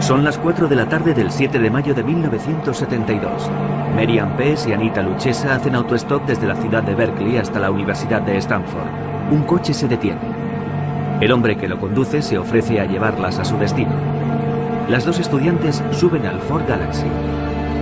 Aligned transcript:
Son 0.00 0.24
las 0.24 0.38
4 0.38 0.68
de 0.68 0.76
la 0.76 0.88
tarde 0.88 1.12
del 1.12 1.30
7 1.30 1.58
de 1.58 1.70
mayo 1.70 1.92
de 1.92 2.04
1972. 2.04 3.50
Merian 3.96 4.36
Pes 4.36 4.66
y 4.66 4.72
Anita 4.72 5.02
Luchesa 5.02 5.56
hacen 5.56 5.74
autostop 5.74 6.24
desde 6.24 6.46
la 6.46 6.54
ciudad 6.54 6.82
de 6.82 6.94
Berkeley 6.94 7.36
hasta 7.36 7.58
la 7.58 7.70
Universidad 7.70 8.22
de 8.22 8.36
Stanford. 8.38 8.86
Un 9.30 9.42
coche 9.42 9.74
se 9.74 9.88
detiene. 9.88 10.20
El 11.20 11.32
hombre 11.32 11.56
que 11.56 11.68
lo 11.68 11.78
conduce 11.78 12.22
se 12.22 12.38
ofrece 12.38 12.80
a 12.80 12.86
llevarlas 12.86 13.38
a 13.38 13.44
su 13.44 13.58
destino. 13.58 13.92
Las 14.88 15.04
dos 15.04 15.18
estudiantes 15.18 15.82
suben 15.90 16.26
al 16.26 16.40
Ford 16.40 16.62
Galaxy. 16.66 17.06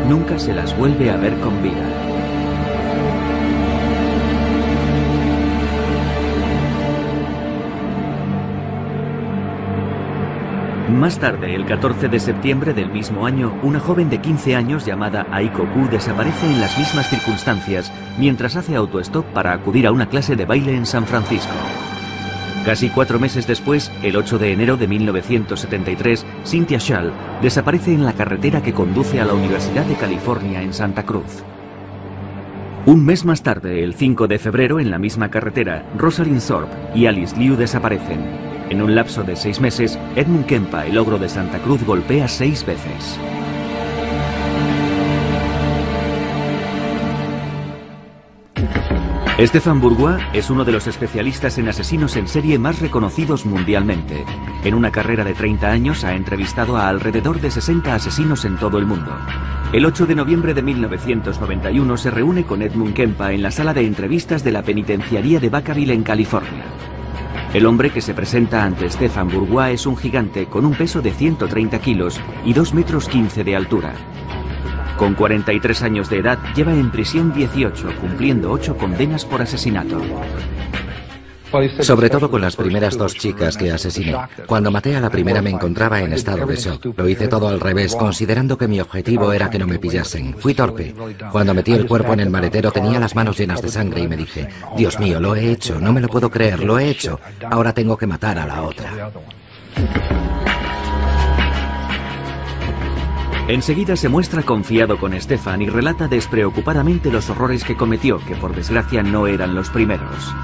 Nunca 0.09 0.39
se 0.39 0.55
las 0.55 0.77
vuelve 0.77 1.11
a 1.11 1.17
ver 1.17 1.35
con 1.41 1.63
vida. 1.63 2.06
Más 10.97 11.19
tarde, 11.19 11.55
el 11.55 11.67
14 11.67 12.09
de 12.09 12.19
septiembre 12.19 12.73
del 12.73 12.91
mismo 12.91 13.27
año, 13.27 13.55
una 13.63 13.79
joven 13.81 14.09
de 14.09 14.19
15 14.19 14.57
años 14.57 14.87
llamada 14.87 15.27
Aiko 15.31 15.67
Ku 15.75 15.87
desaparece 15.91 16.47
en 16.47 16.59
las 16.59 16.79
mismas 16.79 17.11
circunstancias 17.11 17.93
mientras 18.19 18.57
hace 18.57 18.75
autostop 18.77 19.27
para 19.27 19.53
acudir 19.53 19.87
a 19.87 19.93
una 19.93 20.09
clase 20.09 20.37
de 20.37 20.47
baile 20.47 20.75
en 20.75 20.87
San 20.87 21.05
Francisco. 21.05 21.53
Casi 22.65 22.89
cuatro 22.89 23.19
meses 23.19 23.47
después, 23.47 23.93
el 24.03 24.17
8 24.17 24.39
de 24.39 24.53
enero 24.53 24.79
de 24.79 24.89
1973, 24.89 26.25
Cynthia 26.47 26.81
Schall 26.81 27.13
desaparece 27.43 27.93
en 27.93 28.07
la 28.07 28.15
carretera 28.15 28.63
que 28.63 28.73
conduce 28.73 29.21
a 29.21 29.27
la 29.27 29.35
Universidad 29.35 29.85
de 29.85 29.97
California 29.97 30.63
en 30.63 30.73
Santa 30.73 31.05
Cruz. 31.05 31.45
Un 32.87 33.05
mes 33.05 33.27
más 33.27 33.43
tarde, 33.43 33.85
el 33.85 33.95
5 33.95 34.29
de 34.29 34.39
febrero, 34.39 34.81
en 34.81 34.91
la 34.91 34.99
misma 34.99 35.31
carretera, 35.31 35.85
Rosalind 35.99 36.41
Thorpe 36.41 36.75
y 36.95 37.05
Alice 37.05 37.37
Liu 37.37 37.55
desaparecen. 37.55 38.56
En 38.77 38.83
un 38.83 38.95
lapso 38.95 39.23
de 39.23 39.37
seis 39.37 39.59
meses, 39.59 39.99
Edmund 40.17 40.45
Kempa, 40.45 40.85
el 40.85 40.99
ogro 40.99 41.17
de 41.17 41.31
Santa 41.31 41.59
Cruz, 41.61 41.83
golpea 41.83 42.29
seis 42.29 42.63
veces. 42.67 43.19
Stefan 49.39 49.81
Bourgois 49.81 50.23
es 50.35 50.51
uno 50.51 50.63
de 50.67 50.73
los 50.73 50.87
especialistas 50.89 51.57
en 51.57 51.71
asesinos 51.71 52.17
en 52.17 52.29
serie 52.29 52.59
más 52.59 52.79
reconocidos 52.81 53.47
mundialmente. 53.47 54.27
En 54.63 54.75
una 54.75 54.93
carrera 54.93 55.25
de 55.25 55.33
30 55.33 55.71
años 55.71 56.05
ha 56.05 56.15
entrevistado 56.15 56.77
a 56.77 56.91
alrededor 56.91 57.41
de 57.41 57.51
60 57.51 57.95
asesinos 57.95 58.45
en 58.45 58.59
todo 58.59 58.77
el 58.77 58.85
mundo. 58.85 59.17
El 59.73 59.87
8 59.87 60.05
de 60.05 60.17
noviembre 60.17 60.53
de 60.53 60.61
1991 60.61 61.97
se 61.97 62.11
reúne 62.11 62.45
con 62.45 62.61
Edmund 62.61 62.93
Kempa 62.93 63.33
en 63.33 63.41
la 63.41 63.51
sala 63.51 63.73
de 63.73 63.87
entrevistas 63.87 64.45
de 64.45 64.53
la 64.53 64.63
penitenciaría 64.63 65.41
de 65.41 65.49
Vacaville 65.49 65.95
en 65.95 66.03
California. 66.03 66.67
El 67.57 67.65
hombre 67.65 67.89
que 67.89 68.03
se 68.03 68.13
presenta 68.13 68.65
ante 68.65 68.91
Stefan 68.91 69.31
Bourgois 69.31 69.73
es 69.81 69.87
un 69.87 69.97
gigante 69.97 70.45
con 70.45 70.67
un 70.67 70.75
peso 70.75 71.01
de 71.01 71.11
130 71.11 71.79
kilos 71.79 72.21
y 72.45 72.53
2 72.53 72.75
metros 72.75 73.09
15 73.09 73.45
de 73.45 73.57
altura. 73.57 73.95
Con 74.99 75.15
43 75.15 75.83
años 75.83 76.11
de 76.11 76.19
edad, 76.19 76.39
lleva 76.55 76.75
en 76.75 76.91
prisión 76.91 77.33
18, 77.33 77.95
cumpliendo 77.99 78.53
8 78.53 78.77
condenas 78.77 79.25
por 79.25 79.41
asesinato. 79.41 80.03
Sobre 81.81 82.11
todo 82.11 82.31
con 82.31 82.41
las 82.41 82.57
primeras 82.57 82.97
dos 82.97 83.15
chicas 83.15 83.57
que 83.57 83.73
asesiné. 83.73 84.17
Cuando 84.47 84.71
maté 84.71 84.97
a 84.97 85.01
la 85.01 85.11
primera 85.11 85.43
me 85.43 85.51
encontraba 85.51 86.01
en 86.01 86.13
estado 86.13 86.47
de 86.47 86.57
shock. 86.57 86.87
Lo 86.97 87.09
hice 87.09 87.29
todo 87.29 87.49
al 87.49 87.61
revés, 87.61 87.95
considerando 87.95 88.59
que 88.59 88.69
mi 88.69 88.81
objetivo 88.81 89.33
era 89.33 89.51
que 89.51 89.59
no 89.59 89.67
me 89.67 89.79
pillasen. 89.79 90.35
Fui 90.39 90.55
torpe. 90.55 90.95
Cuando 91.31 91.55
metí 91.55 91.73
el 91.73 91.87
cuerpo 91.87 92.13
en 92.13 92.21
el 92.21 92.31
maletero 92.31 92.71
tenía 92.71 93.01
las 93.01 93.15
manos 93.15 93.39
llenas 93.39 93.63
de 93.63 93.69
sangre 93.69 94.03
y 94.03 94.09
me 94.09 94.17
dije, 94.17 94.49
Dios 94.77 94.99
mío, 94.99 95.21
lo 95.21 95.35
he 95.35 95.51
hecho, 95.51 95.81
no 95.81 95.93
me 95.93 96.01
lo 96.01 96.09
puedo 96.09 96.31
creer, 96.31 96.63
lo 96.63 96.79
he 96.79 96.89
hecho. 96.89 97.21
Ahora 97.51 97.73
tengo 97.73 97.97
que 97.97 98.07
matar 98.07 98.39
a 98.39 98.47
la 98.47 98.63
otra. 98.63 99.11
Enseguida 103.49 103.95
se 103.95 104.09
muestra 104.09 104.43
confiado 104.43 104.99
con 104.99 105.19
Stefan 105.21 105.63
y 105.63 105.69
relata 105.69 106.09
despreocupadamente 106.09 107.13
los 107.13 107.31
horrores 107.31 107.63
que 107.63 107.77
cometió, 107.77 108.19
que 108.27 108.35
por 108.35 108.55
desgracia 108.55 109.05
no 109.05 109.29
eran 109.29 109.55
los 109.55 109.71
primeros. 109.71 110.35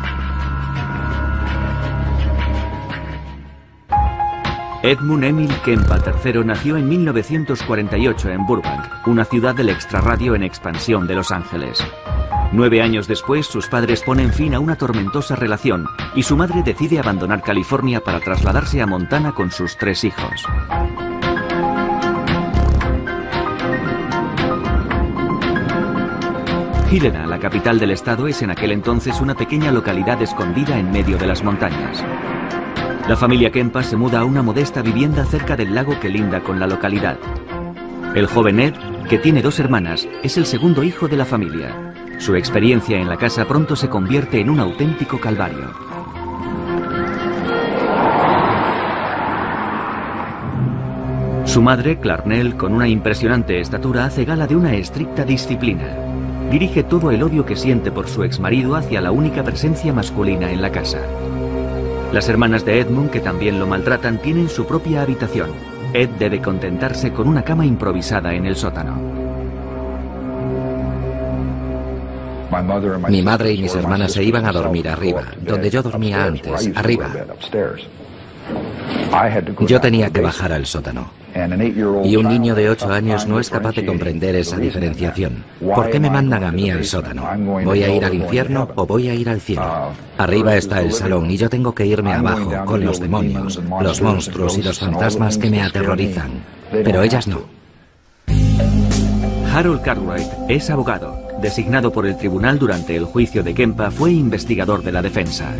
Edmund 4.84 5.22
Emil 5.22 5.54
Kempa 5.64 5.98
III 6.04 6.42
nació 6.44 6.76
en 6.76 6.88
1948 6.88 8.30
en 8.30 8.44
Burbank, 8.44 9.06
una 9.06 9.24
ciudad 9.24 9.54
del 9.54 9.68
extrarradio 9.68 10.34
en 10.34 10.42
expansión 10.42 11.06
de 11.06 11.14
Los 11.14 11.30
Ángeles. 11.30 11.78
Nueve 12.50 12.82
años 12.82 13.06
después, 13.06 13.46
sus 13.46 13.68
padres 13.68 14.02
ponen 14.02 14.32
fin 14.32 14.54
a 14.54 14.58
una 14.58 14.74
tormentosa 14.74 15.36
relación 15.36 15.86
y 16.16 16.24
su 16.24 16.36
madre 16.36 16.64
decide 16.64 16.98
abandonar 16.98 17.42
California 17.42 18.00
para 18.00 18.18
trasladarse 18.18 18.82
a 18.82 18.86
Montana 18.86 19.32
con 19.32 19.52
sus 19.52 19.76
tres 19.76 20.02
hijos. 20.02 20.44
Helena, 26.90 27.28
la 27.28 27.38
capital 27.38 27.78
del 27.78 27.92
estado, 27.92 28.26
es 28.26 28.42
en 28.42 28.50
aquel 28.50 28.72
entonces 28.72 29.20
una 29.20 29.36
pequeña 29.36 29.70
localidad 29.70 30.20
escondida 30.20 30.76
en 30.76 30.90
medio 30.90 31.18
de 31.18 31.26
las 31.28 31.44
montañas. 31.44 32.04
La 33.12 33.18
familia 33.18 33.52
Kempa 33.52 33.82
se 33.82 33.94
muda 33.94 34.20
a 34.20 34.24
una 34.24 34.40
modesta 34.40 34.80
vivienda 34.80 35.26
cerca 35.26 35.54
del 35.54 35.74
lago 35.74 36.00
que 36.00 36.08
linda 36.08 36.40
con 36.40 36.58
la 36.58 36.66
localidad. 36.66 37.18
El 38.14 38.26
joven 38.26 38.58
Ed, 38.58 38.72
que 39.06 39.18
tiene 39.18 39.42
dos 39.42 39.60
hermanas, 39.60 40.08
es 40.22 40.38
el 40.38 40.46
segundo 40.46 40.82
hijo 40.82 41.08
de 41.08 41.18
la 41.18 41.26
familia. 41.26 41.92
Su 42.16 42.34
experiencia 42.36 42.98
en 42.98 43.10
la 43.10 43.18
casa 43.18 43.44
pronto 43.44 43.76
se 43.76 43.90
convierte 43.90 44.40
en 44.40 44.48
un 44.48 44.60
auténtico 44.60 45.20
calvario. 45.20 45.74
Su 51.44 51.60
madre, 51.60 51.98
Clarnell, 51.98 52.56
con 52.56 52.72
una 52.72 52.88
impresionante 52.88 53.60
estatura, 53.60 54.06
hace 54.06 54.24
gala 54.24 54.46
de 54.46 54.56
una 54.56 54.74
estricta 54.74 55.26
disciplina. 55.26 55.84
Dirige 56.50 56.82
todo 56.82 57.10
el 57.10 57.22
odio 57.22 57.44
que 57.44 57.56
siente 57.56 57.92
por 57.92 58.08
su 58.08 58.24
exmarido 58.24 58.74
hacia 58.74 59.02
la 59.02 59.12
única 59.12 59.44
presencia 59.44 59.92
masculina 59.92 60.50
en 60.50 60.62
la 60.62 60.72
casa. 60.72 61.02
Las 62.12 62.28
hermanas 62.28 62.64
de 62.66 62.78
Edmund, 62.78 63.10
que 63.10 63.20
también 63.20 63.58
lo 63.58 63.66
maltratan, 63.66 64.18
tienen 64.18 64.50
su 64.50 64.66
propia 64.66 65.00
habitación. 65.00 65.50
Ed 65.94 66.10
debe 66.18 66.42
contentarse 66.42 67.10
con 67.10 67.26
una 67.26 67.42
cama 67.42 67.64
improvisada 67.64 68.34
en 68.34 68.44
el 68.44 68.54
sótano. 68.54 69.00
Mi 73.08 73.22
madre 73.22 73.52
y 73.52 73.62
mis 73.62 73.74
hermanas 73.74 74.12
se 74.12 74.22
iban 74.22 74.44
a 74.44 74.52
dormir 74.52 74.88
arriba, 74.88 75.22
donde 75.40 75.70
yo 75.70 75.82
dormía 75.82 76.24
antes, 76.24 76.70
arriba. 76.76 77.10
Yo 79.66 79.80
tenía 79.80 80.10
que 80.10 80.20
bajar 80.20 80.52
al 80.52 80.66
sótano. 80.66 81.21
Y 82.04 82.16
un 82.16 82.28
niño 82.28 82.54
de 82.54 82.68
8 82.68 82.92
años 82.92 83.26
no 83.26 83.40
es 83.40 83.48
capaz 83.48 83.74
de 83.74 83.86
comprender 83.86 84.36
esa 84.36 84.58
diferenciación. 84.58 85.44
¿Por 85.60 85.90
qué 85.90 85.98
me 85.98 86.10
mandan 86.10 86.44
a 86.44 86.52
mí 86.52 86.70
al 86.70 86.84
sótano? 86.84 87.26
¿Voy 87.64 87.82
a 87.82 87.94
ir 87.94 88.04
al 88.04 88.14
infierno 88.14 88.68
o 88.74 88.86
voy 88.86 89.08
a 89.08 89.14
ir 89.14 89.28
al 89.28 89.40
cielo? 89.40 89.92
Arriba 90.18 90.56
está 90.56 90.80
el 90.80 90.92
salón 90.92 91.30
y 91.30 91.36
yo 91.36 91.48
tengo 91.48 91.74
que 91.74 91.86
irme 91.86 92.12
abajo 92.12 92.52
con 92.66 92.84
los 92.84 93.00
demonios, 93.00 93.60
los 93.80 94.02
monstruos 94.02 94.58
y 94.58 94.62
los 94.62 94.78
fantasmas 94.78 95.38
que 95.38 95.50
me 95.50 95.62
aterrorizan. 95.62 96.30
Pero 96.70 97.02
ellas 97.02 97.26
no. 97.26 97.42
Harold 99.52 99.82
Cartwright 99.82 100.28
es 100.48 100.70
abogado. 100.70 101.18
Designado 101.42 101.92
por 101.92 102.06
el 102.06 102.16
tribunal 102.16 102.58
durante 102.58 102.96
el 102.96 103.04
juicio 103.04 103.42
de 103.42 103.52
Kempa, 103.52 103.90
fue 103.90 104.12
investigador 104.12 104.82
de 104.82 104.92
la 104.92 105.02
defensa. 105.02 105.52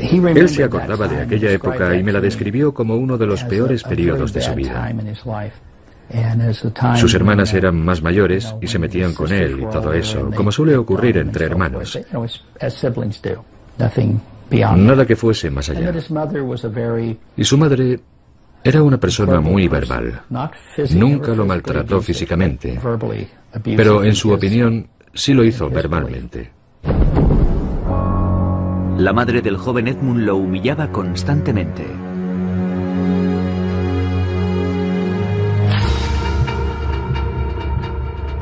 Él 0.00 0.48
se 0.48 0.64
acordaba 0.64 1.06
de 1.08 1.22
aquella 1.22 1.50
época 1.50 1.94
y 1.96 2.02
me 2.02 2.12
la 2.12 2.20
describió 2.20 2.72
como 2.72 2.96
uno 2.96 3.18
de 3.18 3.26
los 3.26 3.44
peores 3.44 3.82
periodos 3.82 4.32
de 4.32 4.40
su 4.40 4.54
vida. 4.54 4.92
Sus 6.96 7.14
hermanas 7.14 7.54
eran 7.54 7.84
más 7.84 8.02
mayores 8.02 8.54
y 8.60 8.66
se 8.66 8.78
metían 8.78 9.14
con 9.14 9.32
él 9.32 9.60
y 9.60 9.66
todo 9.66 9.92
eso, 9.92 10.30
como 10.34 10.50
suele 10.50 10.76
ocurrir 10.76 11.18
entre 11.18 11.46
hermanos. 11.46 11.98
Nada 14.76 15.06
que 15.06 15.16
fuese 15.16 15.50
más 15.50 15.70
allá. 15.70 15.92
Y 17.36 17.44
su 17.44 17.56
madre 17.56 18.00
era 18.64 18.82
una 18.82 18.98
persona 18.98 19.40
muy 19.40 19.68
verbal. 19.68 20.22
Nunca 20.94 21.32
lo 21.34 21.46
maltrató 21.46 22.00
físicamente, 22.00 22.78
pero 23.76 24.02
en 24.04 24.14
su 24.14 24.32
opinión 24.32 24.88
sí 25.14 25.32
lo 25.32 25.44
hizo 25.44 25.70
verbalmente. 25.70 26.50
La 29.00 29.14
madre 29.14 29.40
del 29.40 29.56
joven 29.56 29.88
Edmund 29.88 30.26
lo 30.26 30.36
humillaba 30.36 30.92
constantemente. 30.92 31.86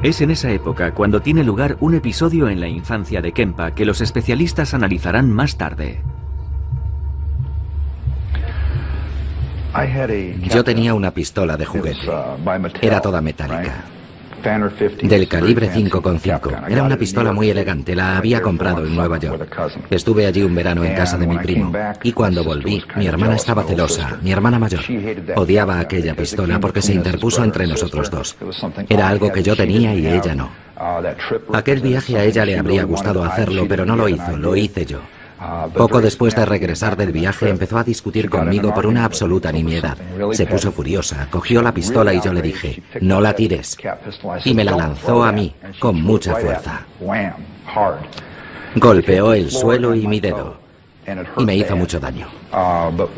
Es 0.03 0.21
en 0.21 0.33
esa 0.33 0.51
época 0.51 0.95
cuando 0.95 1.23
tiene 1.23 1.45
lugar 1.45 1.77
un 1.79 1.95
episodio 1.95 2.49
en 2.49 2.59
la 2.59 2.67
infancia 2.67 3.23
de 3.23 3.31
Kempa 3.31 3.71
que 3.71 3.85
los 3.85 4.01
especialistas 4.01 4.75
analizarán 4.75 5.33
más 5.33 5.57
tarde. 5.57 6.03
Yo 10.53 10.65
tenía 10.65 10.93
una 10.93 11.13
pistola 11.13 11.57
de 11.57 11.67
juguete. 11.67 12.11
Era 12.83 13.01
toda 13.01 13.21
metálica. 13.21 13.85
Del 15.02 15.29
calibre 15.29 15.70
5,5. 15.70 16.70
Era 16.70 16.82
una 16.82 16.96
pistola 16.96 17.32
muy 17.32 17.50
elegante, 17.50 17.94
la 17.94 18.17
había 18.17 18.40
comprado 18.40 18.85
en 18.85 18.94
Nueva 18.94 19.19
York. 19.19 19.56
Estuve 19.90 20.26
allí 20.26 20.43
un 20.43 20.55
verano 20.55 20.85
en 20.85 20.94
casa 20.94 21.19
de 21.19 21.26
mi 21.26 21.38
primo 21.38 21.73
y 22.02 22.12
cuando 22.12 22.44
volví, 22.44 22.82
mi 22.96 23.06
hermana 23.06 23.37
estaba 23.37 23.62
celosa, 23.64 24.19
mi 24.23 24.32
hermana 24.32 24.58
mayor. 24.58 24.81
Odiaba 25.37 25.81
aquella 25.81 26.14
pistola 26.14 26.61
porque 26.61 26.82
se 26.82 26.94
interpuso 26.94 27.44
entre 27.44 27.67
nosotros 27.67 28.11
dos. 28.11 28.37
Era 28.88 29.08
algo 29.08 29.32
que 29.32 29.43
yo 29.43 29.56
tenía 29.56 29.94
y 29.94 30.06
ella 30.06 30.35
no. 30.35 30.50
Aquel 31.52 31.81
viaje 31.81 32.17
a 32.17 32.25
ella 32.25 32.44
le 32.44 32.58
habría 32.58 32.85
gustado 32.85 33.25
hacerlo, 33.25 33.67
pero 33.69 33.85
no 33.85 33.96
lo 33.96 34.08
hizo, 34.08 34.37
lo 34.37 34.55
hice 34.55 34.87
yo. 34.87 35.00
Poco 35.75 36.00
después 36.00 36.35
de 36.35 36.44
regresar 36.44 36.96
del 36.96 37.12
viaje 37.12 37.49
empezó 37.49 37.79
a 37.79 37.85
discutir 37.85 38.29
conmigo 38.29 38.75
por 38.75 38.87
una 38.87 39.05
absoluta 39.05 39.52
nimiedad. 39.52 39.96
Se 40.32 40.46
puso 40.46 40.73
furiosa, 40.73 41.29
cogió 41.31 41.62
la 41.62 41.73
pistola 41.73 42.12
y 42.12 42.20
yo 42.20 42.32
le 42.32 42.43
dije, 42.43 42.82
no 43.00 43.20
la 43.20 43.35
tires. 43.35 43.76
Y 44.44 44.55
me 44.55 44.64
la 44.64 44.76
lanzó 44.76 45.25
a 45.25 45.32
mí, 45.32 45.55
con 45.79 46.02
mucha 46.02 46.35
fuerza. 46.35 46.87
Golpeó 48.75 49.32
el 49.32 49.50
suelo 49.50 49.94
y 49.94 50.06
mi 50.06 50.20
dedo 50.20 50.69
y 51.37 51.44
me 51.44 51.56
hizo 51.56 51.76
mucho 51.76 52.00
daño. 52.00 52.26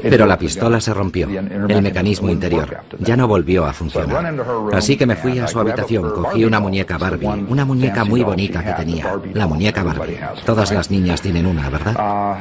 Pero 0.02 0.26
la 0.26 0.38
pistola 0.38 0.80
se 0.80 0.92
rompió, 0.92 1.28
el 1.28 1.82
mecanismo 1.82 2.30
interior. 2.30 2.78
Ya 2.98 3.16
no 3.16 3.28
volvió 3.28 3.64
a 3.64 3.72
funcionar. 3.72 4.34
Así 4.72 4.96
que 4.96 5.06
me 5.06 5.16
fui 5.16 5.38
a 5.38 5.46
su 5.46 5.58
habitación, 5.60 6.10
cogí 6.10 6.44
una 6.44 6.60
muñeca 6.60 6.98
Barbie, 6.98 7.46
una 7.48 7.64
muñeca 7.64 8.04
muy 8.04 8.22
bonita 8.22 8.64
que 8.64 8.72
tenía, 8.72 9.14
la 9.34 9.46
muñeca 9.46 9.82
Barbie. 9.82 10.18
Todas 10.44 10.72
las 10.72 10.90
niñas 10.90 11.20
tienen 11.20 11.46
una, 11.46 11.68
¿verdad? 11.70 12.38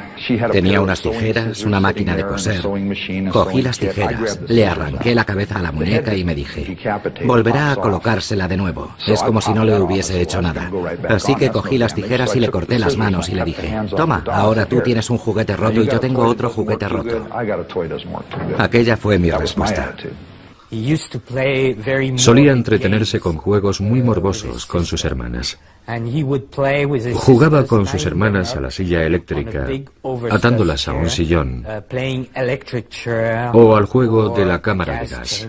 Tenía 0.51 0.81
unas 0.81 1.01
tijeras, 1.01 1.63
una 1.63 1.79
máquina 1.79 2.15
de 2.15 2.25
coser. 2.25 2.61
Cogí 3.31 3.61
las 3.61 3.77
tijeras, 3.77 4.39
le 4.47 4.67
arranqué 4.67 5.15
la 5.15 5.25
cabeza 5.25 5.59
a 5.59 5.61
la 5.61 5.71
muñeca 5.71 6.15
y 6.15 6.23
me 6.23 6.35
dije, 6.35 6.77
volverá 7.25 7.71
a 7.71 7.75
colocársela 7.75 8.47
de 8.47 8.57
nuevo. 8.57 8.91
Es 9.07 9.21
como 9.21 9.41
si 9.41 9.53
no 9.53 9.63
le 9.63 9.79
hubiese 9.79 10.21
hecho 10.21 10.41
nada. 10.41 10.71
Así 11.07 11.35
que 11.35 11.49
cogí 11.49 11.77
las 11.77 11.93
tijeras 11.93 12.35
y 12.35 12.39
le 12.39 12.49
corté 12.49 12.79
las 12.79 12.97
manos 12.97 13.29
y 13.29 13.35
le 13.35 13.45
dije, 13.45 13.75
toma, 13.95 14.23
ahora 14.31 14.65
tú 14.65 14.81
tienes 14.81 15.09
un 15.09 15.17
juguete 15.17 15.55
roto 15.55 15.81
y 15.81 15.87
yo 15.87 15.99
tengo 15.99 16.25
otro 16.25 16.49
juguete 16.49 16.78
roto. 16.87 17.27
Aquella 18.57 18.95
fue 18.95 19.19
mi 19.19 19.31
respuesta. 19.31 19.95
Solía 22.15 22.51
entretenerse 22.51 23.19
con 23.19 23.37
juegos 23.37 23.81
muy 23.81 24.03
morbosos 24.03 24.67
con 24.67 24.85
sus 24.85 25.03
hermanas. 25.03 25.57
Jugaba 27.15 27.65
con 27.65 27.87
sus 27.87 28.05
hermanas 28.05 28.55
a 28.55 28.61
la 28.61 28.69
silla 28.69 29.03
eléctrica, 29.03 29.67
atándolas 30.29 30.87
a 30.87 30.93
un 30.93 31.09
sillón, 31.09 31.65
o 33.53 33.75
al 33.75 33.85
juego 33.85 34.29
de 34.29 34.45
la 34.45 34.61
cámara 34.61 35.01
de 35.01 35.07
gas. 35.07 35.47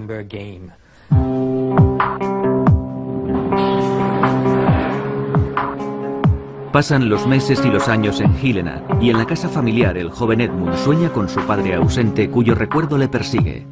Pasan 6.72 7.08
los 7.08 7.26
meses 7.26 7.60
y 7.64 7.68
los 7.68 7.88
años 7.88 8.20
en 8.20 8.36
Helena 8.36 8.80
y 9.00 9.10
en 9.10 9.18
la 9.18 9.26
casa 9.26 9.48
familiar 9.48 9.98
el 9.98 10.08
joven 10.08 10.40
Edmund 10.40 10.76
sueña 10.76 11.08
con 11.08 11.28
su 11.28 11.40
padre 11.40 11.74
ausente 11.74 12.30
cuyo 12.30 12.54
recuerdo 12.54 12.96
le 12.96 13.08
persigue. 13.08 13.66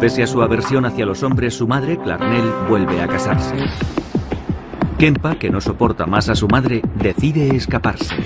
Pese 0.00 0.24
a 0.24 0.26
su 0.26 0.42
aversión 0.42 0.84
hacia 0.84 1.06
los 1.06 1.22
hombres, 1.22 1.54
su 1.54 1.68
madre, 1.68 1.96
Clarnell, 1.96 2.50
vuelve 2.68 3.00
a 3.00 3.06
casarse. 3.06 3.54
Kempa, 4.98 5.36
que 5.36 5.48
no 5.48 5.60
soporta 5.60 6.06
más 6.06 6.28
a 6.28 6.34
su 6.34 6.48
madre, 6.48 6.82
decide 6.96 7.54
escaparse. 7.54 8.16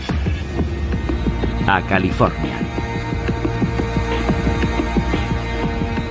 A 1.66 1.82
California. 1.82 2.58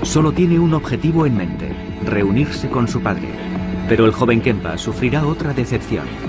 Solo 0.04 0.32
tiene 0.32 0.60
un 0.60 0.76
objetivo 0.76 1.26
en 1.26 1.36
mente, 1.36 1.76
reunirse 2.06 2.70
con 2.70 2.88
su 2.88 3.02
padre. 3.02 3.30
Pero 3.88 4.06
el 4.06 4.12
joven 4.12 4.40
Kempa 4.40 4.78
sufrirá 4.78 5.26
otra 5.26 5.52
decepción. 5.54 6.29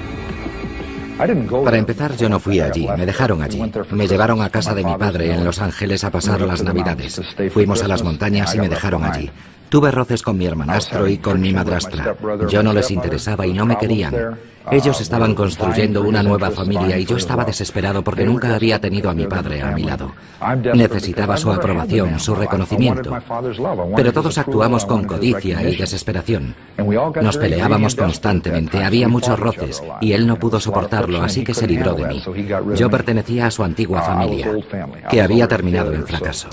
Para 1.65 1.77
empezar, 1.77 2.17
yo 2.17 2.29
no 2.29 2.41
fui 2.41 2.61
allí, 2.61 2.89
me 2.97 3.07
dejaron 3.07 3.43
allí. 3.43 3.63
Me 3.91 4.07
llevaron 4.07 4.43
a 4.43 4.51
casa 4.51 4.75
de 4.75 4.85
mi 4.85 4.97
padre 4.97 5.33
en 5.33 5.45
Los 5.45 5.61
Ángeles 5.61 6.05
a 6.05 6.11
pasar 6.11 6.41
las 6.41 6.63
Navidades. 6.63 7.21
Fuimos 7.53 7.83
a 7.83 7.89
las 7.89 8.03
montañas 8.03 8.55
y 8.55 8.59
me 8.59 8.69
dejaron 8.69 9.05
allí. 9.05 9.31
Tuve 9.71 9.93
roces 9.93 10.23
con 10.23 10.37
mi 10.37 10.47
hermanastro 10.47 11.07
y 11.07 11.19
con 11.19 11.41
mi 11.41 11.53
madrastra. 11.53 12.17
Yo 12.49 12.61
no 12.61 12.73
les 12.73 12.91
interesaba 12.91 13.47
y 13.47 13.53
no 13.53 13.65
me 13.65 13.79
querían. 13.79 14.37
Ellos 14.69 15.01
estaban 15.01 15.35
construyendo 15.35 16.03
una 16.03 16.25
nueva 16.25 16.51
familia 16.51 16.99
y 16.99 17.05
yo 17.05 17.17
estaba 17.17 17.45
desesperado 17.45 18.03
porque 18.03 18.25
nunca 18.25 18.55
había 18.55 18.81
tenido 18.81 19.09
a 19.09 19.15
mi 19.15 19.27
padre 19.27 19.63
a 19.63 19.71
mi 19.71 19.85
lado. 19.85 20.13
Necesitaba 20.75 21.37
su 21.37 21.53
aprobación, 21.53 22.19
su 22.19 22.35
reconocimiento. 22.35 23.17
Pero 23.95 24.13
todos 24.13 24.39
actuamos 24.39 24.85
con 24.85 25.05
codicia 25.05 25.63
y 25.63 25.77
desesperación. 25.77 26.55
Nos 27.23 27.37
peleábamos 27.39 27.95
constantemente, 27.95 28.83
había 28.83 29.07
muchos 29.07 29.39
roces 29.39 29.83
y 30.01 30.13
él 30.13 30.27
no 30.27 30.37
pudo 30.37 30.59
soportarlo, 30.59 31.23
así 31.23 31.45
que 31.45 31.55
se 31.55 31.69
libró 31.69 31.95
de 31.95 32.07
mí. 32.07 32.23
Yo 32.75 32.91
pertenecía 32.91 33.47
a 33.47 33.51
su 33.53 33.63
antigua 33.63 34.03
familia, 34.03 34.53
que 35.09 35.23
había 35.23 35.47
terminado 35.47 35.93
en 35.93 36.07
fracaso. 36.07 36.49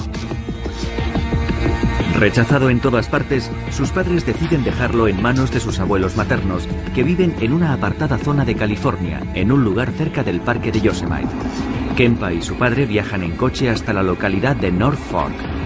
Rechazado 2.18 2.72
en 2.72 2.80
todas 2.80 3.08
partes, 3.08 3.52
sus 3.70 3.92
padres 3.92 4.26
deciden 4.26 4.64
dejarlo 4.64 5.08
en 5.08 5.22
manos 5.22 5.52
de 5.52 5.60
sus 5.60 5.80
abuelos 5.80 6.18
maternos, 6.18 6.68
que 6.96 7.04
viven 7.04 7.36
en 7.42 7.54
una 7.54 7.74
apartada 7.74 8.18
zona 8.18 8.44
de 8.44 8.56
California, 8.56 9.22
en 9.36 9.52
un 9.52 9.64
lugar 9.64 9.92
cerca 9.92 10.24
del 10.24 10.42
parque 10.42 10.72
de 10.72 10.82
Yosemite. 10.82 11.30
Kempa 11.96 12.34
y 12.34 12.42
su 12.42 12.56
padre 12.56 12.88
viajan 12.88 13.22
en 13.22 13.38
coche 13.38 13.70
hasta 13.70 13.94
la 13.94 14.02
localidad 14.02 14.56
de 14.56 14.72
North 14.72 14.98
Fork. 14.98 15.57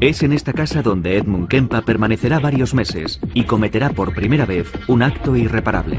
Es 0.00 0.22
en 0.22 0.32
esta 0.32 0.52
casa 0.52 0.80
donde 0.80 1.16
Edmund 1.16 1.48
Kempa 1.48 1.82
permanecerá 1.82 2.38
varios 2.38 2.72
meses 2.72 3.18
y 3.34 3.44
cometerá 3.44 3.90
por 3.90 4.14
primera 4.14 4.46
vez 4.46 4.70
un 4.86 5.02
acto 5.02 5.34
irreparable. 5.34 5.98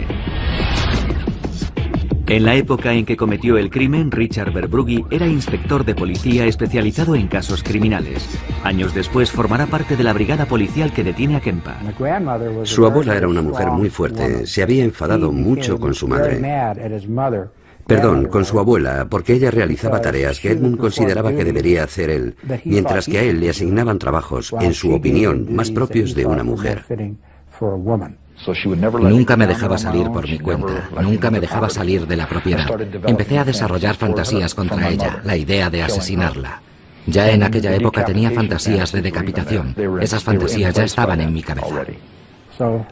En 2.26 2.46
la 2.46 2.56
época 2.56 2.94
en 2.94 3.06
que 3.06 3.18
cometió 3.18 3.58
el 3.58 3.70
crimen, 3.70 4.10
Richard 4.12 4.54
Verbrugge 4.54 5.04
era 5.10 5.28
inspector 5.28 5.84
de 5.84 5.96
policía 5.96 6.46
especializado 6.46 7.16
en 7.16 7.28
casos 7.28 7.62
criminales. 7.62 8.26
Años 8.64 8.94
después 8.94 9.32
formará 9.32 9.66
parte 9.66 9.98
de 9.98 10.04
la 10.04 10.14
brigada 10.14 10.46
policial 10.46 10.94
que 10.94 11.04
detiene 11.04 11.36
a 11.36 11.42
Kempa. 11.42 11.76
Su 12.64 12.86
abuela 12.86 13.18
era 13.18 13.28
una 13.28 13.42
mujer 13.42 13.68
muy 13.72 13.90
fuerte. 13.90 14.46
Se 14.46 14.64
había 14.64 14.86
enfadado 14.86 15.34
mucho 15.34 15.78
con 15.78 15.94
su 15.94 16.08
madre. 16.08 16.40
Perdón, 17.90 18.26
con 18.26 18.46
su 18.46 18.60
abuela, 18.60 19.08
porque 19.10 19.34
ella 19.34 19.50
realizaba 19.52 20.00
tareas 20.00 20.40
que 20.40 20.52
Edmund 20.52 20.78
consideraba 20.78 21.34
que 21.34 21.44
debería 21.44 21.84
hacer 21.84 22.10
él, 22.12 22.36
mientras 22.64 23.08
que 23.08 23.18
a 23.18 23.24
él 23.24 23.40
le 23.40 23.50
asignaban 23.50 23.98
trabajos, 23.98 24.54
en 24.62 24.74
su 24.74 24.94
opinión, 24.94 25.48
más 25.50 25.72
propios 25.72 26.14
de 26.14 26.26
una 26.26 26.44
mujer. 26.44 26.86
Nunca 29.02 29.36
me 29.36 29.48
dejaba 29.48 29.78
salir 29.78 30.08
por 30.12 30.30
mi 30.30 30.40
cuenta, 30.40 30.90
nunca 31.02 31.30
me 31.32 31.40
dejaba 31.40 31.70
salir 31.70 32.08
de 32.08 32.16
la 32.16 32.28
propiedad. 32.28 32.68
Empecé 33.06 33.40
a 33.40 33.44
desarrollar 33.44 33.96
fantasías 33.96 34.54
contra 34.56 34.90
ella, 34.90 35.22
la 35.26 35.36
idea 35.36 35.70
de 35.70 35.82
asesinarla. 35.82 36.62
Ya 37.08 37.32
en 37.32 37.44
aquella 37.44 37.76
época 37.76 38.06
tenía 38.06 38.30
fantasías 38.30 38.92
de 38.92 39.02
decapitación. 39.02 39.76
Esas 40.00 40.24
fantasías 40.24 40.76
ya 40.76 40.84
estaban 40.84 41.20
en 41.22 41.34
mi 41.34 41.42
cabeza. 41.42 41.86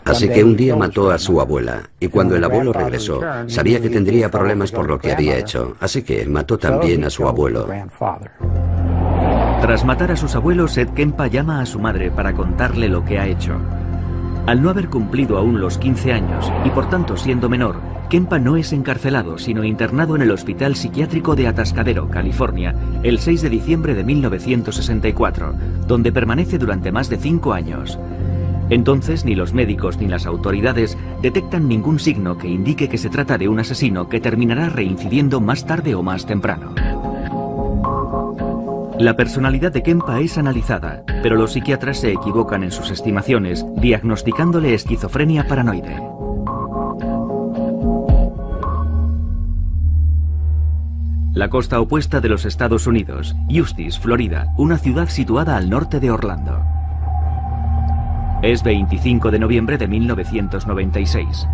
Así 0.05 0.29
que 0.29 0.43
un 0.43 0.55
día 0.55 0.75
mató 0.75 1.11
a 1.11 1.17
su 1.17 1.39
abuela 1.41 1.89
y 1.99 2.07
cuando 2.07 2.35
el 2.35 2.43
abuelo 2.43 2.73
regresó 2.73 3.21
sabía 3.47 3.81
que 3.81 3.89
tendría 3.89 4.31
problemas 4.31 4.71
por 4.71 4.87
lo 4.87 4.99
que 4.99 5.11
había 5.11 5.37
hecho, 5.37 5.75
así 5.79 6.03
que 6.03 6.25
mató 6.25 6.57
también 6.57 7.03
a 7.03 7.09
su 7.09 7.27
abuelo. 7.27 7.67
Tras 9.61 9.83
matar 9.83 10.11
a 10.11 10.15
sus 10.15 10.35
abuelos, 10.35 10.77
Ed 10.77 10.89
Kempa 10.89 11.27
llama 11.27 11.61
a 11.61 11.65
su 11.65 11.79
madre 11.79 12.11
para 12.11 12.33
contarle 12.33 12.87
lo 12.89 13.03
que 13.03 13.19
ha 13.19 13.27
hecho. 13.27 13.55
Al 14.45 14.61
no 14.61 14.69
haber 14.69 14.87
cumplido 14.87 15.37
aún 15.37 15.59
los 15.59 15.77
15 15.77 16.13
años 16.13 16.51
y 16.63 16.69
por 16.69 16.89
tanto 16.89 17.17
siendo 17.17 17.49
menor, 17.49 17.81
Kempa 18.09 18.39
no 18.39 18.55
es 18.55 18.71
encarcelado, 18.71 19.37
sino 19.37 19.65
internado 19.65 20.15
en 20.15 20.21
el 20.21 20.31
Hospital 20.31 20.77
Psiquiátrico 20.77 21.35
de 21.35 21.47
Atascadero, 21.47 22.07
California, 22.09 22.73
el 23.03 23.19
6 23.19 23.41
de 23.41 23.49
diciembre 23.49 23.93
de 23.93 24.05
1964, 24.05 25.53
donde 25.85 26.13
permanece 26.13 26.57
durante 26.57 26.93
más 26.93 27.09
de 27.09 27.17
cinco 27.17 27.51
años. 27.51 27.99
Entonces 28.69 29.23
ni 29.25 29.35
los 29.35 29.53
médicos 29.53 29.97
ni 29.97 30.07
las 30.07 30.25
autoridades 30.25 30.97
detectan 31.21 31.67
ningún 31.67 31.99
signo 31.99 32.37
que 32.37 32.47
indique 32.47 32.89
que 32.89 32.97
se 32.97 33.09
trata 33.09 33.37
de 33.37 33.47
un 33.47 33.59
asesino 33.59 34.09
que 34.09 34.19
terminará 34.19 34.69
reincidiendo 34.69 35.39
más 35.39 35.65
tarde 35.65 35.95
o 35.95 36.03
más 36.03 36.25
temprano. 36.25 36.73
La 38.99 39.15
personalidad 39.15 39.71
de 39.71 39.83
Kempa 39.83 40.19
es 40.21 40.39
analizada, 40.39 41.03
pero 41.21 41.35
los 41.35 41.53
psiquiatras 41.53 41.99
se 41.99 42.11
equivocan 42.11 42.63
en 42.63 42.71
sus 42.71 42.89
estimaciones, 42.89 43.63
diagnosticándole 43.75 44.73
esquizofrenia 44.73 45.47
paranoide. 45.47 46.01
La 51.35 51.49
costa 51.49 51.79
opuesta 51.79 52.19
de 52.19 52.29
los 52.29 52.45
Estados 52.45 52.87
Unidos, 52.87 53.35
Eustis, 53.47 53.99
Florida, 53.99 54.47
una 54.57 54.79
ciudad 54.79 55.07
situada 55.07 55.55
al 55.55 55.69
norte 55.69 55.99
de 55.99 56.09
Orlando. 56.09 56.76
Es 58.43 58.61
25 58.61 59.31
de 59.31 59.39
noviembre 59.39 59.79
de 59.79 59.87
1996. 59.87 61.47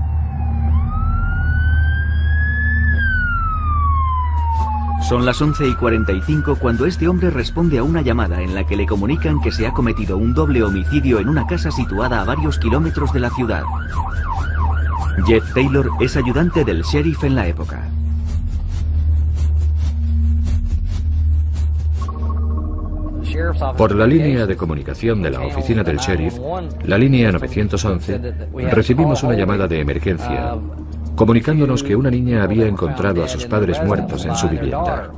Son 5.08 5.26
las 5.26 5.42
11 5.42 5.68
y 5.68 5.76
45 5.76 6.58
cuando 6.58 6.86
este 6.86 7.08
hombre 7.08 7.30
responde 7.30 7.78
a 7.78 7.84
una 7.84 8.02
llamada 8.02 8.42
en 8.42 8.54
la 8.54 8.66
que 8.66 8.76
le 8.76 8.86
comunican 8.86 9.40
que 9.40 9.52
se 9.52 9.66
ha 9.66 9.72
cometido 9.72 10.18
un 10.18 10.34
doble 10.34 10.62
homicidio 10.62 11.20
en 11.20 11.30
una 11.30 11.48
casa 11.48 11.72
situada 11.72 12.22
a 12.22 12.26
varios 12.26 12.60
kilómetros 12.60 13.14
de 13.14 13.20
la 13.22 13.30
ciudad. 13.30 13.64
Jeff 15.26 15.54
Taylor 15.54 15.90
es 16.02 16.18
ayudante 16.18 16.66
del 16.66 16.82
sheriff 16.82 17.24
en 17.24 17.36
la 17.36 17.48
época. 17.48 17.82
Por 23.78 23.96
la 23.96 24.06
línea 24.06 24.46
de 24.46 24.56
comunicación 24.56 25.22
de 25.22 25.32
la 25.32 25.42
oficina 25.42 25.84
del 25.84 25.98
sheriff, 25.98 26.38
la 26.86 26.98
línea 26.98 27.32
911, 27.32 28.20
recibimos 28.72 29.24
una 29.24 29.36
llamada 29.36 29.68
de 29.68 29.80
emergencia 29.80 30.56
comunicándonos 31.16 31.84
que 31.84 31.96
una 31.96 32.10
niña 32.10 32.44
había 32.44 32.68
encontrado 32.68 33.24
a 33.24 33.28
sus 33.28 33.46
padres 33.46 33.84
muertos 33.84 34.26
en 34.26 34.36
su 34.36 34.50
vivienda. 34.50 35.12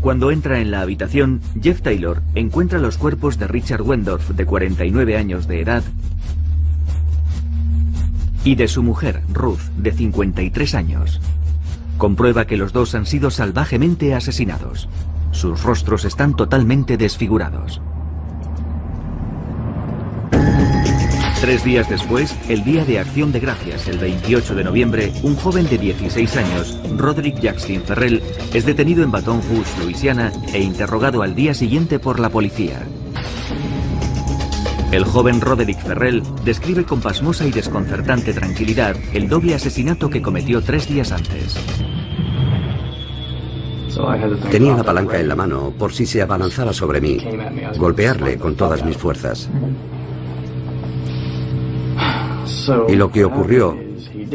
Cuando 0.00 0.30
entra 0.30 0.60
en 0.60 0.70
la 0.70 0.82
habitación, 0.82 1.40
Jeff 1.62 1.80
Taylor 1.80 2.20
encuentra 2.34 2.78
los 2.78 2.98
cuerpos 2.98 3.38
de 3.38 3.46
Richard 3.46 3.82
Wendorf, 3.82 4.30
de 4.30 4.44
49 4.44 5.16
años 5.16 5.48
de 5.48 5.60
edad, 5.60 5.82
y 8.44 8.56
de 8.56 8.68
su 8.68 8.82
mujer, 8.82 9.22
Ruth, 9.32 9.62
de 9.78 9.92
53 9.92 10.74
años. 10.74 11.20
Comprueba 11.98 12.46
que 12.46 12.56
los 12.56 12.72
dos 12.72 12.94
han 12.94 13.06
sido 13.06 13.30
salvajemente 13.30 14.14
asesinados. 14.14 14.88
Sus 15.30 15.62
rostros 15.62 16.04
están 16.04 16.34
totalmente 16.34 16.96
desfigurados. 16.96 17.80
Tres 21.40 21.62
días 21.62 21.90
después, 21.90 22.34
el 22.48 22.64
Día 22.64 22.86
de 22.86 22.98
Acción 22.98 23.30
de 23.30 23.38
Gracias, 23.38 23.86
el 23.86 23.98
28 23.98 24.54
de 24.54 24.64
noviembre, 24.64 25.12
un 25.22 25.36
joven 25.36 25.68
de 25.68 25.76
16 25.76 26.36
años, 26.38 26.78
Roderick 26.96 27.38
Jackson 27.38 27.82
Ferrell, 27.82 28.22
es 28.54 28.64
detenido 28.64 29.02
en 29.02 29.10
Baton 29.10 29.42
Rouge, 29.42 29.84
Luisiana, 29.84 30.32
e 30.54 30.60
interrogado 30.60 31.20
al 31.20 31.34
día 31.34 31.52
siguiente 31.52 31.98
por 31.98 32.18
la 32.18 32.30
policía. 32.30 32.80
El 34.94 35.04
joven 35.04 35.40
Roderick 35.40 35.80
Ferrell 35.80 36.22
describe 36.44 36.84
con 36.84 37.00
pasmosa 37.00 37.44
y 37.44 37.50
desconcertante 37.50 38.32
tranquilidad 38.32 38.94
el 39.12 39.28
doble 39.28 39.56
asesinato 39.56 40.08
que 40.08 40.22
cometió 40.22 40.62
tres 40.62 40.88
días 40.88 41.10
antes. 41.10 41.56
Tenía 44.52 44.76
la 44.76 44.84
palanca 44.84 45.18
en 45.18 45.26
la 45.26 45.34
mano 45.34 45.74
por 45.76 45.92
si 45.92 46.06
se 46.06 46.22
abalanzaba 46.22 46.72
sobre 46.72 47.00
mí, 47.00 47.18
golpearle 47.76 48.38
con 48.38 48.54
todas 48.54 48.84
mis 48.84 48.96
fuerzas. 48.96 49.50
Y 52.86 52.94
lo 52.94 53.10
que 53.10 53.24
ocurrió 53.24 53.76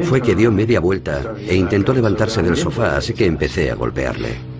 fue 0.04 0.20
que 0.20 0.36
dio 0.36 0.52
media 0.52 0.82
vuelta 0.82 1.36
e 1.38 1.56
intentó 1.56 1.94
levantarse 1.94 2.44
del 2.44 2.58
sofá, 2.58 2.98
así 2.98 3.14
que 3.14 3.26
empecé 3.26 3.72
a 3.72 3.76
golpearle. 3.76 4.59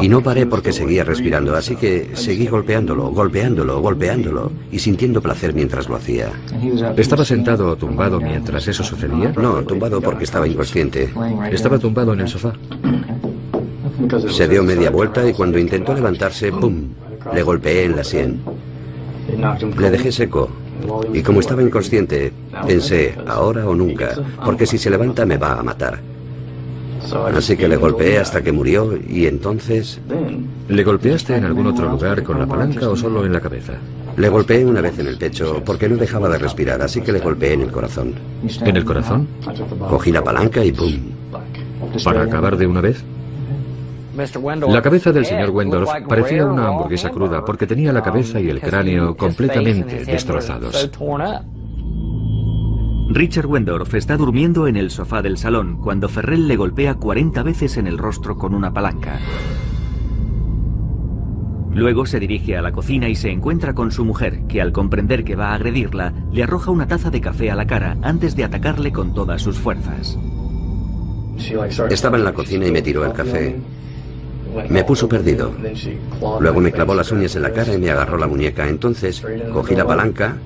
Y 0.00 0.08
no 0.08 0.22
paré 0.22 0.46
porque 0.46 0.72
seguía 0.72 1.04
respirando, 1.04 1.54
así 1.54 1.76
que 1.76 2.10
seguí 2.14 2.46
golpeándolo, 2.46 3.10
golpeándolo, 3.10 3.80
golpeándolo 3.80 4.52
y 4.70 4.78
sintiendo 4.78 5.20
placer 5.20 5.54
mientras 5.54 5.88
lo 5.88 5.96
hacía. 5.96 6.30
¿Estaba 6.96 7.24
sentado 7.24 7.70
o 7.70 7.76
tumbado 7.76 8.20
mientras 8.20 8.66
eso 8.68 8.82
sucedía? 8.82 9.32
No, 9.36 9.62
tumbado 9.62 10.00
porque 10.00 10.24
estaba 10.24 10.46
inconsciente. 10.46 11.10
Estaba 11.50 11.78
tumbado 11.78 12.12
en 12.12 12.20
el 12.20 12.28
sofá. 12.28 12.52
Se 14.28 14.48
dio 14.48 14.62
media 14.62 14.90
vuelta 14.90 15.28
y 15.28 15.32
cuando 15.32 15.58
intentó 15.58 15.94
levantarse, 15.94 16.52
¡pum! 16.52 16.88
Le 17.34 17.42
golpeé 17.42 17.84
en 17.84 17.96
la 17.96 18.04
sien. 18.04 18.40
Le 19.76 19.90
dejé 19.90 20.10
seco, 20.12 20.48
y 21.12 21.22
como 21.22 21.40
estaba 21.40 21.62
inconsciente, 21.62 22.32
pensé, 22.66 23.14
ahora 23.26 23.66
o 23.66 23.74
nunca, 23.74 24.14
porque 24.44 24.66
si 24.66 24.78
se 24.78 24.90
levanta 24.90 25.26
me 25.26 25.36
va 25.36 25.58
a 25.58 25.62
matar. 25.62 26.00
Así 27.34 27.56
que 27.56 27.68
le 27.68 27.76
golpeé 27.76 28.18
hasta 28.18 28.42
que 28.42 28.52
murió 28.52 28.98
y 29.08 29.26
entonces... 29.26 30.00
¿Le 30.68 30.84
golpeaste 30.84 31.36
en 31.36 31.44
algún 31.44 31.66
otro 31.66 31.88
lugar 31.88 32.22
con 32.22 32.38
la 32.38 32.46
palanca 32.46 32.88
o 32.88 32.96
solo 32.96 33.24
en 33.24 33.32
la 33.32 33.40
cabeza? 33.40 33.74
Le 34.16 34.28
golpeé 34.28 34.66
una 34.66 34.80
vez 34.80 34.98
en 34.98 35.06
el 35.06 35.16
pecho 35.16 35.62
porque 35.64 35.88
no 35.88 35.96
dejaba 35.96 36.28
de 36.28 36.38
respirar, 36.38 36.82
así 36.82 37.00
que 37.00 37.12
le 37.12 37.20
golpeé 37.20 37.52
en 37.52 37.62
el 37.62 37.70
corazón. 37.70 38.14
¿En 38.62 38.76
el 38.76 38.84
corazón? 38.84 39.28
Cogí 39.88 40.10
la 40.10 40.22
palanca 40.24 40.64
y 40.64 40.72
¡pum! 40.72 40.92
¿Para 42.04 42.22
acabar 42.22 42.56
de 42.56 42.66
una 42.66 42.80
vez? 42.80 43.04
La 44.68 44.82
cabeza 44.82 45.12
del 45.12 45.24
señor 45.24 45.50
Wendorf 45.50 45.88
parecía 46.08 46.44
una 46.44 46.68
hamburguesa 46.68 47.10
cruda 47.10 47.44
porque 47.44 47.68
tenía 47.68 47.92
la 47.92 48.02
cabeza 48.02 48.40
y 48.40 48.50
el 48.50 48.60
cráneo 48.60 49.16
completamente 49.16 50.04
destrozados. 50.04 50.90
Richard 53.10 53.46
Wendorf 53.46 53.94
está 53.94 54.18
durmiendo 54.18 54.66
en 54.66 54.76
el 54.76 54.90
sofá 54.90 55.22
del 55.22 55.38
salón 55.38 55.78
cuando 55.78 56.10
Ferrell 56.10 56.46
le 56.46 56.56
golpea 56.56 56.96
40 56.96 57.42
veces 57.42 57.78
en 57.78 57.86
el 57.86 57.96
rostro 57.96 58.36
con 58.36 58.54
una 58.54 58.74
palanca. 58.74 59.18
Luego 61.72 62.04
se 62.04 62.20
dirige 62.20 62.58
a 62.58 62.60
la 62.60 62.72
cocina 62.72 63.08
y 63.08 63.14
se 63.14 63.30
encuentra 63.30 63.74
con 63.74 63.92
su 63.92 64.04
mujer, 64.04 64.42
que 64.46 64.60
al 64.60 64.72
comprender 64.72 65.24
que 65.24 65.36
va 65.36 65.52
a 65.52 65.54
agredirla, 65.54 66.12
le 66.30 66.42
arroja 66.42 66.70
una 66.70 66.86
taza 66.86 67.08
de 67.08 67.22
café 67.22 67.50
a 67.50 67.54
la 67.54 67.66
cara 67.66 67.96
antes 68.02 68.36
de 68.36 68.44
atacarle 68.44 68.92
con 68.92 69.14
todas 69.14 69.40
sus 69.40 69.58
fuerzas. 69.58 70.18
Estaba 71.88 72.18
en 72.18 72.24
la 72.24 72.34
cocina 72.34 72.66
y 72.66 72.72
me 72.72 72.82
tiró 72.82 73.06
el 73.06 73.14
café. 73.14 73.56
Me 74.68 74.84
puso 74.84 75.08
perdido. 75.08 75.52
Luego 76.40 76.60
me 76.60 76.72
clavó 76.72 76.94
las 76.94 77.10
uñas 77.10 77.34
en 77.36 77.42
la 77.42 77.52
cara 77.52 77.72
y 77.72 77.78
me 77.78 77.88
agarró 77.88 78.18
la 78.18 78.26
muñeca. 78.26 78.68
Entonces 78.68 79.24
cogí 79.50 79.74
la 79.74 79.86
palanca 79.86 80.36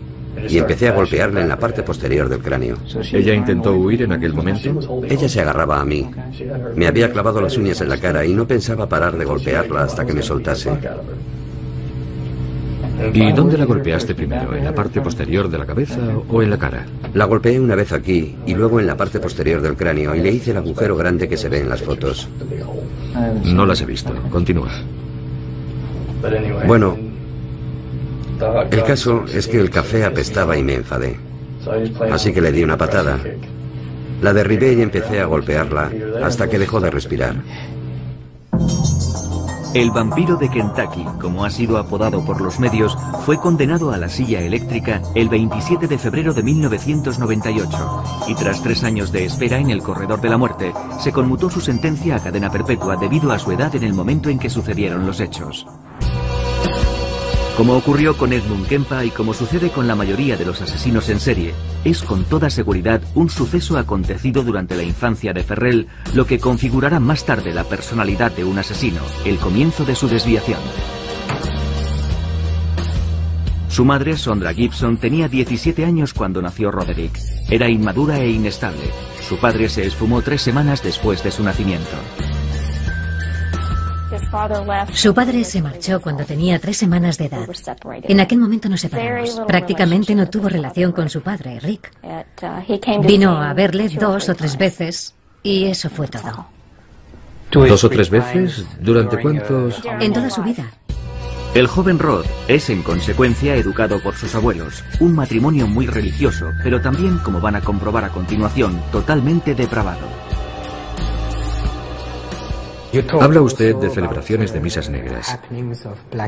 y 0.48 0.58
empecé 0.58 0.88
a 0.88 0.92
golpearla 0.92 1.40
en 1.40 1.48
la 1.48 1.58
parte 1.58 1.82
posterior 1.82 2.28
del 2.28 2.40
cráneo. 2.40 2.76
¿Ella 3.12 3.34
intentó 3.34 3.72
huir 3.74 4.02
en 4.02 4.12
aquel 4.12 4.34
momento? 4.34 5.02
Ella 5.08 5.28
se 5.28 5.40
agarraba 5.40 5.80
a 5.80 5.84
mí. 5.84 6.10
Me 6.74 6.86
había 6.86 7.10
clavado 7.12 7.40
las 7.40 7.56
uñas 7.56 7.80
en 7.80 7.88
la 7.88 7.98
cara 7.98 8.24
y 8.24 8.34
no 8.34 8.46
pensaba 8.46 8.88
parar 8.88 9.16
de 9.16 9.24
golpearla 9.24 9.84
hasta 9.84 10.04
que 10.04 10.12
me 10.12 10.22
soltase. 10.22 10.70
¿Y 13.12 13.32
dónde 13.32 13.58
la 13.58 13.64
golpeaste 13.64 14.14
primero? 14.14 14.54
¿En 14.54 14.64
la 14.64 14.74
parte 14.74 15.00
posterior 15.00 15.48
de 15.48 15.58
la 15.58 15.66
cabeza 15.66 15.98
o 16.28 16.42
en 16.42 16.50
la 16.50 16.58
cara? 16.58 16.86
La 17.14 17.24
golpeé 17.24 17.58
una 17.58 17.74
vez 17.74 17.92
aquí 17.92 18.36
y 18.46 18.54
luego 18.54 18.80
en 18.80 18.86
la 18.86 18.96
parte 18.96 19.18
posterior 19.18 19.60
del 19.60 19.76
cráneo 19.76 20.14
y 20.14 20.20
le 20.20 20.30
hice 20.30 20.52
el 20.52 20.58
agujero 20.58 20.96
grande 20.96 21.28
que 21.28 21.36
se 21.36 21.48
ve 21.48 21.60
en 21.60 21.68
las 21.68 21.82
fotos. 21.82 22.28
No 23.44 23.66
las 23.66 23.80
he 23.80 23.86
visto. 23.86 24.14
Continúa. 24.30 24.70
Bueno, 26.66 26.96
el 28.70 28.84
caso 28.84 29.24
es 29.32 29.46
que 29.46 29.60
el 29.60 29.70
café 29.70 30.04
apestaba 30.04 30.56
y 30.56 30.62
me 30.62 30.74
enfadé. 30.74 31.18
Así 32.10 32.32
que 32.32 32.40
le 32.40 32.52
di 32.52 32.62
una 32.62 32.76
patada. 32.76 33.18
La 34.20 34.32
derribé 34.32 34.72
y 34.74 34.82
empecé 34.82 35.20
a 35.20 35.26
golpearla 35.26 35.90
hasta 36.22 36.48
que 36.48 36.58
dejó 36.58 36.80
de 36.80 36.90
respirar. 36.90 37.36
El 39.74 39.90
vampiro 39.90 40.36
de 40.36 40.50
Kentucky, 40.50 41.02
como 41.18 41.46
ha 41.46 41.50
sido 41.50 41.78
apodado 41.78 42.22
por 42.26 42.42
los 42.42 42.60
medios, 42.60 42.94
fue 43.24 43.38
condenado 43.38 43.90
a 43.90 43.96
la 43.96 44.10
silla 44.10 44.40
eléctrica 44.42 45.00
el 45.14 45.30
27 45.30 45.88
de 45.88 45.96
febrero 45.96 46.34
de 46.34 46.42
1998 46.42 48.04
y 48.28 48.34
tras 48.34 48.62
tres 48.62 48.84
años 48.84 49.12
de 49.12 49.24
espera 49.24 49.58
en 49.58 49.70
el 49.70 49.82
corredor 49.82 50.20
de 50.20 50.28
la 50.28 50.36
muerte, 50.36 50.74
se 51.00 51.10
conmutó 51.10 51.48
su 51.48 51.62
sentencia 51.62 52.16
a 52.16 52.22
cadena 52.22 52.50
perpetua 52.50 52.96
debido 52.96 53.32
a 53.32 53.38
su 53.38 53.50
edad 53.50 53.74
en 53.74 53.84
el 53.84 53.94
momento 53.94 54.28
en 54.28 54.38
que 54.38 54.50
sucedieron 54.50 55.06
los 55.06 55.20
hechos. 55.20 55.66
Como 57.56 57.76
ocurrió 57.76 58.16
con 58.16 58.32
Edmund 58.32 58.66
Kempa 58.66 59.04
y 59.04 59.10
como 59.10 59.34
sucede 59.34 59.70
con 59.70 59.86
la 59.86 59.94
mayoría 59.94 60.38
de 60.38 60.46
los 60.46 60.62
asesinos 60.62 61.10
en 61.10 61.20
serie, 61.20 61.54
es 61.84 62.02
con 62.02 62.24
toda 62.24 62.48
seguridad 62.48 63.02
un 63.14 63.28
suceso 63.28 63.76
acontecido 63.76 64.42
durante 64.42 64.74
la 64.74 64.82
infancia 64.82 65.34
de 65.34 65.42
Ferrell 65.42 65.86
lo 66.14 66.26
que 66.26 66.38
configurará 66.38 66.98
más 66.98 67.26
tarde 67.26 67.52
la 67.52 67.64
personalidad 67.64 68.32
de 68.32 68.44
un 68.44 68.58
asesino, 68.58 69.02
el 69.26 69.36
comienzo 69.36 69.84
de 69.84 69.94
su 69.94 70.08
desviación. 70.08 70.60
Su 73.68 73.84
madre, 73.84 74.16
Sondra 74.16 74.52
Gibson, 74.54 74.96
tenía 74.96 75.28
17 75.28 75.84
años 75.84 76.14
cuando 76.14 76.42
nació 76.42 76.70
Roderick. 76.70 77.18
Era 77.50 77.68
inmadura 77.68 78.20
e 78.20 78.30
inestable. 78.30 78.90
Su 79.26 79.36
padre 79.38 79.68
se 79.68 79.86
esfumó 79.86 80.20
tres 80.20 80.42
semanas 80.42 80.82
después 80.82 81.22
de 81.22 81.30
su 81.30 81.42
nacimiento. 81.42 81.96
Su 84.94 85.12
padre 85.14 85.44
se 85.44 85.60
marchó 85.60 86.00
cuando 86.00 86.24
tenía 86.24 86.58
tres 86.58 86.76
semanas 86.78 87.18
de 87.18 87.26
edad. 87.26 87.46
En 88.04 88.20
aquel 88.20 88.38
momento 88.38 88.68
nos 88.68 88.80
separamos. 88.80 89.40
Prácticamente 89.46 90.14
no 90.14 90.28
tuvo 90.28 90.48
relación 90.48 90.92
con 90.92 91.08
su 91.08 91.20
padre, 91.20 91.60
Rick. 91.60 91.92
Vino 93.02 93.40
a 93.40 93.52
verle 93.52 93.88
dos 93.88 94.28
o 94.28 94.34
tres 94.34 94.56
veces 94.56 95.14
y 95.42 95.64
eso 95.64 95.90
fue 95.90 96.08
todo. 96.08 96.46
¿Dos 97.50 97.84
o 97.84 97.90
tres 97.90 98.08
veces? 98.08 98.64
¿Durante 98.80 99.20
cuántos? 99.20 99.82
En 100.00 100.12
toda 100.12 100.30
su 100.30 100.42
vida. 100.42 100.64
El 101.54 101.66
joven 101.66 101.98
Rod 101.98 102.24
es 102.48 102.70
en 102.70 102.82
consecuencia 102.82 103.54
educado 103.56 104.02
por 104.02 104.14
sus 104.14 104.34
abuelos, 104.34 104.82
un 105.00 105.14
matrimonio 105.14 105.66
muy 105.66 105.86
religioso, 105.86 106.46
pero 106.62 106.80
también, 106.80 107.18
como 107.18 107.42
van 107.42 107.56
a 107.56 107.60
comprobar 107.60 108.06
a 108.06 108.08
continuación, 108.08 108.82
totalmente 108.90 109.54
depravado. 109.54 110.31
Habla 113.20 113.40
usted 113.40 113.76
de 113.76 113.90
celebraciones 113.90 114.52
de 114.52 114.60
misas 114.60 114.90
negras. 114.90 115.38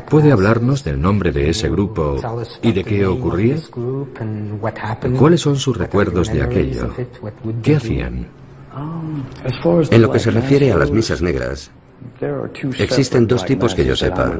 ¿Puede 0.09 0.31
hablarnos 0.31 0.83
del 0.83 0.99
nombre 0.99 1.31
de 1.31 1.49
ese 1.49 1.69
grupo 1.69 2.17
y 2.61 2.71
de 2.71 2.83
qué 2.83 3.05
ocurría? 3.05 3.57
¿Cuáles 5.17 5.41
son 5.41 5.57
sus 5.57 5.77
recuerdos 5.77 6.31
de 6.31 6.41
aquello? 6.41 6.89
¿Qué 7.61 7.75
hacían? 7.75 8.27
En 9.91 10.01
lo 10.01 10.11
que 10.11 10.19
se 10.19 10.31
refiere 10.31 10.71
a 10.71 10.77
las 10.77 10.91
misas 10.91 11.21
negras, 11.21 11.71
existen 12.79 13.27
dos 13.27 13.45
tipos 13.45 13.75
que 13.75 13.85
yo 13.85 13.95
sepa. 13.95 14.31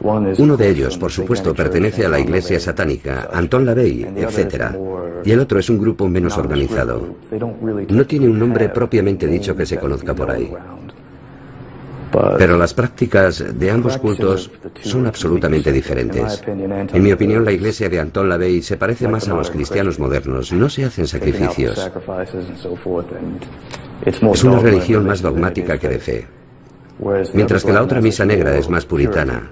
Uno 0.00 0.56
de 0.56 0.68
ellos, 0.68 0.96
por 0.96 1.10
supuesto, 1.10 1.54
pertenece 1.54 2.06
a 2.06 2.08
la 2.08 2.20
iglesia 2.20 2.60
satánica, 2.60 3.28
Anton 3.32 3.66
LaVey, 3.66 4.02
etc. 4.16 4.72
Y 5.24 5.32
el 5.32 5.40
otro 5.40 5.58
es 5.58 5.68
un 5.70 5.78
grupo 5.78 6.08
menos 6.08 6.36
organizado. 6.36 7.16
No 7.88 8.06
tiene 8.06 8.28
un 8.28 8.38
nombre 8.38 8.68
propiamente 8.68 9.26
dicho 9.26 9.56
que 9.56 9.66
se 9.66 9.78
conozca 9.78 10.14
por 10.14 10.30
ahí. 10.30 10.52
Pero 12.38 12.56
las 12.56 12.74
prácticas 12.74 13.44
de 13.58 13.70
ambos 13.70 13.98
cultos 13.98 14.50
son 14.82 15.06
absolutamente 15.06 15.72
diferentes. 15.72 16.42
En 16.46 17.02
mi 17.02 17.12
opinión, 17.12 17.44
la 17.44 17.52
iglesia 17.52 17.88
de 17.88 18.00
Anton 18.00 18.28
LaVey 18.28 18.62
se 18.62 18.76
parece 18.76 19.08
más 19.08 19.28
a 19.28 19.34
los 19.34 19.50
cristianos 19.50 19.98
modernos. 19.98 20.52
No 20.52 20.68
se 20.68 20.84
hacen 20.84 21.06
sacrificios. 21.06 21.90
Es 24.04 24.44
una 24.44 24.58
religión 24.58 25.06
más 25.06 25.22
dogmática 25.22 25.78
que 25.78 25.88
de 25.88 25.98
fe. 25.98 26.26
Mientras 27.34 27.64
que 27.64 27.72
la 27.72 27.82
otra 27.82 28.00
misa 28.00 28.24
negra 28.24 28.56
es 28.56 28.68
más 28.68 28.84
puritana. 28.84 29.50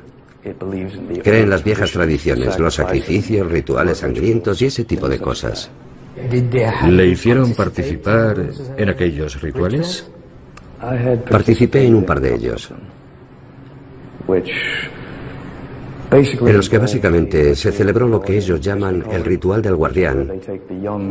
Cree 1.23 1.43
en 1.43 1.51
las 1.51 1.65
viejas 1.65 1.91
tradiciones, 1.91 2.59
los 2.59 2.75
sacrificios, 2.75 3.51
rituales 3.51 3.99
sangrientos 3.99 4.63
y 4.63 4.67
ese 4.67 4.85
tipo 4.85 5.09
de 5.09 5.19
cosas. 5.19 5.71
¿Le 6.89 7.07
hicieron 7.07 7.55
participar 7.55 8.37
en 8.77 8.89
aquellos 8.89 9.41
rituales? 9.43 10.09
Participé 11.31 11.87
en 11.87 11.95
un 11.95 12.05
par 12.05 12.21
de 12.21 12.35
ellos, 12.35 12.73
en 16.11 16.57
los 16.57 16.69
que 16.69 16.79
básicamente 16.79 17.55
se 17.55 17.73
celebró 17.73 18.07
lo 18.09 18.21
que 18.21 18.37
ellos 18.37 18.61
llaman 18.61 19.05
el 19.11 19.25
ritual 19.25 19.63
del 19.63 19.77
guardián, 19.77 20.41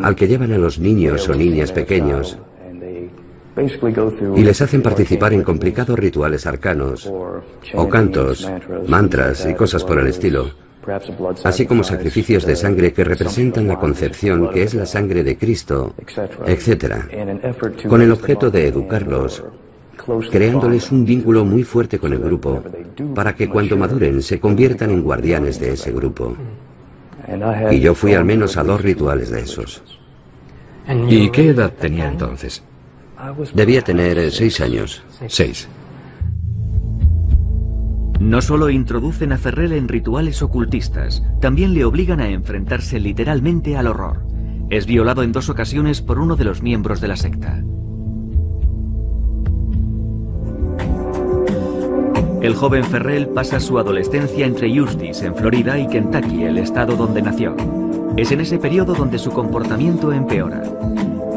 al 0.03 0.15
que 0.15 0.27
llevan 0.27 0.53
a 0.53 0.57
los 0.57 0.79
niños 0.79 1.27
o 1.27 1.33
niñas 1.33 1.71
pequeños 1.71 2.37
y 4.35 4.43
les 4.43 4.61
hacen 4.61 4.81
participar 4.81 5.33
en 5.33 5.41
complicados 5.41 5.97
rituales 5.97 6.45
arcanos, 6.45 7.11
o 7.73 7.89
cantos, 7.89 8.49
mantras 8.87 9.47
y 9.49 9.53
cosas 9.53 9.83
por 9.83 9.99
el 9.99 10.07
estilo, 10.07 10.64
así 11.43 11.65
como 11.65 11.83
sacrificios 11.83 12.45
de 12.45 12.55
sangre 12.55 12.93
que 12.93 13.03
representan 13.03 13.67
la 13.67 13.79
concepción 13.79 14.49
que 14.49 14.63
es 14.63 14.73
la 14.73 14.85
sangre 14.85 15.23
de 15.23 15.37
Cristo, 15.37 15.93
etc., 16.45 17.87
con 17.87 18.01
el 18.01 18.11
objeto 18.11 18.51
de 18.51 18.67
educarlos, 18.67 19.43
creándoles 20.31 20.91
un 20.91 21.05
vínculo 21.05 21.45
muy 21.45 21.63
fuerte 21.63 21.99
con 21.99 22.13
el 22.13 22.19
grupo, 22.19 22.63
para 23.13 23.35
que 23.35 23.49
cuando 23.49 23.77
maduren 23.77 24.21
se 24.21 24.39
conviertan 24.39 24.91
en 24.91 25.01
guardianes 25.01 25.59
de 25.59 25.73
ese 25.73 25.91
grupo. 25.91 26.35
Y 27.71 27.79
yo 27.79 27.95
fui 27.95 28.13
al 28.13 28.25
menos 28.25 28.57
a 28.57 28.63
dos 28.63 28.81
rituales 28.81 29.31
de 29.31 29.41
esos. 29.41 29.81
¿Y 31.09 31.29
qué 31.31 31.49
edad 31.49 31.71
tenía 31.73 32.07
entonces? 32.07 32.63
Debía 33.53 33.81
tener 33.81 34.31
seis 34.31 34.61
años. 34.61 35.01
Seis. 35.27 35.67
No 38.25 38.41
solo 38.41 38.71
introducen 38.71 39.33
a 39.33 39.37
Ferrell 39.37 39.73
en 39.73 39.87
rituales 39.87 40.41
ocultistas, 40.41 41.23
también 41.39 41.75
le 41.75 41.85
obligan 41.85 42.19
a 42.19 42.27
enfrentarse 42.27 42.99
literalmente 42.99 43.77
al 43.77 43.85
horror. 43.85 44.25
Es 44.71 44.87
violado 44.87 45.21
en 45.21 45.31
dos 45.31 45.47
ocasiones 45.47 46.01
por 46.01 46.17
uno 46.17 46.35
de 46.35 46.43
los 46.43 46.63
miembros 46.63 47.01
de 47.01 47.07
la 47.07 47.17
secta. 47.17 47.63
El 52.41 52.55
joven 52.55 52.83
Ferrell 52.85 53.27
pasa 53.27 53.59
su 53.59 53.77
adolescencia 53.77 54.47
entre 54.47 54.73
Eustis, 54.73 55.21
en 55.21 55.35
Florida, 55.35 55.77
y 55.77 55.87
Kentucky, 55.87 56.45
el 56.45 56.57
estado 56.57 56.95
donde 56.95 57.21
nació. 57.21 57.55
Es 58.17 58.31
en 58.31 58.41
ese 58.41 58.57
periodo 58.57 58.95
donde 58.95 59.19
su 59.19 59.29
comportamiento 59.29 60.11
empeora. 60.11 60.63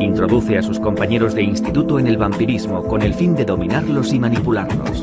Introduce 0.00 0.56
a 0.56 0.62
sus 0.62 0.80
compañeros 0.80 1.34
de 1.34 1.42
instituto 1.42 1.98
en 1.98 2.06
el 2.06 2.16
vampirismo 2.16 2.82
con 2.84 3.02
el 3.02 3.12
fin 3.12 3.34
de 3.34 3.44
dominarlos 3.44 4.14
y 4.14 4.18
manipularlos. 4.18 5.02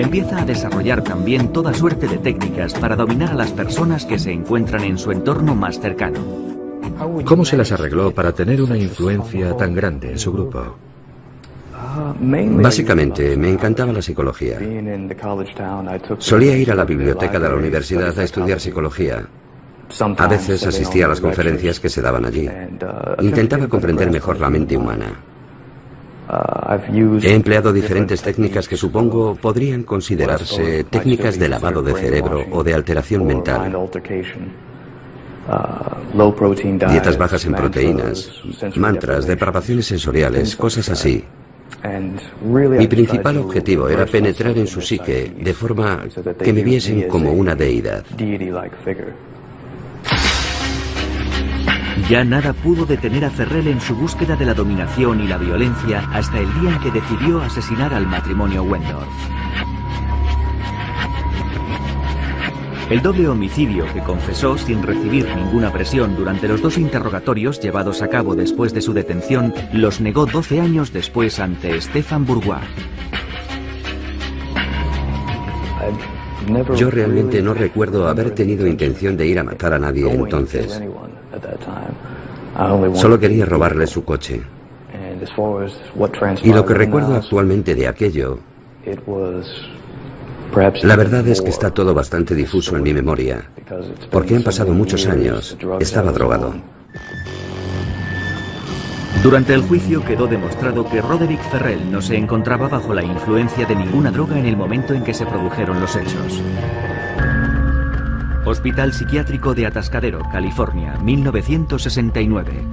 Empieza 0.00 0.40
a 0.40 0.44
desarrollar 0.46 1.04
también 1.04 1.52
toda 1.52 1.74
suerte 1.74 2.08
de 2.08 2.16
técnicas 2.16 2.72
para 2.72 2.96
dominar 2.96 3.32
a 3.32 3.34
las 3.34 3.50
personas 3.50 4.06
que 4.06 4.18
se 4.18 4.32
encuentran 4.32 4.82
en 4.84 4.96
su 4.96 5.12
entorno 5.12 5.54
más 5.54 5.78
cercano. 5.78 6.18
¿Cómo 7.26 7.44
se 7.44 7.56
las 7.56 7.70
arregló 7.72 8.10
para 8.10 8.32
tener 8.32 8.62
una 8.62 8.78
influencia 8.78 9.54
tan 9.58 9.74
grande 9.74 10.12
en 10.12 10.18
su 10.18 10.32
grupo? 10.32 10.76
Básicamente, 12.18 13.36
me 13.36 13.50
encantaba 13.50 13.92
la 13.92 14.00
psicología. 14.00 14.58
Solía 16.18 16.56
ir 16.56 16.72
a 16.72 16.74
la 16.74 16.84
biblioteca 16.84 17.38
de 17.38 17.48
la 17.48 17.54
universidad 17.54 18.18
a 18.18 18.24
estudiar 18.24 18.58
psicología. 18.58 19.26
A 20.16 20.26
veces 20.28 20.66
asistía 20.66 21.04
a 21.04 21.08
las 21.08 21.20
conferencias 21.20 21.78
que 21.78 21.90
se 21.90 22.00
daban 22.00 22.24
allí. 22.24 22.48
Intentaba 23.20 23.68
comprender 23.68 24.10
mejor 24.10 24.40
la 24.40 24.48
mente 24.48 24.78
humana. 24.78 25.12
He 27.22 27.34
empleado 27.34 27.72
diferentes 27.72 28.22
técnicas 28.22 28.68
que 28.68 28.76
supongo 28.76 29.34
podrían 29.34 29.82
considerarse 29.82 30.84
técnicas 30.84 31.38
de 31.38 31.48
lavado 31.48 31.82
de 31.82 31.94
cerebro 31.94 32.44
o 32.52 32.62
de 32.62 32.74
alteración 32.74 33.26
mental. 33.26 33.72
Dietas 36.90 37.18
bajas 37.18 37.44
en 37.44 37.54
proteínas, 37.54 38.30
mantras, 38.76 39.26
depravaciones 39.26 39.86
sensoriales, 39.86 40.54
cosas 40.54 40.88
así. 40.90 41.24
Mi 42.42 42.86
principal 42.86 43.38
objetivo 43.38 43.88
era 43.88 44.06
penetrar 44.06 44.56
en 44.58 44.66
su 44.66 44.80
psique 44.80 45.32
de 45.36 45.54
forma 45.54 46.04
que 46.42 46.52
me 46.52 46.62
viesen 46.62 47.08
como 47.08 47.32
una 47.32 47.54
deidad. 47.54 48.04
Ya 52.10 52.24
nada 52.24 52.52
pudo 52.52 52.86
detener 52.86 53.24
a 53.24 53.30
Ferrell 53.30 53.68
en 53.68 53.80
su 53.80 53.94
búsqueda 53.94 54.34
de 54.34 54.44
la 54.44 54.52
dominación 54.52 55.20
y 55.20 55.28
la 55.28 55.38
violencia 55.38 56.10
hasta 56.12 56.40
el 56.40 56.52
día 56.60 56.74
en 56.74 56.80
que 56.80 56.90
decidió 56.90 57.40
asesinar 57.40 57.94
al 57.94 58.04
matrimonio 58.08 58.64
Wendorf. 58.64 59.06
El 62.90 63.00
doble 63.00 63.28
homicidio 63.28 63.84
que 63.94 64.00
confesó 64.00 64.58
sin 64.58 64.82
recibir 64.82 65.28
ninguna 65.36 65.72
presión 65.72 66.16
durante 66.16 66.48
los 66.48 66.60
dos 66.60 66.78
interrogatorios 66.78 67.60
llevados 67.60 68.02
a 68.02 68.08
cabo 68.08 68.34
después 68.34 68.74
de 68.74 68.80
su 68.80 68.92
detención 68.92 69.54
los 69.72 70.00
negó 70.00 70.26
12 70.26 70.60
años 70.60 70.92
después 70.92 71.38
ante 71.38 71.80
Stefan 71.80 72.26
Bourgois. 72.26 72.58
Yo 76.76 76.90
realmente 76.90 77.40
no 77.40 77.54
recuerdo 77.54 78.08
haber 78.08 78.32
tenido 78.32 78.66
intención 78.66 79.16
de 79.16 79.28
ir 79.28 79.38
a 79.38 79.44
matar 79.44 79.74
a 79.74 79.78
nadie 79.78 80.10
entonces. 80.10 80.82
Solo 82.94 83.18
quería 83.18 83.44
robarle 83.46 83.86
su 83.86 84.04
coche. 84.04 84.42
Y 86.42 86.52
lo 86.52 86.66
que 86.66 86.74
recuerdo 86.74 87.14
actualmente 87.14 87.74
de 87.74 87.88
aquello, 87.88 88.38
la 90.82 90.96
verdad 90.96 91.26
es 91.28 91.40
que 91.40 91.50
está 91.50 91.70
todo 91.70 91.94
bastante 91.94 92.34
difuso 92.34 92.76
en 92.76 92.82
mi 92.82 92.92
memoria, 92.92 93.44
porque 94.10 94.36
han 94.36 94.42
pasado 94.42 94.72
muchos 94.72 95.06
años. 95.06 95.56
Estaba 95.78 96.12
drogado. 96.12 96.54
Durante 99.22 99.52
el 99.52 99.62
juicio 99.62 100.02
quedó 100.02 100.26
demostrado 100.26 100.88
que 100.88 101.02
Roderick 101.02 101.42
Ferrell 101.50 101.90
no 101.90 102.00
se 102.00 102.16
encontraba 102.16 102.68
bajo 102.68 102.94
la 102.94 103.02
influencia 103.02 103.66
de 103.66 103.76
ninguna 103.76 104.10
droga 104.10 104.38
en 104.38 104.46
el 104.46 104.56
momento 104.56 104.94
en 104.94 105.04
que 105.04 105.12
se 105.12 105.26
produjeron 105.26 105.78
los 105.78 105.94
hechos. 105.94 106.42
Hospital 108.50 108.92
Psiquiátrico 108.92 109.54
de 109.54 109.64
Atascadero, 109.64 110.28
California, 110.32 110.98
1969. 111.04 112.66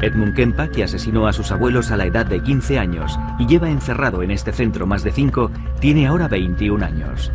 Edmund 0.00 0.34
Kempa, 0.34 0.68
que 0.68 0.82
asesinó 0.82 1.26
a 1.26 1.34
sus 1.34 1.52
abuelos 1.52 1.90
a 1.90 1.98
la 1.98 2.06
edad 2.06 2.24
de 2.24 2.42
15 2.42 2.78
años 2.78 3.18
y 3.38 3.46
lleva 3.46 3.68
encerrado 3.68 4.22
en 4.22 4.30
este 4.30 4.52
centro 4.52 4.86
más 4.86 5.04
de 5.04 5.12
5, 5.12 5.50
tiene 5.80 6.06
ahora 6.06 6.28
21 6.28 6.82
años. 6.82 7.30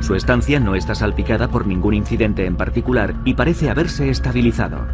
Su 0.00 0.14
estancia 0.14 0.60
no 0.60 0.74
está 0.74 0.94
salpicada 0.94 1.48
por 1.48 1.66
ningún 1.66 1.94
incidente 1.94 2.44
en 2.44 2.56
particular 2.56 3.14
y 3.24 3.32
parece 3.32 3.70
haberse 3.70 4.10
estabilizado. 4.10 4.86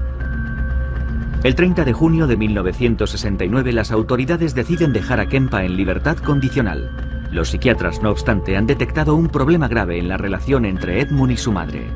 El 1.43 1.57
30 1.57 1.85
de 1.85 1.93
junio 1.93 2.29
de 2.29 2.37
1969 2.37 3.73
las 3.73 3.91
autoridades 3.91 4.55
deciden 4.55 4.93
dejar 4.93 5.19
a 5.19 5.27
Kempa 5.27 5.65
en 5.65 5.77
libertad 5.77 6.19
condicional. 6.19 7.10
Los 7.33 7.51
psiquiatras, 7.51 8.03
no 8.03 8.11
obstante, 8.11 8.57
han 8.57 8.67
detectado 8.67 9.15
un 9.15 9.29
problema 9.29 9.69
grave 9.69 9.99
en 9.99 10.09
la 10.09 10.17
relación 10.17 10.65
entre 10.65 11.01
Edmund 11.01 11.33
y 11.33 11.37
su 11.37 11.53
madre. 11.53 11.87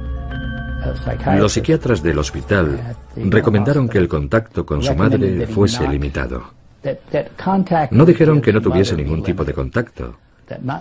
Los 1.37 1.53
psiquiatras 1.53 2.03
del 2.03 2.19
hospital 2.19 2.97
recomendaron 3.17 3.89
que 3.89 3.99
el 3.99 4.09
contacto 4.09 4.65
con 4.65 4.83
su 4.83 4.95
madre 4.95 5.47
fuese 5.47 5.89
limitado. 5.89 6.45
No 7.91 8.05
dijeron 8.05 8.41
que 8.41 8.53
no 8.53 8.61
tuviese 8.61 8.95
ningún 8.95 9.23
tipo 9.23 9.45
de 9.45 9.55
contacto, 9.55 10.17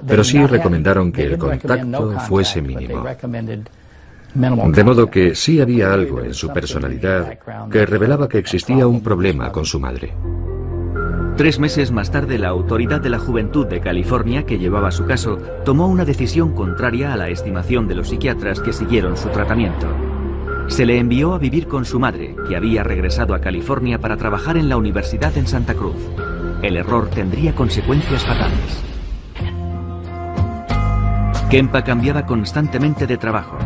pero 0.06 0.24
sí 0.24 0.46
recomendaron 0.46 1.12
que 1.12 1.24
el 1.24 1.38
contacto 1.38 2.20
fuese 2.20 2.62
mínimo. 2.62 3.06
De 4.36 4.84
modo 4.84 5.10
que 5.10 5.36
sí 5.36 5.62
había 5.62 5.94
algo 5.94 6.22
en 6.22 6.34
su 6.34 6.50
personalidad 6.50 7.38
que 7.72 7.86
revelaba 7.86 8.28
que 8.28 8.40
existía 8.40 8.88
un 8.88 9.02
problema 9.02 9.52
con 9.52 9.66
su 9.66 9.80
madre. 9.80 10.14
Tres 11.38 11.58
meses 11.58 11.92
más 11.92 12.12
tarde, 12.12 12.38
la 12.38 12.50
Autoridad 12.50 13.02
de 13.02 13.10
la 13.10 13.18
Juventud 13.18 13.66
de 13.66 13.82
California, 13.82 14.46
que 14.46 14.60
llevaba 14.60 14.92
su 14.92 15.06
caso, 15.06 15.40
tomó 15.66 15.88
una 15.88 16.06
decisión 16.06 16.54
contraria 16.54 17.12
a 17.12 17.18
la 17.18 17.30
estimación 17.30 17.88
de 17.88 17.96
los 17.96 18.10
psiquiatras 18.10 18.60
que 18.60 18.72
siguieron 18.72 19.18
su 19.18 19.30
tratamiento. 19.30 19.88
Se 20.68 20.86
le 20.86 21.00
envió 21.00 21.34
a 21.34 21.40
vivir 21.40 21.68
con 21.68 21.86
su 21.86 22.00
madre, 22.00 22.36
que 22.48 22.56
había 22.56 22.84
regresado 22.84 23.34
a 23.34 23.42
California 23.42 23.98
para 23.98 24.16
trabajar 24.16 24.58
en 24.58 24.70
la 24.70 24.78
universidad 24.78 25.36
en 25.36 25.48
Santa 25.48 25.74
Cruz. 25.74 25.98
El 26.62 26.78
error 26.78 27.10
tendría 27.10 27.56
consecuencias 27.56 28.24
fatales. 28.24 28.84
Kempa 31.50 31.84
cambiaba 31.84 32.28
constantemente 32.28 33.08
de 33.08 33.18
trabajo 33.18 33.58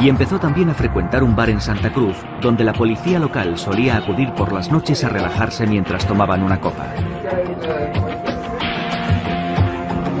y 0.00 0.08
empezó 0.08 0.38
también 0.38 0.70
a 0.70 0.74
frecuentar 0.74 1.22
un 1.22 1.36
bar 1.36 1.50
en 1.50 1.60
Santa 1.60 1.92
Cruz, 1.92 2.16
donde 2.40 2.64
la 2.64 2.72
policía 2.72 3.18
local 3.18 3.58
solía 3.58 3.96
acudir 3.96 4.32
por 4.32 4.52
las 4.52 4.72
noches 4.72 5.04
a 5.04 5.10
relajarse 5.10 5.66
mientras 5.66 6.06
tomaban 6.06 6.42
una 6.42 6.60
copa. 6.60 6.86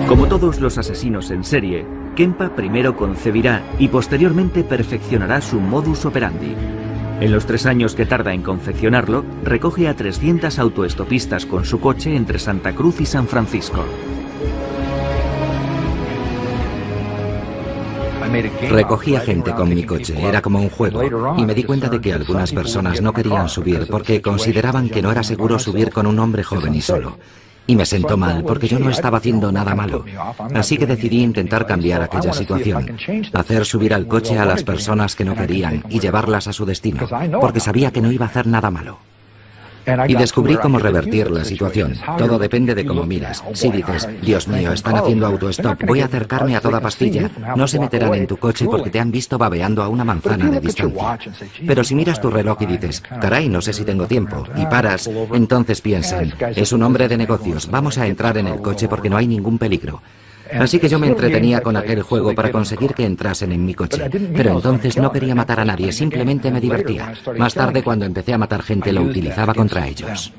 Como 0.06 0.26
todos 0.26 0.60
los 0.60 0.76
asesinos 0.76 1.30
en 1.30 1.44
serie, 1.44 1.86
Kempa 2.14 2.50
primero 2.54 2.96
concebirá 2.96 3.62
y 3.78 3.88
posteriormente 3.88 4.64
perfeccionará 4.64 5.40
su 5.40 5.60
modus 5.60 6.04
operandi. 6.04 6.54
En 7.20 7.32
los 7.32 7.46
tres 7.46 7.64
años 7.64 7.94
que 7.94 8.06
tarda 8.06 8.34
en 8.34 8.42
confeccionarlo, 8.42 9.24
recoge 9.44 9.88
a 9.88 9.94
300 9.94 10.58
autoestopistas 10.58 11.46
con 11.46 11.64
su 11.64 11.80
coche 11.80 12.16
entre 12.16 12.38
Santa 12.38 12.74
Cruz 12.74 13.00
y 13.00 13.06
San 13.06 13.28
Francisco. 13.28 13.84
Recogía 18.70 19.20
gente 19.20 19.52
con 19.52 19.68
mi 19.68 19.82
coche, 19.84 20.14
era 20.22 20.40
como 20.40 20.60
un 20.60 20.70
juego, 20.70 21.02
y 21.36 21.44
me 21.44 21.54
di 21.54 21.64
cuenta 21.64 21.88
de 21.88 22.00
que 22.00 22.12
algunas 22.12 22.52
personas 22.52 23.00
no 23.00 23.12
querían 23.12 23.48
subir 23.48 23.88
porque 23.90 24.22
consideraban 24.22 24.88
que 24.88 25.02
no 25.02 25.10
era 25.10 25.22
seguro 25.22 25.58
subir 25.58 25.90
con 25.90 26.06
un 26.06 26.18
hombre 26.18 26.44
joven 26.44 26.74
y 26.74 26.80
solo. 26.80 27.18
Y 27.66 27.76
me 27.76 27.86
sentó 27.86 28.16
mal 28.16 28.44
porque 28.44 28.68
yo 28.68 28.78
no 28.78 28.90
estaba 28.90 29.18
haciendo 29.18 29.52
nada 29.52 29.74
malo. 29.74 30.04
Así 30.54 30.76
que 30.76 30.86
decidí 30.86 31.22
intentar 31.22 31.66
cambiar 31.66 32.02
aquella 32.02 32.32
situación. 32.32 32.96
Hacer 33.32 33.64
subir 33.64 33.94
al 33.94 34.06
coche 34.06 34.38
a 34.38 34.44
las 34.44 34.64
personas 34.64 35.14
que 35.14 35.24
no 35.24 35.34
querían 35.34 35.84
y 35.88 36.00
llevarlas 36.00 36.48
a 36.48 36.52
su 36.52 36.64
destino. 36.64 37.08
Porque 37.40 37.60
sabía 37.60 37.90
que 37.90 38.00
no 38.00 38.10
iba 38.10 38.26
a 38.26 38.28
hacer 38.28 38.46
nada 38.46 38.70
malo. 38.70 39.09
Y 40.08 40.14
descubrí 40.14 40.56
cómo 40.56 40.78
revertir 40.78 41.30
la 41.30 41.44
situación. 41.44 41.96
Todo 42.18 42.38
depende 42.38 42.74
de 42.74 42.84
cómo 42.84 43.04
miras. 43.04 43.42
Si 43.54 43.70
dices, 43.70 44.08
Dios 44.22 44.48
mío, 44.48 44.72
están 44.72 44.96
haciendo 44.96 45.26
autostop, 45.26 45.84
voy 45.86 46.00
a 46.00 46.06
acercarme 46.06 46.56
a 46.56 46.60
toda 46.60 46.80
pastilla, 46.80 47.30
no 47.56 47.66
se 47.66 47.78
meterán 47.78 48.14
en 48.14 48.26
tu 48.26 48.36
coche 48.36 48.66
porque 48.66 48.90
te 48.90 49.00
han 49.00 49.10
visto 49.10 49.38
babeando 49.38 49.82
a 49.82 49.88
una 49.88 50.04
manzana 50.04 50.50
de 50.50 50.60
distancia. 50.60 51.18
Pero 51.66 51.84
si 51.84 51.94
miras 51.94 52.20
tu 52.20 52.30
reloj 52.30 52.58
y 52.62 52.66
dices, 52.66 53.02
caray, 53.20 53.48
no 53.48 53.60
sé 53.60 53.72
si 53.72 53.84
tengo 53.84 54.06
tiempo, 54.06 54.44
y 54.56 54.66
paras, 54.66 55.08
entonces 55.32 55.80
piensan, 55.80 56.32
es 56.54 56.72
un 56.72 56.82
hombre 56.82 57.08
de 57.08 57.16
negocios, 57.16 57.70
vamos 57.70 57.98
a 57.98 58.06
entrar 58.06 58.38
en 58.38 58.48
el 58.48 58.60
coche 58.60 58.88
porque 58.88 59.10
no 59.10 59.16
hay 59.16 59.26
ningún 59.26 59.58
peligro. 59.58 60.02
Así 60.58 60.78
que 60.78 60.88
yo 60.88 60.98
me 60.98 61.08
entretenía 61.08 61.60
con 61.60 61.76
aquel 61.76 62.02
juego 62.02 62.34
para 62.34 62.50
conseguir 62.50 62.94
que 62.94 63.04
entrasen 63.04 63.52
en 63.52 63.64
mi 63.64 63.74
coche. 63.74 64.08
Pero 64.34 64.52
entonces 64.52 64.96
no 64.96 65.12
quería 65.12 65.34
matar 65.34 65.60
a 65.60 65.64
nadie, 65.64 65.92
simplemente 65.92 66.50
me 66.50 66.60
divertía. 66.60 67.12
Más 67.38 67.54
tarde, 67.54 67.82
cuando 67.82 68.04
empecé 68.04 68.32
a 68.32 68.38
matar 68.38 68.62
gente, 68.62 68.92
lo 68.92 69.02
utilizaba 69.02 69.54
contra 69.54 69.86
ellos. 69.86 70.32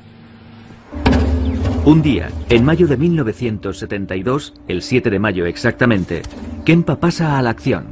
Un 1.83 2.01
día, 2.03 2.29
en 2.49 2.63
mayo 2.63 2.87
de 2.87 2.95
1972, 2.95 4.53
el 4.67 4.83
7 4.83 5.09
de 5.09 5.19
mayo 5.19 5.47
exactamente, 5.47 6.21
Kempa 6.63 6.99
pasa 6.99 7.39
a 7.39 7.41
la 7.41 7.49
acción. 7.49 7.85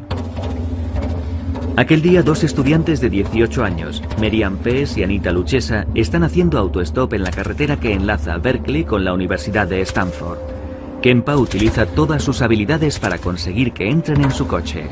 Aquel 1.75 2.01
día 2.01 2.21
dos 2.21 2.43
estudiantes 2.43 3.01
de 3.01 3.09
18 3.09 3.63
años, 3.63 4.03
Merian 4.19 4.57
Pes 4.57 4.97
y 4.97 5.03
Anita 5.03 5.31
Luchesa, 5.31 5.87
están 5.95 6.23
haciendo 6.23 6.59
autostop 6.59 7.13
en 7.13 7.23
la 7.23 7.31
carretera 7.31 7.79
que 7.79 7.93
enlaza 7.93 8.37
Berkeley 8.37 8.83
con 8.83 9.05
la 9.05 9.13
Universidad 9.13 9.65
de 9.65 9.81
Stanford. 9.81 10.58
Kempa 11.01 11.37
utiliza 11.37 11.85
todas 11.85 12.21
sus 12.23 12.41
habilidades 12.41 12.99
para 12.99 13.17
conseguir 13.17 13.71
que 13.71 13.89
entren 13.89 14.21
en 14.21 14.31
su 14.31 14.45
coche. 14.47 14.85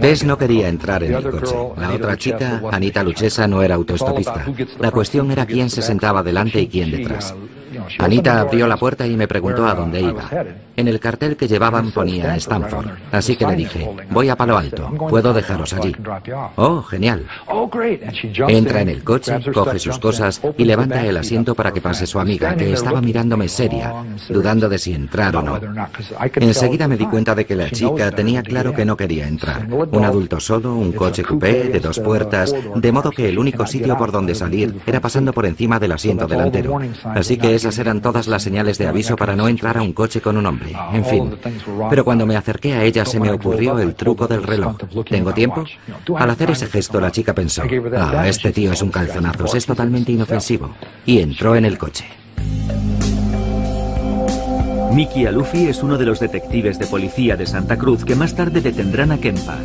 Tess 0.00 0.24
no 0.24 0.36
quería 0.36 0.68
entrar 0.68 1.02
en 1.04 1.14
el 1.14 1.30
coche. 1.30 1.54
La 1.76 1.92
otra 1.92 2.16
chica, 2.16 2.62
Anita 2.70 3.02
Luchesa, 3.02 3.46
no 3.46 3.62
era 3.62 3.76
autoestopista. 3.76 4.46
La 4.78 4.90
cuestión 4.90 5.30
era 5.30 5.46
quién 5.46 5.70
se 5.70 5.82
sentaba 5.82 6.22
delante 6.22 6.60
y 6.60 6.68
quién 6.68 6.90
detrás. 6.90 7.34
Anita 7.98 8.40
abrió 8.40 8.66
la 8.66 8.76
puerta 8.76 9.06
y 9.06 9.16
me 9.16 9.28
preguntó 9.28 9.66
a 9.66 9.74
dónde 9.74 10.00
iba. 10.00 10.28
En 10.76 10.88
el 10.88 10.98
cartel 11.00 11.36
que 11.36 11.48
llevaban 11.48 11.90
ponía 11.90 12.34
Stanford, 12.36 12.86
así 13.10 13.36
que 13.36 13.46
le 13.46 13.56
dije, 13.56 13.88
voy 14.10 14.28
a 14.28 14.36
Palo 14.36 14.56
Alto, 14.56 14.90
puedo 15.08 15.32
dejaros 15.32 15.72
allí. 15.74 15.94
Oh, 16.56 16.82
genial. 16.82 17.26
Entra 18.48 18.80
en 18.80 18.88
el 18.88 19.04
coche, 19.04 19.38
coge 19.52 19.78
sus 19.78 19.98
cosas 19.98 20.40
y 20.56 20.64
levanta 20.64 21.04
el 21.04 21.16
asiento 21.16 21.54
para 21.54 21.72
que 21.72 21.80
pase 21.80 22.06
su 22.06 22.18
amiga, 22.18 22.56
que 22.56 22.72
estaba 22.72 23.00
mirándome 23.00 23.48
seria, 23.48 23.92
dudando 24.28 24.68
de 24.68 24.78
si 24.78 24.94
entrar 24.94 25.36
o 25.36 25.42
no. 25.42 25.60
Enseguida 26.36 26.88
me 26.88 26.96
di 26.96 27.06
cuenta 27.06 27.34
de 27.34 27.44
que 27.44 27.54
la 27.54 27.70
chica 27.70 28.10
tenía 28.10 28.42
claro 28.42 28.72
que 28.72 28.84
no 28.84 28.96
quería 28.96 29.26
entrar. 29.26 29.66
Un 29.70 30.04
adulto 30.04 30.40
solo, 30.40 30.74
un 30.74 30.92
coche 30.92 31.22
coupé 31.22 31.64
de 31.68 31.80
dos 31.80 31.98
puertas, 32.00 32.54
de 32.74 32.92
modo 32.92 33.10
que 33.10 33.28
el 33.28 33.38
único 33.38 33.66
sitio 33.66 33.96
por 33.96 34.10
donde 34.10 34.34
salir 34.34 34.80
era 34.86 35.00
pasando 35.00 35.32
por 35.32 35.46
encima 35.46 35.78
del 35.78 35.92
asiento 35.92 36.26
delantero. 36.26 36.78
Así 37.04 37.36
que 37.36 37.54
esas 37.62 37.78
eran 37.78 38.02
todas 38.02 38.26
las 38.26 38.42
señales 38.42 38.76
de 38.76 38.88
aviso 38.88 39.14
para 39.14 39.36
no 39.36 39.46
entrar 39.46 39.78
a 39.78 39.82
un 39.82 39.92
coche 39.92 40.20
con 40.20 40.36
un 40.36 40.46
hombre. 40.46 40.74
En 40.92 41.04
fin. 41.04 41.36
Pero 41.88 42.04
cuando 42.04 42.26
me 42.26 42.36
acerqué 42.36 42.74
a 42.74 42.82
ella 42.82 43.04
se 43.04 43.20
me 43.20 43.30
ocurrió 43.30 43.78
el 43.78 43.94
truco 43.94 44.26
del 44.26 44.42
reloj. 44.42 44.76
¿Tengo 45.08 45.32
tiempo? 45.32 45.64
Al 46.16 46.30
hacer 46.30 46.50
ese 46.50 46.66
gesto 46.66 47.00
la 47.00 47.12
chica 47.12 47.32
pensó, 47.34 47.62
ah, 47.96 48.26
este 48.26 48.50
tío 48.50 48.72
es 48.72 48.82
un 48.82 48.90
calzonazos, 48.90 49.54
es 49.54 49.64
totalmente 49.64 50.10
inofensivo. 50.10 50.74
Y 51.06 51.20
entró 51.20 51.54
en 51.54 51.64
el 51.64 51.78
coche. 51.78 52.04
Mickey 54.92 55.26
Alufi 55.26 55.68
es 55.68 55.84
uno 55.84 55.96
de 55.96 56.04
los 56.04 56.18
detectives 56.18 56.80
de 56.80 56.86
policía 56.86 57.36
de 57.36 57.46
Santa 57.46 57.78
Cruz 57.78 58.04
que 58.04 58.16
más 58.16 58.34
tarde 58.34 58.60
detendrán 58.60 59.12
a 59.12 59.18
Kempa. 59.18 59.58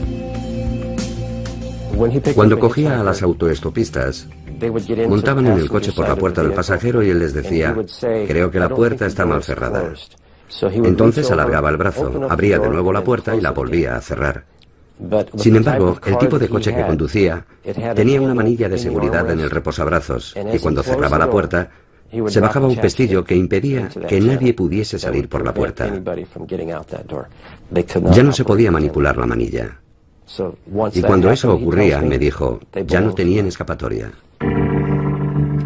Cuando 2.36 2.60
cogía 2.60 3.00
a 3.00 3.04
las 3.04 3.24
autoestopistas, 3.24 4.28
Montaban 5.08 5.48
en 5.48 5.58
el 5.60 5.70
coche 5.70 5.92
por 5.94 6.08
la 6.08 6.16
puerta 6.16 6.42
del 6.42 6.54
pasajero 6.54 7.04
y 7.04 7.10
él 7.10 7.20
les 7.20 7.34
decía, 7.34 7.76
creo 8.28 8.50
que 8.50 8.60
la 8.60 8.70
puerta 8.70 9.06
está 9.06 9.26
mal 9.26 9.44
cerrada. 9.44 9.94
Entonces 10.62 11.30
alargaba 11.32 11.70
el 11.70 11.78
brazo, 11.78 12.28
abría 12.30 12.60
de 12.60 12.70
nuevo 12.70 12.92
la 12.92 13.04
puerta 13.04 13.36
y 13.36 13.42
la 13.42 13.52
volvía 13.52 13.96
a 13.96 14.02
cerrar. 14.02 14.46
Sin 15.36 15.56
embargo, 15.56 16.00
el 16.06 16.18
tipo 16.18 16.40
de 16.40 16.50
coche 16.50 16.74
que 16.74 16.86
conducía 16.86 17.46
tenía 17.96 18.20
una 18.20 18.34
manilla 18.34 18.68
de 18.68 18.78
seguridad 18.78 19.30
en 19.30 19.40
el 19.42 19.50
reposabrazos 19.50 20.36
y 20.54 20.58
cuando 20.60 20.82
cerraba 20.82 21.20
la 21.20 21.30
puerta, 21.30 21.70
se 22.28 22.40
bajaba 22.40 22.68
un 22.68 22.78
pestillo 22.78 23.24
que 23.24 23.36
impedía 23.36 23.90
que 23.90 24.20
nadie 24.22 24.54
pudiese 24.54 24.98
salir 24.98 25.28
por 25.28 25.44
la 25.46 25.54
puerta. 25.54 25.92
Ya 28.12 28.24
no 28.24 28.32
se 28.32 28.46
podía 28.46 28.72
manipular 28.72 29.18
la 29.18 29.26
manilla. 29.26 29.80
Y 30.94 31.02
cuando 31.02 31.32
eso 31.32 31.54
ocurría, 31.54 32.02
me 32.02 32.18
dijo, 32.18 32.60
ya 32.86 33.02
no 33.02 33.14
tenían 33.14 33.48
escapatoria. 33.48 34.12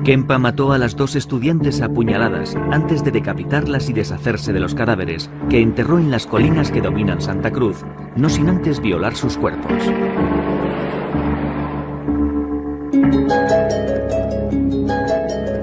Kempa 0.03 0.39
mató 0.39 0.71
a 0.71 0.79
las 0.79 0.95
dos 0.95 1.15
estudiantes 1.15 1.79
apuñaladas 1.81 2.55
antes 2.71 3.03
de 3.03 3.11
decapitarlas 3.11 3.87
y 3.87 3.93
deshacerse 3.93 4.51
de 4.51 4.59
los 4.59 4.73
cadáveres, 4.73 5.29
que 5.47 5.61
enterró 5.61 5.99
en 5.99 6.09
las 6.09 6.25
colinas 6.25 6.71
que 6.71 6.81
dominan 6.81 7.21
Santa 7.21 7.51
Cruz, 7.51 7.85
no 8.15 8.27
sin 8.27 8.49
antes 8.49 8.81
violar 8.81 9.15
sus 9.15 9.37
cuerpos. 9.37 9.71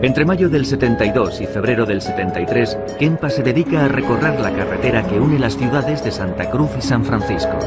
Entre 0.00 0.24
mayo 0.24 0.48
del 0.48 0.64
72 0.64 1.40
y 1.40 1.46
febrero 1.46 1.84
del 1.84 2.00
73, 2.00 2.78
Kempa 3.00 3.30
se 3.30 3.42
dedica 3.42 3.84
a 3.84 3.88
recorrer 3.88 4.38
la 4.38 4.52
carretera 4.52 5.04
que 5.04 5.18
une 5.18 5.40
las 5.40 5.56
ciudades 5.56 6.04
de 6.04 6.12
Santa 6.12 6.48
Cruz 6.48 6.70
y 6.78 6.82
San 6.82 7.04
Francisco. 7.04 7.58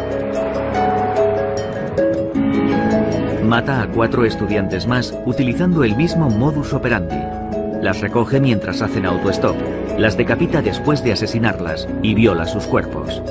Mata 3.43 3.81
a 3.81 3.87
cuatro 3.87 4.23
estudiantes 4.23 4.85
más 4.85 5.13
utilizando 5.25 5.83
el 5.83 5.95
mismo 5.95 6.29
modus 6.29 6.73
operandi. 6.73 7.17
Las 7.81 7.99
recoge 7.99 8.39
mientras 8.39 8.81
hacen 8.81 9.05
autostop, 9.05 9.55
las 9.97 10.15
decapita 10.15 10.61
después 10.61 11.03
de 11.03 11.13
asesinarlas 11.13 11.87
y 12.03 12.13
viola 12.13 12.45
sus 12.45 12.65
cuerpos. 12.65 13.21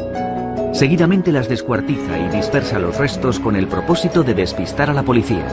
Seguidamente 0.73 1.31
las 1.31 1.49
descuartiza 1.49 2.19
y 2.19 2.29
dispersa 2.37 2.79
los 2.81 2.99
restos 2.99 3.39
con 3.39 3.55
el 3.55 3.69
propósito 3.69 4.25
de 4.25 4.35
despistar 4.35 4.91
a 4.91 4.95
la 4.95 5.05
policía. 5.05 5.47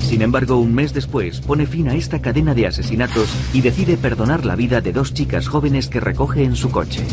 Sin 0.00 0.22
embargo, 0.22 0.58
un 0.58 0.74
mes 0.74 0.92
después 0.92 1.40
pone 1.40 1.66
fin 1.66 1.88
a 1.88 1.94
esta 1.94 2.20
cadena 2.20 2.54
de 2.54 2.66
asesinatos 2.66 3.28
y 3.52 3.60
decide 3.60 3.96
perdonar 3.96 4.44
la 4.44 4.56
vida 4.56 4.80
de 4.80 4.92
dos 4.92 5.14
chicas 5.14 5.46
jóvenes 5.46 5.88
que 5.88 6.00
recoge 6.00 6.42
en 6.42 6.56
su 6.56 6.70
coche. 6.70 7.04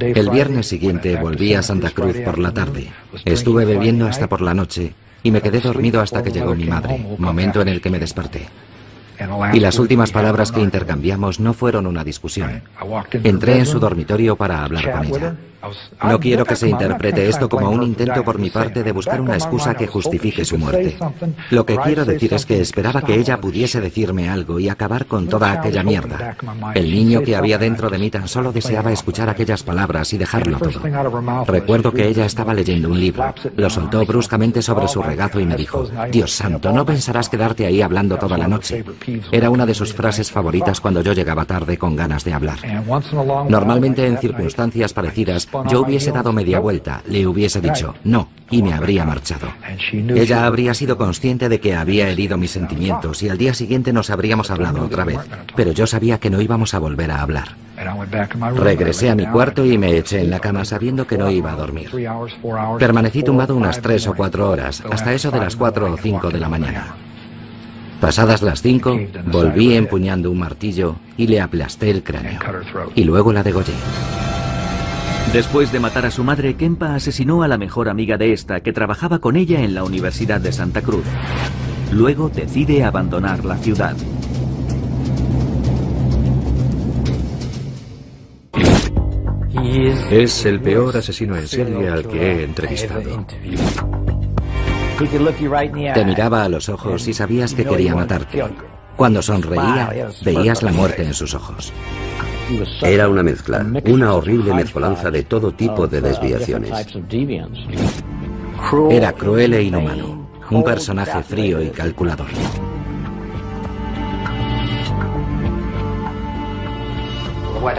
El 0.00 0.30
viernes 0.30 0.66
siguiente 0.66 1.16
volví 1.16 1.54
a 1.54 1.62
Santa 1.62 1.90
Cruz 1.90 2.16
por 2.24 2.38
la 2.38 2.52
tarde. 2.52 2.92
Estuve 3.24 3.64
bebiendo 3.64 4.06
hasta 4.06 4.28
por 4.28 4.40
la 4.40 4.54
noche 4.54 4.94
y 5.22 5.30
me 5.30 5.40
quedé 5.40 5.60
dormido 5.60 6.00
hasta 6.00 6.22
que 6.22 6.30
llegó 6.30 6.54
mi 6.54 6.64
madre, 6.64 7.04
momento 7.18 7.60
en 7.60 7.68
el 7.68 7.80
que 7.80 7.90
me 7.90 7.98
desperté. 7.98 8.48
Y 9.52 9.60
las 9.60 9.78
últimas 9.78 10.10
palabras 10.10 10.50
que 10.50 10.60
intercambiamos 10.60 11.38
no 11.38 11.52
fueron 11.54 11.86
una 11.86 12.02
discusión. 12.02 12.62
Entré 13.22 13.58
en 13.58 13.66
su 13.66 13.78
dormitorio 13.78 14.36
para 14.36 14.64
hablar 14.64 14.90
con 14.90 15.04
ella. 15.04 15.34
No 16.02 16.18
quiero 16.18 16.44
que 16.44 16.56
se 16.56 16.68
interprete 16.68 17.28
esto 17.28 17.48
como 17.48 17.70
un 17.70 17.82
intento 17.82 18.24
por 18.24 18.38
mi 18.38 18.50
parte 18.50 18.82
de 18.82 18.92
buscar 18.92 19.20
una 19.20 19.34
excusa 19.34 19.74
que 19.74 19.86
justifique 19.86 20.44
su 20.44 20.58
muerte. 20.58 20.96
Lo 21.50 21.64
que 21.64 21.76
quiero 21.76 22.04
decir 22.04 22.34
es 22.34 22.46
que 22.46 22.60
esperaba 22.60 23.02
que 23.02 23.14
ella 23.14 23.40
pudiese 23.40 23.80
decirme 23.80 24.28
algo 24.28 24.58
y 24.58 24.68
acabar 24.68 25.06
con 25.06 25.28
toda 25.28 25.52
aquella 25.52 25.82
mierda. 25.82 26.36
El 26.74 26.90
niño 26.90 27.22
que 27.22 27.36
había 27.36 27.58
dentro 27.58 27.90
de 27.90 27.98
mí 27.98 28.10
tan 28.10 28.28
solo 28.28 28.52
deseaba 28.52 28.92
escuchar 28.92 29.28
aquellas 29.28 29.62
palabras 29.62 30.12
y 30.12 30.18
dejarlo 30.18 30.58
todo. 30.58 31.44
Recuerdo 31.46 31.92
que 31.92 32.08
ella 32.08 32.26
estaba 32.26 32.54
leyendo 32.54 32.88
un 32.88 33.00
libro. 33.00 33.34
Lo 33.56 33.70
soltó 33.70 34.04
bruscamente 34.04 34.62
sobre 34.62 34.88
su 34.88 35.02
regazo 35.02 35.40
y 35.40 35.46
me 35.46 35.56
dijo, 35.56 35.88
Dios 36.10 36.32
santo, 36.32 36.72
no 36.72 36.84
pensarás 36.84 37.28
quedarte 37.28 37.66
ahí 37.66 37.82
hablando 37.82 38.18
toda 38.18 38.36
la 38.36 38.48
noche. 38.48 38.84
Era 39.30 39.50
una 39.50 39.66
de 39.66 39.74
sus 39.74 39.94
frases 39.94 40.30
favoritas 40.30 40.80
cuando 40.80 41.02
yo 41.02 41.12
llegaba 41.12 41.44
tarde 41.44 41.78
con 41.78 41.96
ganas 41.96 42.24
de 42.24 42.32
hablar. 42.32 42.58
Normalmente 43.48 44.06
en 44.06 44.18
circunstancias 44.18 44.92
parecidas 44.92 45.46
yo 45.68 45.82
hubiese 45.82 46.12
dado 46.12 46.32
media 46.32 46.58
vuelta, 46.60 47.02
le 47.06 47.26
hubiese 47.26 47.60
dicho 47.60 47.94
no 48.04 48.28
y 48.50 48.62
me 48.62 48.74
habría 48.74 49.04
marchado. 49.04 49.48
Ella 50.14 50.46
habría 50.46 50.74
sido 50.74 50.96
consciente 50.96 51.48
de 51.48 51.58
que 51.58 51.74
había 51.74 52.08
herido 52.10 52.36
mis 52.36 52.50
sentimientos 52.50 53.22
y 53.22 53.28
al 53.28 53.38
día 53.38 53.54
siguiente 53.54 53.92
nos 53.92 54.10
habríamos 54.10 54.50
hablado 54.50 54.84
otra 54.84 55.04
vez, 55.04 55.18
pero 55.56 55.72
yo 55.72 55.86
sabía 55.86 56.18
que 56.18 56.30
no 56.30 56.40
íbamos 56.40 56.74
a 56.74 56.78
volver 56.78 57.10
a 57.10 57.22
hablar. 57.22 57.56
Regresé 58.56 59.10
a 59.10 59.14
mi 59.14 59.26
cuarto 59.26 59.64
y 59.64 59.78
me 59.78 59.96
eché 59.96 60.20
en 60.20 60.30
la 60.30 60.38
cama 60.38 60.64
sabiendo 60.64 61.06
que 61.06 61.18
no 61.18 61.30
iba 61.30 61.52
a 61.52 61.56
dormir. 61.56 61.90
Permanecí 62.78 63.22
tumbado 63.22 63.56
unas 63.56 63.80
tres 63.80 64.06
o 64.06 64.14
cuatro 64.14 64.50
horas, 64.50 64.82
hasta 64.90 65.12
eso 65.14 65.30
de 65.30 65.40
las 65.40 65.56
cuatro 65.56 65.90
o 65.90 65.96
cinco 65.96 66.30
de 66.30 66.38
la 66.38 66.48
mañana. 66.48 66.94
Pasadas 68.00 68.42
las 68.42 68.60
cinco, 68.60 68.98
volví 69.26 69.74
empuñando 69.74 70.30
un 70.30 70.38
martillo 70.38 70.96
y 71.16 71.28
le 71.28 71.40
aplasté 71.40 71.90
el 71.90 72.02
cráneo. 72.02 72.40
Y 72.94 73.04
luego 73.04 73.32
la 73.32 73.42
degollé. 73.42 73.74
Después 75.32 75.72
de 75.72 75.80
matar 75.80 76.06
a 76.06 76.10
su 76.10 76.24
madre, 76.24 76.56
Kempa 76.56 76.94
asesinó 76.94 77.42
a 77.42 77.48
la 77.48 77.58
mejor 77.58 77.88
amiga 77.88 78.18
de 78.18 78.32
esta, 78.32 78.60
que 78.60 78.72
trabajaba 78.72 79.18
con 79.18 79.36
ella 79.36 79.60
en 79.60 79.74
la 79.74 79.84
Universidad 79.84 80.40
de 80.40 80.52
Santa 80.52 80.82
Cruz. 80.82 81.04
Luego 81.90 82.28
decide 82.28 82.84
abandonar 82.84 83.44
la 83.44 83.56
ciudad. 83.56 83.96
Es 90.10 90.44
el 90.44 90.60
peor 90.60 90.96
asesino 90.98 91.36
en 91.36 91.48
serie 91.48 91.88
al 91.88 92.06
que 92.06 92.20
he 92.20 92.44
entrevistado. 92.44 93.26
Te 95.94 96.04
miraba 96.04 96.44
a 96.44 96.48
los 96.48 96.68
ojos 96.68 97.08
y 97.08 97.14
sabías 97.14 97.54
que 97.54 97.64
quería 97.64 97.94
matarte. 97.94 98.44
Cuando 98.96 99.22
sonreía, 99.22 100.10
veías 100.22 100.62
la 100.62 100.72
muerte 100.72 101.02
en 101.02 101.14
sus 101.14 101.34
ojos. 101.34 101.72
Era 102.82 103.08
una 103.08 103.22
mezcla, 103.22 103.64
una 103.86 104.14
horrible 104.14 104.54
mezcolanza 104.54 105.10
de 105.10 105.22
todo 105.24 105.52
tipo 105.52 105.86
de 105.86 106.00
desviaciones. 106.00 106.70
Era 108.90 109.12
cruel 109.12 109.54
e 109.54 109.62
inhumano, 109.62 110.28
un 110.50 110.64
personaje 110.64 111.22
frío 111.22 111.62
y 111.62 111.70
calculador. 111.70 112.26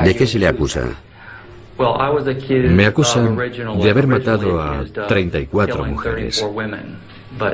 ¿De 0.03 0.15
qué 0.15 0.25
se 0.25 0.39
le 0.39 0.47
acusa? 0.47 0.81
Me 2.47 2.85
acusan 2.85 3.35
de 3.81 3.89
haber 3.89 4.07
matado 4.07 4.61
a 4.61 4.83
34 5.07 5.85
mujeres. 5.85 6.45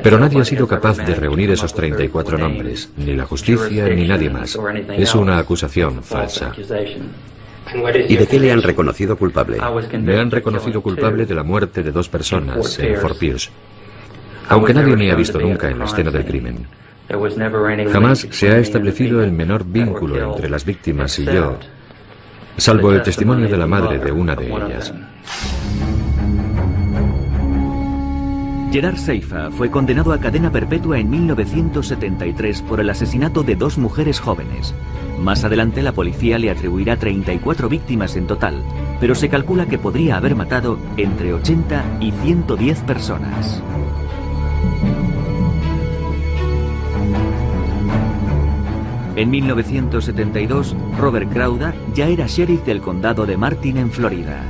Pero 0.03 0.19
nadie 0.19 0.41
ha 0.41 0.45
sido 0.45 0.67
capaz 0.67 0.97
de 0.97 1.15
reunir 1.15 1.51
esos 1.51 1.73
34 1.73 2.37
nombres, 2.37 2.89
ni 2.97 3.15
la 3.15 3.25
justicia 3.25 3.87
ni 3.89 4.07
nadie 4.07 4.29
más. 4.29 4.57
Es 4.97 5.15
una 5.15 5.37
acusación 5.37 6.03
falsa. 6.03 6.53
¿Y 8.07 8.15
de 8.15 8.27
qué 8.27 8.39
le 8.39 8.51
han 8.51 8.61
reconocido 8.61 9.15
culpable? 9.15 9.57
Me 9.99 10.19
han 10.19 10.31
reconocido 10.31 10.81
culpable 10.81 11.25
de 11.25 11.35
la 11.35 11.43
muerte 11.43 11.83
de 11.83 11.91
dos 11.91 12.09
personas 12.09 12.79
en 12.79 12.97
Fort 12.97 13.17
Pierce, 13.17 13.49
aunque 14.49 14.73
nadie 14.73 14.95
me 14.95 15.11
ha 15.11 15.15
visto 15.15 15.39
nunca 15.39 15.69
en 15.69 15.79
la 15.79 15.85
escena 15.85 16.11
del 16.11 16.25
crimen. 16.25 16.65
Jamás 17.91 18.27
se 18.29 18.49
ha 18.51 18.57
establecido 18.59 19.23
el 19.23 19.31
menor 19.31 19.65
vínculo 19.65 20.33
entre 20.33 20.49
las 20.49 20.65
víctimas 20.65 21.17
y 21.19 21.25
yo, 21.25 21.57
salvo 22.57 22.91
el 22.91 23.01
testimonio 23.01 23.47
de 23.47 23.57
la 23.57 23.67
madre 23.67 23.99
de 23.99 24.11
una 24.11 24.35
de 24.35 24.47
ellas. 24.47 24.93
Gerard 28.71 28.97
Seifa 28.97 29.49
fue 29.49 29.71
condenado 29.71 30.13
a 30.13 30.19
cadena 30.19 30.51
perpetua 30.51 30.99
en 30.99 31.09
1973 31.09 32.61
por 32.61 32.79
el 32.79 32.91
asesinato 32.91 33.41
de 33.41 33.55
dos 33.55 33.79
mujeres 33.79 34.19
jóvenes. 34.19 34.75
Más 35.19 35.43
adelante 35.43 35.81
la 35.81 35.91
policía 35.91 36.37
le 36.37 36.51
atribuirá 36.51 36.95
34 36.95 37.67
víctimas 37.67 38.15
en 38.15 38.27
total, 38.27 38.61
pero 38.99 39.15
se 39.15 39.27
calcula 39.27 39.65
que 39.65 39.79
podría 39.79 40.17
haber 40.17 40.35
matado 40.35 40.77
entre 40.97 41.33
80 41.33 41.97
y 41.99 42.11
110 42.11 42.81
personas. 42.81 43.63
En 49.15 49.31
1972, 49.31 50.75
Robert 50.99 51.33
Crowder 51.33 51.73
ya 51.95 52.07
era 52.07 52.27
sheriff 52.27 52.63
del 52.65 52.81
condado 52.81 53.25
de 53.25 53.35
Martin 53.35 53.77
en 53.77 53.91
Florida. 53.91 54.43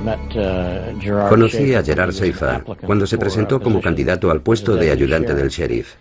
Uh, 0.00 1.28
Conocí 1.28 1.74
a 1.74 1.82
Gerard 1.82 2.12
Seifa 2.12 2.62
cuando 2.84 3.06
se 3.06 3.18
presentó 3.18 3.60
como 3.60 3.80
candidato 3.80 4.30
al 4.30 4.40
puesto 4.40 4.74
de 4.76 4.90
ayudante 4.90 5.34
del 5.34 5.48
sheriff. 5.48 5.94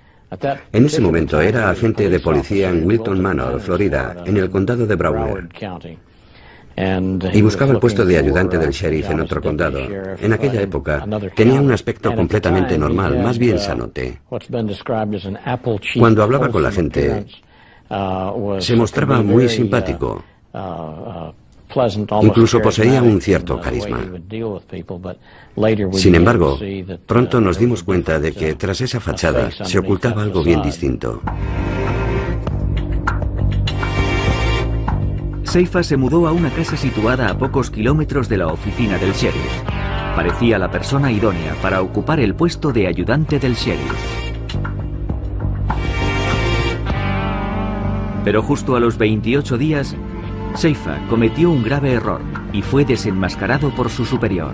En 0.71 0.85
ese 0.85 1.01
momento 1.01 1.41
era 1.41 1.69
agente 1.69 2.09
de 2.09 2.19
policía 2.19 2.69
en 2.69 2.85
Wilton 2.87 3.21
Manor, 3.21 3.59
Florida, 3.59 4.15
en 4.25 4.37
el 4.37 4.49
condado 4.49 4.87
de 4.87 4.95
Broward. 4.95 5.49
Y 7.33 7.41
buscaba 7.41 7.73
el 7.73 7.79
puesto 7.79 8.05
de 8.05 8.17
ayudante 8.17 8.57
del 8.57 8.71
sheriff 8.71 9.09
en 9.09 9.19
otro 9.19 9.41
condado. 9.41 9.79
En 9.79 10.31
aquella 10.31 10.61
época 10.61 11.05
tenía 11.35 11.59
un 11.59 11.71
aspecto 11.71 12.15
completamente 12.15 12.77
normal, 12.77 13.19
más 13.21 13.37
bien 13.37 13.57
uh, 13.57 13.59
sanote. 13.59 14.21
Cuando 15.99 16.23
hablaba 16.23 16.49
con 16.49 16.63
la 16.63 16.71
gente, 16.71 17.25
uh, 17.89 18.59
se 18.59 18.75
mostraba 18.75 19.21
muy 19.21 19.49
simpático. 19.49 20.23
Incluso 22.21 22.61
poseía 22.61 23.01
un 23.01 23.21
cierto 23.21 23.59
carisma. 23.59 23.99
Sin 25.93 26.15
embargo, 26.15 26.59
pronto 27.05 27.41
nos 27.41 27.57
dimos 27.57 27.83
cuenta 27.83 28.19
de 28.19 28.33
que 28.33 28.55
tras 28.55 28.81
esa 28.81 28.99
fachada 28.99 29.51
se 29.51 29.79
ocultaba 29.79 30.23
algo 30.23 30.43
bien 30.43 30.61
distinto. 30.61 31.21
Seifa 35.43 35.83
se 35.83 35.97
mudó 35.97 36.27
a 36.27 36.31
una 36.31 36.49
casa 36.49 36.77
situada 36.77 37.29
a 37.29 37.37
pocos 37.37 37.69
kilómetros 37.69 38.29
de 38.29 38.37
la 38.37 38.47
oficina 38.47 38.97
del 38.97 39.11
sheriff. 39.11 39.63
Parecía 40.15 40.57
la 40.57 40.71
persona 40.71 41.11
idónea 41.11 41.55
para 41.61 41.81
ocupar 41.81 42.21
el 42.21 42.35
puesto 42.35 42.71
de 42.71 42.87
ayudante 42.87 43.37
del 43.37 43.55
sheriff. 43.55 44.21
Pero 48.23 48.43
justo 48.43 48.75
a 48.75 48.79
los 48.79 48.97
28 48.97 49.57
días, 49.57 49.95
Seifa 50.55 50.99
cometió 51.09 51.49
un 51.49 51.63
grave 51.63 51.93
error 51.93 52.21
y 52.53 52.61
fue 52.61 52.85
desenmascarado 52.85 53.73
por 53.73 53.89
su 53.89 54.05
superior. 54.05 54.53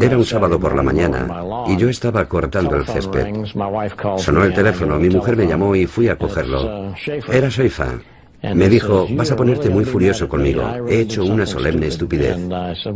Era 0.00 0.16
un 0.18 0.24
sábado 0.24 0.58
por 0.58 0.74
la 0.74 0.82
mañana 0.82 1.26
y 1.66 1.76
yo 1.76 1.88
estaba 1.88 2.24
cortando 2.26 2.76
el 2.76 2.86
césped. 2.86 3.44
Sonó 4.18 4.44
el 4.44 4.54
teléfono, 4.54 4.98
mi 4.98 5.08
mujer 5.08 5.36
me 5.36 5.46
llamó 5.46 5.74
y 5.74 5.86
fui 5.86 6.08
a 6.08 6.16
cogerlo. 6.16 6.94
Era 7.30 7.50
Seifa. 7.50 7.98
Me 8.54 8.68
dijo, 8.68 9.06
vas 9.10 9.30
a 9.30 9.36
ponerte 9.36 9.68
muy 9.68 9.84
furioso 9.84 10.28
conmigo. 10.28 10.62
He 10.88 11.00
hecho 11.00 11.24
una 11.24 11.46
solemne 11.46 11.88
estupidez. 11.88 12.38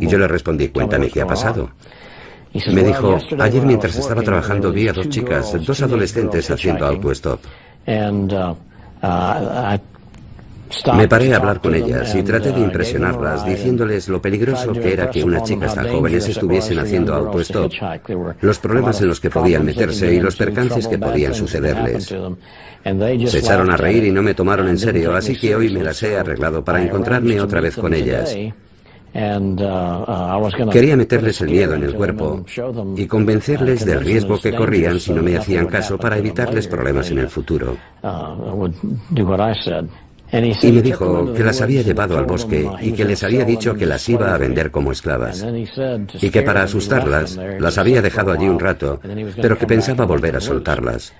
Y 0.00 0.06
yo 0.06 0.18
le 0.18 0.26
respondí, 0.26 0.68
cuéntame 0.68 1.08
qué 1.08 1.20
ha 1.20 1.26
pasado. 1.26 1.70
Me 2.72 2.82
dijo, 2.84 3.18
ayer 3.40 3.62
mientras 3.64 3.96
estaba 3.96 4.22
trabajando 4.22 4.72
vi 4.72 4.88
a 4.88 4.92
dos 4.92 5.08
chicas, 5.08 5.56
dos 5.64 5.82
adolescentes 5.82 6.50
haciendo 6.50 6.86
auto-stop. 6.86 7.40
Uh, 7.86 8.54
uh, 9.02 9.78
Me 10.96 11.06
paré 11.06 11.32
a 11.32 11.36
hablar 11.36 11.60
con 11.60 11.74
ellas 11.74 12.14
y 12.14 12.22
traté 12.22 12.50
de 12.50 12.60
uh, 12.60 12.64
impresionarlas, 12.64 13.46
diciéndoles 13.46 14.08
lo 14.08 14.20
peligroso 14.20 14.72
que 14.72 14.92
era 14.92 15.10
que 15.10 15.22
unas 15.22 15.44
chicas 15.44 15.74
tan 15.74 15.88
jóvenes 15.88 16.26
estuviesen 16.28 16.78
haciendo 16.78 17.14
auto-stop, 17.14 17.72
los 18.40 18.58
problemas 18.58 19.00
en 19.00 19.08
los 19.08 19.20
que 19.20 19.30
podían 19.30 19.64
meterse 19.64 20.12
y 20.12 20.20
los 20.20 20.36
percances 20.36 20.88
que 20.88 20.98
podían 20.98 21.34
sucederles. 21.34 22.14
Se 23.26 23.38
echaron 23.38 23.70
a 23.70 23.76
reír 23.76 24.04
y 24.04 24.10
no 24.10 24.22
me 24.22 24.34
tomaron 24.34 24.68
en 24.68 24.78
serio, 24.78 25.14
así 25.14 25.36
que 25.36 25.54
hoy 25.54 25.70
me 25.70 25.82
las 25.82 26.02
he 26.02 26.16
arreglado 26.16 26.64
para 26.64 26.82
encontrarme 26.82 27.40
otra 27.40 27.60
vez 27.60 27.76
con 27.76 27.94
ellas. 27.94 28.36
Uh, 29.14 29.54
uh, 29.62 30.70
Quería 30.70 30.96
meterles 30.96 31.40
el 31.40 31.50
miedo 31.50 31.74
en 31.74 31.84
el 31.84 31.94
cuerpo 31.94 32.44
y 32.96 33.06
convencerles 33.06 33.84
del 33.84 34.00
riesgo 34.00 34.40
que 34.40 34.52
corrían 34.52 34.98
si 34.98 35.12
no 35.12 35.22
me 35.22 35.36
hacían 35.36 35.66
caso 35.66 35.96
para 35.96 36.18
evitarles 36.18 36.66
problemas 36.66 37.10
en 37.12 37.18
el 37.18 37.28
futuro. 37.28 37.76
Uh, 38.02 38.68
y 40.62 40.72
me 40.72 40.82
dijo 40.82 41.32
que 41.32 41.44
las 41.44 41.60
había 41.60 41.82
llevado 41.82 42.18
al 42.18 42.24
bosque 42.24 42.68
y 42.80 42.92
que 42.92 43.04
les 43.04 43.22
había 43.22 43.44
dicho 43.44 43.74
que 43.74 43.86
las 43.86 44.08
iba 44.08 44.34
a 44.34 44.38
vender 44.38 44.72
como 44.72 44.90
esclavas. 44.90 45.46
Y 46.20 46.30
que 46.30 46.42
para 46.42 46.64
asustarlas 46.64 47.38
las 47.60 47.78
había 47.78 48.02
dejado 48.02 48.32
allí 48.32 48.48
un 48.48 48.58
rato, 48.58 49.00
pero 49.40 49.56
que 49.56 49.66
pensaba 49.66 50.06
volver 50.06 50.34
a 50.34 50.40
soltarlas. 50.40 51.14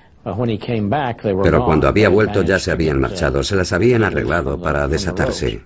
Pero 1.42 1.64
cuando 1.64 1.86
había 1.86 2.08
vuelto 2.08 2.42
ya 2.42 2.58
se 2.58 2.72
habían 2.72 2.98
marchado, 2.98 3.44
se 3.44 3.54
las 3.54 3.72
habían 3.72 4.02
arreglado 4.02 4.60
para 4.60 4.88
desatarse. 4.88 5.62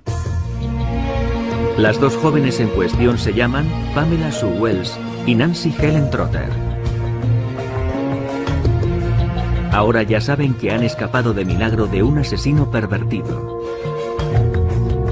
Las 1.79 2.01
dos 2.01 2.17
jóvenes 2.17 2.59
en 2.59 2.71
cuestión 2.71 3.19
se 3.19 3.33
llaman 3.33 3.69
Pamela 3.95 4.33
Sue 4.33 4.49
Wells 4.59 4.99
y 5.27 5.37
Nancy 5.37 5.73
Helen 5.79 6.11
Trotter. 6.11 6.49
Ahora 9.71 10.03
ya 10.03 10.21
saben 10.21 10.55
que 10.55 10.73
han 10.73 10.83
escapado 10.83 11.35
de 11.35 11.45
milagro 11.45 11.87
de 11.87 12.03
un 12.03 12.19
asesino 12.19 12.69
pervertido. 12.73 13.63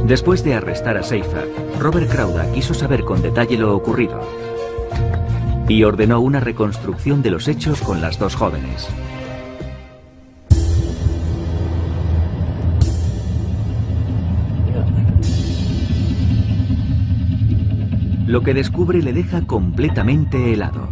Después 0.06 0.42
de 0.42 0.54
arrestar 0.54 0.96
a 0.96 1.04
Seifa, 1.04 1.44
Robert 1.78 2.10
Crowder 2.10 2.50
quiso 2.50 2.74
saber 2.74 3.04
con 3.04 3.22
detalle 3.22 3.56
lo 3.56 3.76
ocurrido 3.76 4.20
y 5.68 5.84
ordenó 5.84 6.18
una 6.20 6.40
reconstrucción 6.40 7.22
de 7.22 7.30
los 7.30 7.46
hechos 7.46 7.80
con 7.80 8.00
las 8.00 8.18
dos 8.18 8.34
jóvenes. 8.34 8.88
Lo 18.26 18.42
que 18.42 18.54
descubre 18.54 19.02
le 19.02 19.12
deja 19.12 19.42
completamente 19.42 20.52
helado. 20.52 20.88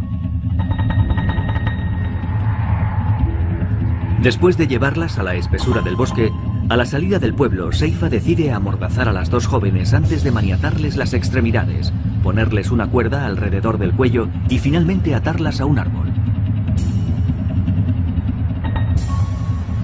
Después 4.21 4.57
de 4.57 4.67
llevarlas 4.67 5.19
a 5.19 5.23
la 5.23 5.35
espesura 5.35 5.81
del 5.81 5.97
bosque, 5.97 6.31
a 6.69 6.77
la 6.77 6.85
salida 6.85 7.19
del 7.19 7.35
pueblo, 7.35 7.73
Seifa 7.73 8.07
decide 8.07 8.53
amordazar 8.53 9.09
a 9.09 9.13
las 9.13 9.29
dos 9.29 9.47
jóvenes 9.47 9.93
antes 9.93 10.23
de 10.23 10.31
maniatarles 10.31 10.95
las 10.95 11.13
extremidades, 11.13 11.91
ponerles 12.23 12.71
una 12.71 12.87
cuerda 12.87 13.25
alrededor 13.25 13.79
del 13.79 13.91
cuello 13.91 14.29
y 14.47 14.59
finalmente 14.59 15.13
atarlas 15.13 15.59
a 15.59 15.65
un 15.65 15.77
árbol. 15.77 16.13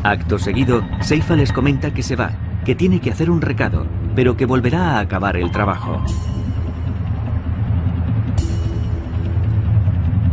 Acto 0.03 0.39
seguido, 0.39 0.83
Seifa 1.01 1.35
les 1.35 1.51
comenta 1.51 1.93
que 1.93 2.01
se 2.01 2.15
va, 2.15 2.31
que 2.63 2.75
tiene 2.75 3.01
que 3.01 3.11
hacer 3.11 3.29
un 3.29 3.41
recado, 3.41 3.85
pero 4.15 4.37
que 4.37 4.45
volverá 4.45 4.93
a 4.93 4.99
acabar 5.01 5.35
el 5.35 5.51
trabajo. 5.51 6.01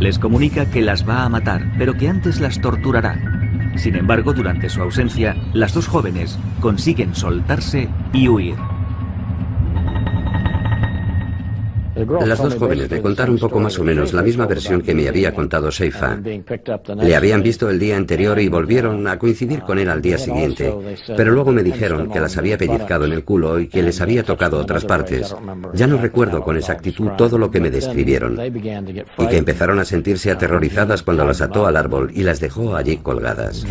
Les 0.00 0.18
comunica 0.18 0.70
que 0.70 0.80
las 0.80 1.08
va 1.08 1.24
a 1.24 1.28
matar, 1.28 1.72
pero 1.76 1.94
que 1.94 2.08
antes 2.08 2.40
las 2.40 2.60
torturará. 2.60 3.18
Sin 3.76 3.96
embargo, 3.96 4.32
durante 4.32 4.68
su 4.68 4.80
ausencia, 4.80 5.36
las 5.54 5.74
dos 5.74 5.88
jóvenes 5.88 6.38
consiguen 6.60 7.16
soltarse 7.16 7.88
y 8.12 8.28
huir. 8.28 8.77
Las 12.26 12.38
dos 12.38 12.54
jóvenes 12.56 12.90
me 12.90 13.00
contaron 13.00 13.34
un 13.34 13.40
poco 13.40 13.60
más 13.60 13.78
o 13.78 13.84
menos 13.84 14.12
la 14.12 14.22
misma 14.22 14.46
versión 14.46 14.82
que 14.82 14.94
me 14.94 15.08
había 15.08 15.34
contado 15.34 15.70
Seifa. 15.70 16.18
Le 16.96 17.16
habían 17.16 17.42
visto 17.42 17.68
el 17.68 17.78
día 17.78 17.96
anterior 17.96 18.38
y 18.38 18.48
volvieron 18.48 19.06
a 19.06 19.18
coincidir 19.18 19.60
con 19.62 19.78
él 19.78 19.88
al 19.90 20.02
día 20.02 20.18
siguiente, 20.18 20.72
pero 21.16 21.32
luego 21.32 21.52
me 21.52 21.62
dijeron 21.62 22.10
que 22.10 22.20
las 22.20 22.36
había 22.36 22.58
pellizcado 22.58 23.04
en 23.04 23.12
el 23.12 23.24
culo 23.24 23.58
y 23.58 23.68
que 23.68 23.82
les 23.82 24.00
había 24.00 24.22
tocado 24.22 24.58
otras 24.58 24.84
partes. 24.84 25.34
Ya 25.74 25.86
no 25.86 25.98
recuerdo 25.98 26.42
con 26.42 26.56
exactitud 26.56 27.10
todo 27.16 27.38
lo 27.38 27.50
que 27.50 27.60
me 27.60 27.70
describieron 27.70 28.38
y 28.38 29.26
que 29.26 29.36
empezaron 29.36 29.78
a 29.78 29.84
sentirse 29.84 30.30
aterrorizadas 30.30 31.02
cuando 31.02 31.24
las 31.24 31.40
ató 31.40 31.66
al 31.66 31.76
árbol 31.76 32.10
y 32.14 32.22
las 32.22 32.40
dejó 32.40 32.76
allí 32.76 32.98
colgadas. 32.98 33.66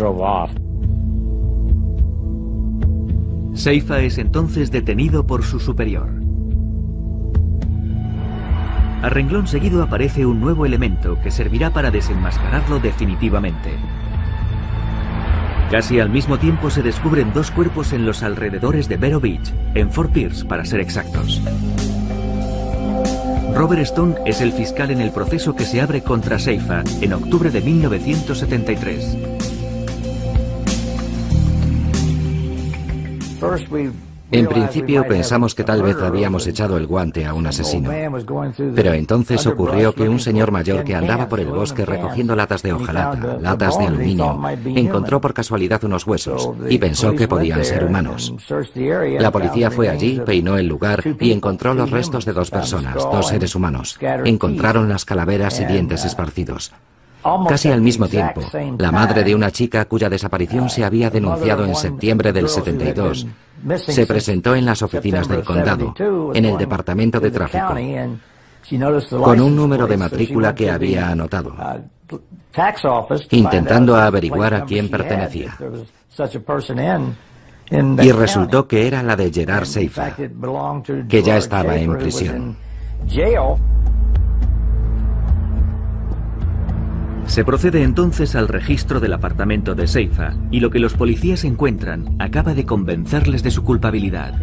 Seifa 3.54 4.02
es 4.02 4.20
entonces 4.20 4.70
detenido 4.70 5.26
por 5.26 5.44
su 5.44 5.60
superior. 5.60 6.27
A 9.02 9.10
renglón 9.10 9.48
seguido 9.48 9.84
aparece 9.84 10.26
un 10.26 10.40
nuevo 10.40 10.66
elemento 10.66 11.20
que 11.22 11.30
servirá 11.30 11.70
para 11.70 11.92
desenmascararlo 11.92 12.80
definitivamente. 12.80 13.72
Casi 15.70 16.00
al 16.00 16.10
mismo 16.10 16.40
tiempo 16.40 16.70
se 16.70 16.82
descubren 16.82 17.32
dos 17.34 17.52
cuerpos 17.52 17.94
en 17.94 18.06
los 18.06 18.24
alrededores 18.24 18.88
de 18.88 18.98
Vero 18.98 19.20
Beach, 19.20 19.54
en 19.76 19.92
Fort 19.92 20.12
Pierce 20.12 20.46
para 20.46 20.66
ser 20.66 20.80
exactos. 20.80 21.42
Robert 23.54 23.82
Stone 23.82 24.16
es 24.26 24.42
el 24.42 24.52
fiscal 24.52 24.92
en 24.92 25.02
el 25.02 25.12
proceso 25.12 25.56
que 25.56 25.66
se 25.66 25.82
abre 25.82 26.02
contra 26.04 26.40
Seifa 26.40 26.84
en 27.02 27.14
octubre 27.14 27.52
de 27.52 27.62
1973. 27.62 29.18
En 34.32 34.48
principio 34.48 35.06
pensamos 35.08 35.56
que 35.56 35.64
tal 35.64 35.82
vez 35.82 35.98
habíamos 36.02 36.46
echado 36.48 36.78
el 36.78 36.88
guante 36.88 37.26
a 37.26 37.34
un 37.34 37.48
asesino. 37.48 37.92
Pero 38.76 38.94
entonces 38.94 39.46
ocurrió 39.48 39.94
que 39.94 40.10
un 40.10 40.20
señor 40.20 40.52
mayor 40.52 40.84
que 40.84 40.96
andaba 40.96 41.30
por 41.30 41.40
el 41.40 41.48
bosque 41.48 41.86
recogiendo 41.86 42.36
latas 42.36 42.62
de 42.62 42.74
hojalata, 42.74 43.38
latas 43.40 43.78
de 43.78 43.86
aluminio, 43.86 44.42
encontró 44.66 45.22
por 45.22 45.34
casualidad 45.34 45.84
unos 45.84 46.06
huesos 46.06 46.50
y 46.70 46.78
pensó 46.78 47.16
que 47.16 47.28
podían 47.28 47.64
ser 47.64 47.84
humanos. 47.86 48.34
La 49.20 49.32
policía 49.32 49.72
fue 49.72 49.90
allí, 49.90 50.22
peinó 50.26 50.58
el 50.58 50.68
lugar 50.68 51.04
y 51.20 51.32
encontró 51.32 51.74
los 51.74 51.90
restos 51.90 52.26
de 52.26 52.34
dos 52.34 52.52
personas, 52.52 52.96
dos 52.96 53.28
seres 53.28 53.56
humanos. 53.56 53.98
Encontraron 54.26 54.90
las 54.90 55.06
calaveras 55.06 55.60
y 55.60 55.66
dientes 55.66 56.06
esparcidos. 56.06 56.74
Casi 57.48 57.70
al 57.70 57.82
mismo 57.82 58.08
tiempo, 58.08 58.42
la 58.78 58.92
madre 58.92 59.24
de 59.24 59.36
una 59.36 59.52
chica 59.52 59.86
cuya 59.86 60.10
desaparición 60.10 60.70
se 60.70 60.84
había 60.84 61.10
denunciado 61.10 61.66
en 61.66 61.76
septiembre 61.76 62.32
del 62.32 62.50
72 62.50 63.28
se 63.78 64.06
presentó 64.06 64.56
en 64.56 64.66
las 64.66 64.82
oficinas 64.82 65.28
del 65.28 65.44
condado, 65.44 65.94
en 66.34 66.46
el 66.46 66.58
departamento 66.58 67.20
de 67.20 67.32
tráfico, 67.32 67.76
con 69.24 69.42
un 69.42 69.56
número 69.56 69.88
de 69.88 69.98
matrícula 69.98 70.54
que 70.54 70.70
había 70.70 71.10
anotado, 71.10 71.56
intentando 73.32 73.96
averiguar 73.96 74.54
a 74.54 74.66
quién 74.66 74.90
pertenecía. 74.90 75.58
Y 77.70 78.12
resultó 78.12 78.68
que 78.68 78.88
era 78.88 79.04
la 79.04 79.16
de 79.16 79.32
Gerard 79.32 79.66
Seifa, 79.66 80.16
que 81.10 81.24
ya 81.24 81.38
estaba 81.38 81.76
en 81.76 81.98
prisión. 81.98 82.58
Se 87.28 87.44
procede 87.44 87.84
entonces 87.84 88.36
al 88.36 88.48
registro 88.48 89.00
del 89.00 89.14
apartamento 89.14 89.76
de 89.76 89.88
Seifa 89.88 90.34
y 90.50 90.60
lo 90.60 90.70
que 90.70 90.80
los 90.80 90.94
policías 90.94 91.44
encuentran 91.44 92.16
acaba 92.20 92.54
de 92.54 92.66
convencerles 92.66 93.44
de 93.44 93.52
su 93.52 93.64
culpabilidad. 93.64 94.34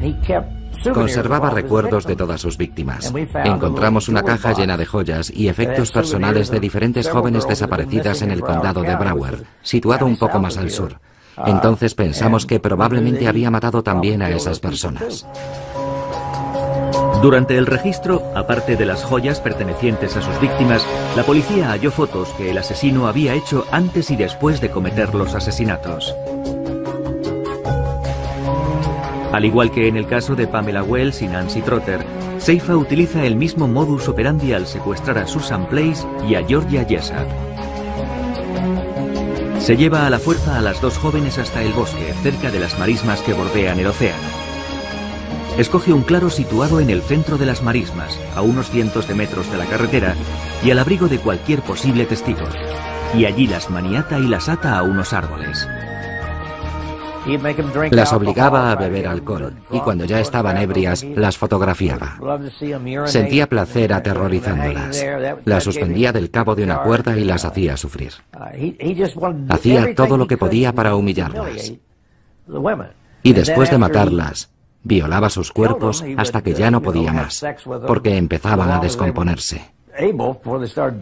Conservaba 0.93 1.51
recuerdos 1.51 2.07
de 2.07 2.15
todas 2.15 2.41
sus 2.41 2.59
víctimas. 2.59 3.13
Encontramos 3.45 4.09
una 4.09 4.23
caja 4.23 4.53
llena 4.53 4.77
de 4.77 4.87
joyas 4.87 5.33
y 5.35 5.49
efectos 5.49 5.91
personales 5.91 6.51
de 6.51 6.61
diferentes 6.61 7.09
jóvenes 7.09 7.49
desaparecidas 7.49 8.23
en 8.23 8.31
el 8.31 8.43
condado 8.43 8.83
de 8.83 8.95
Broward, 8.97 9.45
situado 9.63 10.07
un 10.07 10.17
poco 10.17 10.39
más 10.39 10.59
al 10.59 10.71
sur. 10.71 11.01
Entonces 11.47 11.95
pensamos 11.95 12.47
que 12.47 12.61
probablemente 12.61 13.27
había 13.27 13.51
matado 13.51 13.83
también 13.83 14.23
a 14.23 14.31
esas 14.31 14.61
personas. 14.61 15.27
Durante 17.23 17.57
el 17.57 17.67
registro, 17.67 18.23
aparte 18.35 18.77
de 18.77 18.85
las 18.87 19.03
joyas 19.03 19.41
pertenecientes 19.41 20.17
a 20.17 20.23
sus 20.23 20.39
víctimas, 20.41 20.87
la 21.17 21.23
policía 21.23 21.71
halló 21.71 21.91
fotos 21.91 22.29
que 22.37 22.51
el 22.51 22.59
asesino 22.59 23.07
había 23.07 23.35
hecho 23.35 23.65
antes 23.71 24.11
y 24.11 24.17
después 24.17 24.61
de 24.61 24.71
cometer 24.71 25.15
los 25.15 25.35
asesinatos. 25.35 26.15
Al 29.33 29.45
igual 29.45 29.73
que 29.73 29.89
en 29.89 29.97
el 29.97 30.07
caso 30.07 30.37
de 30.37 30.47
Pamela 30.47 30.83
Wells 30.83 31.23
y 31.23 31.27
Nancy 31.27 31.61
Trotter, 31.63 32.05
Seifa 32.39 32.77
utiliza 32.77 33.25
el 33.25 33.37
mismo 33.37 33.67
modus 33.67 34.07
operandi 34.09 34.53
al 34.53 34.67
secuestrar 34.67 35.19
a 35.19 35.27
Susan 35.27 35.67
Place 35.67 36.07
y 36.29 36.35
a 36.35 36.47
Georgia 36.47 36.85
Jessup. 36.85 37.27
Se 39.59 39.77
lleva 39.77 40.07
a 40.07 40.11
la 40.11 40.19
fuerza 40.19 40.59
a 40.59 40.61
las 40.61 40.81
dos 40.81 40.99
jóvenes 40.99 41.39
hasta 41.39 41.63
el 41.63 41.73
bosque, 41.73 42.13
cerca 42.23 42.51
de 42.51 42.61
las 42.61 42.79
marismas 42.79 43.23
que 43.23 43.33
bordean 43.33 43.81
el 43.81 43.87
océano. 43.87 44.44
Escoge 45.59 45.93
un 45.93 46.03
claro 46.03 46.31
situado 46.31 46.81
en 46.81 46.91
el 46.91 47.01
centro 47.01 47.39
de 47.39 47.47
las 47.47 47.63
marismas, 47.63 48.19
a 48.35 48.43
unos 48.43 48.71
cientos 48.71 49.07
de 49.07 49.15
metros 49.15 49.51
de 49.53 49.59
la 49.59 49.67
carretera 49.67 50.17
y 50.65 50.73
al 50.73 50.81
abrigo 50.81 51.07
de 51.07 51.19
cualquier 51.19 51.61
posible 51.63 52.07
testigo. 52.07 52.47
Y 53.17 53.25
allí 53.25 53.47
las 53.47 53.71
maniata 53.71 54.19
y 54.19 54.27
las 54.27 54.49
ata 54.49 54.77
a 54.77 54.83
unos 54.83 55.13
árboles. 55.13 55.69
Las 57.91 58.13
obligaba 58.13 58.73
a 58.73 58.75
beber 58.75 59.07
alcohol 59.07 59.55
y 59.71 59.79
cuando 59.79 60.05
ya 60.05 60.19
estaban 60.19 60.57
ebrias 60.57 61.05
las 61.05 61.39
fotografiaba. 61.39 62.19
Sentía 63.07 63.49
placer 63.49 63.93
aterrorizándolas. 63.93 65.07
Las 65.45 65.63
suspendía 65.63 66.13
del 66.13 66.31
cabo 66.33 66.57
de 66.57 66.65
una 66.65 66.83
cuerda 66.83 67.17
y 67.17 67.25
las 67.25 67.45
hacía 67.45 67.77
sufrir. 67.77 68.13
Hacía 69.49 69.95
todo 69.95 70.17
lo 70.17 70.27
que 70.27 70.37
podía 70.37 70.73
para 70.73 70.97
humillarlas. 70.97 71.73
Y 73.23 73.33
después 73.33 73.71
de 73.71 73.79
matarlas, 73.79 74.54
Violaba 74.85 75.31
sus 75.31 75.51
cuerpos 75.51 76.05
hasta 76.17 76.43
que 76.43 76.55
ya 76.55 76.71
no 76.71 76.81
podía 76.81 77.13
más, 77.13 77.45
porque 77.87 78.17
empezaban 78.17 78.71
a 78.71 78.79
descomponerse. 78.79 79.73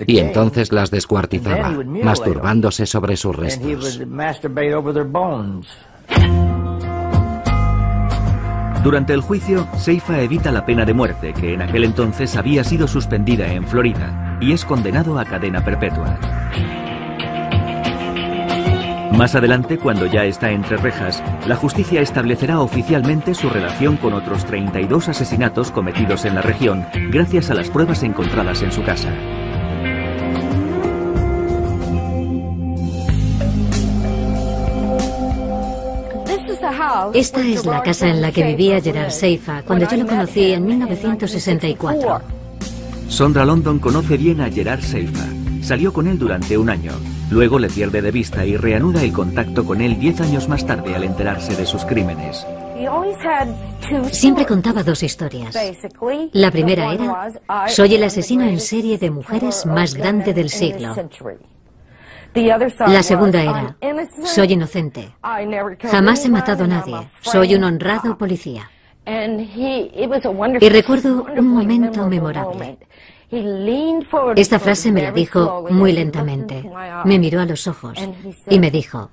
Y 0.07 0.19
entonces 0.19 0.71
las 0.73 0.91
descuartizaba, 0.91 1.71
masturbándose 1.85 2.87
sobre 2.87 3.17
sus 3.17 3.35
restos. 3.35 4.01
Durante 8.83 9.13
el 9.13 9.21
juicio, 9.21 9.67
Seifa 9.77 10.21
evita 10.21 10.51
la 10.51 10.67
pena 10.67 10.85
de 10.85 10.93
muerte, 10.93 11.33
que 11.33 11.55
en 11.55 11.63
aquel 11.63 11.85
entonces 11.85 12.37
había 12.37 12.65
sido 12.65 12.89
suspendida 12.89 13.53
en 13.53 13.67
Florida, 13.67 14.39
y 14.41 14.53
es 14.53 14.65
condenado 14.65 15.19
a 15.19 15.25
cadena 15.25 15.65
perpetua. 15.65 16.19
Más 19.17 19.35
adelante, 19.35 19.79
cuando 19.79 20.07
ya 20.07 20.25
está 20.25 20.51
entre 20.51 20.79
rejas, 20.79 21.23
la 21.47 21.55
justicia 21.55 22.01
establecerá 22.01 22.61
oficialmente 22.61 23.35
su 23.35 23.49
relación 23.51 23.97
con 23.97 24.15
otros 24.15 24.45
32 24.47 25.09
asesinatos 25.09 25.71
cometidos 25.71 26.25
en 26.25 26.35
la 26.35 26.43
región 26.43 26.87
gracias 27.11 27.51
a 27.51 27.55
las 27.55 27.69
pruebas 27.69 28.03
encontradas 28.03 28.63
en 28.63 28.73
su 28.73 28.83
casa. 28.83 29.13
Esta 37.15 37.41
es 37.47 37.65
la 37.65 37.83
casa 37.83 38.09
en 38.09 38.21
la 38.21 38.33
que 38.33 38.45
vivía 38.45 38.81
Gerard 38.81 39.11
Seifa 39.11 39.63
cuando 39.63 39.89
yo 39.89 39.97
lo 39.97 40.07
conocí 40.07 40.53
en 40.53 40.65
1964. 40.67 42.21
Sondra 43.09 43.45
London 43.45 43.79
conoce 43.79 44.17
bien 44.17 44.41
a 44.41 44.51
Gerard 44.51 44.81
Seifa. 44.81 45.32
Salió 45.63 45.93
con 45.93 46.09
él 46.09 46.19
durante 46.19 46.59
un 46.59 46.69
año. 46.69 46.93
Luego 47.31 47.59
le 47.59 47.69
pierde 47.69 48.03
de 48.03 48.11
vista 48.11 48.45
y 48.45 48.57
reanuda 48.57 49.03
el 49.03 49.13
contacto 49.13 49.65
con 49.65 49.81
él 49.81 49.99
diez 49.99 50.21
años 50.21 50.49
más 50.49 50.67
tarde 50.67 50.95
al 50.95 51.05
enterarse 51.05 51.55
de 51.55 51.65
sus 51.65 51.85
crímenes. 51.85 52.45
Siempre 54.11 54.45
contaba 54.45 54.83
dos 54.83 55.03
historias. 55.03 55.57
La 56.33 56.51
primera 56.51 56.93
era, 56.93 57.69
soy 57.69 57.95
el 57.95 58.03
asesino 58.03 58.45
en 58.45 58.59
serie 58.59 58.99
de 58.99 59.11
mujeres 59.11 59.65
más 59.67 59.95
grande 59.95 60.35
del 60.35 60.51
siglo. 60.51 60.95
La 62.35 63.03
segunda 63.03 63.43
era, 63.43 63.77
soy 64.25 64.53
inocente. 64.53 65.15
Jamás 65.91 66.25
he 66.25 66.29
matado 66.29 66.65
a 66.65 66.67
nadie. 66.67 66.97
Soy 67.21 67.55
un 67.55 67.65
honrado 67.65 68.19
policía. 68.19 68.69
Y 70.61 70.69
recuerdo 70.69 71.27
un 71.37 71.49
momento 71.49 72.09
memorable. 72.09 72.79
Esta 74.37 74.59
frase 74.59 74.93
me 74.93 75.03
la 75.03 75.11
dijo 75.11 75.67
muy 75.71 75.93
lentamente. 75.93 76.71
Me 77.07 77.19
miró 77.19 77.41
a 77.41 77.47
los 77.47 77.67
ojos 77.67 77.99
y 78.49 78.59
me 78.59 78.71
dijo, 78.71 79.11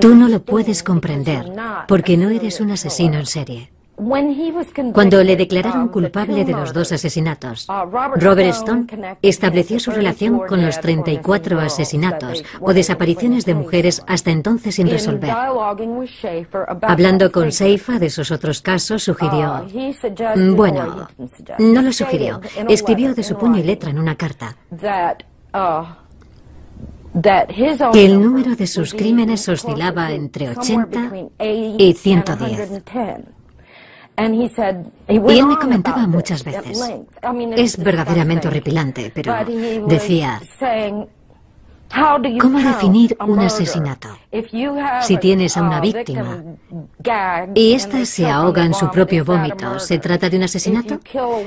tú 0.00 0.14
no 0.14 0.28
lo 0.28 0.42
puedes 0.42 0.82
comprender 0.82 1.52
porque 1.86 2.16
no 2.16 2.30
eres 2.30 2.60
un 2.60 2.70
asesino 2.70 3.18
en 3.18 3.26
serie. 3.26 3.70
Cuando 3.96 5.22
le 5.22 5.36
declararon 5.36 5.88
culpable 5.88 6.44
de 6.44 6.52
los 6.52 6.72
dos 6.72 6.90
asesinatos, 6.90 7.68
uh, 7.68 7.88
Robert 8.16 8.50
Stone 8.50 8.86
estableció 9.22 9.78
su 9.78 9.92
relación 9.92 10.40
con 10.48 10.62
los 10.62 10.80
34 10.80 11.60
asesinatos 11.60 12.42
o 12.60 12.74
desapariciones 12.74 13.44
de 13.44 13.54
mujeres 13.54 14.02
hasta 14.06 14.32
entonces 14.32 14.74
sin 14.74 14.88
resolver. 14.88 15.30
Hablando 16.82 17.30
con 17.30 17.52
Seifa 17.52 17.98
de 18.00 18.06
esos 18.06 18.32
otros 18.32 18.60
casos, 18.62 19.04
sugirió, 19.04 19.64
uh, 19.64 20.54
bueno, 20.56 21.08
no 21.58 21.82
lo 21.82 21.92
sugirió, 21.92 22.40
escribió 22.68 23.14
de 23.14 23.22
su 23.22 23.36
puño 23.36 23.58
y 23.58 23.62
letra 23.62 23.90
en 23.90 23.98
una 24.00 24.16
carta 24.16 24.56
uh, 24.72 25.84
que 27.92 28.04
el 28.04 28.20
número 28.20 28.56
de 28.56 28.66
sus 28.66 28.92
crímenes 28.92 29.48
oscilaba 29.48 30.10
entre 30.10 30.50
80 30.50 31.12
y 31.78 31.92
110. 31.92 32.82
Y 34.16 35.38
él 35.38 35.46
me 35.46 35.56
comentaba 35.56 36.06
muchas 36.06 36.44
veces, 36.44 36.80
es 37.56 37.76
verdaderamente 37.76 38.46
horripilante, 38.48 39.10
pero 39.14 39.34
decía, 39.88 40.40
¿cómo 42.40 42.58
definir 42.60 43.16
un 43.26 43.40
asesinato? 43.40 44.08
Si 45.02 45.16
tienes 45.16 45.56
a 45.56 45.62
una 45.62 45.80
víctima 45.80 46.44
y 47.54 47.72
ésta 47.72 48.04
se 48.04 48.30
ahoga 48.30 48.64
en 48.64 48.74
su 48.74 48.88
propio 48.90 49.24
vómito, 49.24 49.80
¿se 49.80 49.98
trata 49.98 50.30
de 50.30 50.36
un 50.36 50.44
asesinato? 50.44 51.00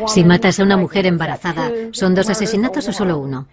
Si 0.07 0.24
matas 0.26 0.59
a 0.59 0.63
una 0.63 0.76
mujer 0.76 1.05
embarazada, 1.05 1.72
¿son 1.91 2.15
dos 2.15 2.30
asesinatos 2.30 2.88
o 2.89 2.91
solo 2.91 3.18
uno? 3.18 3.47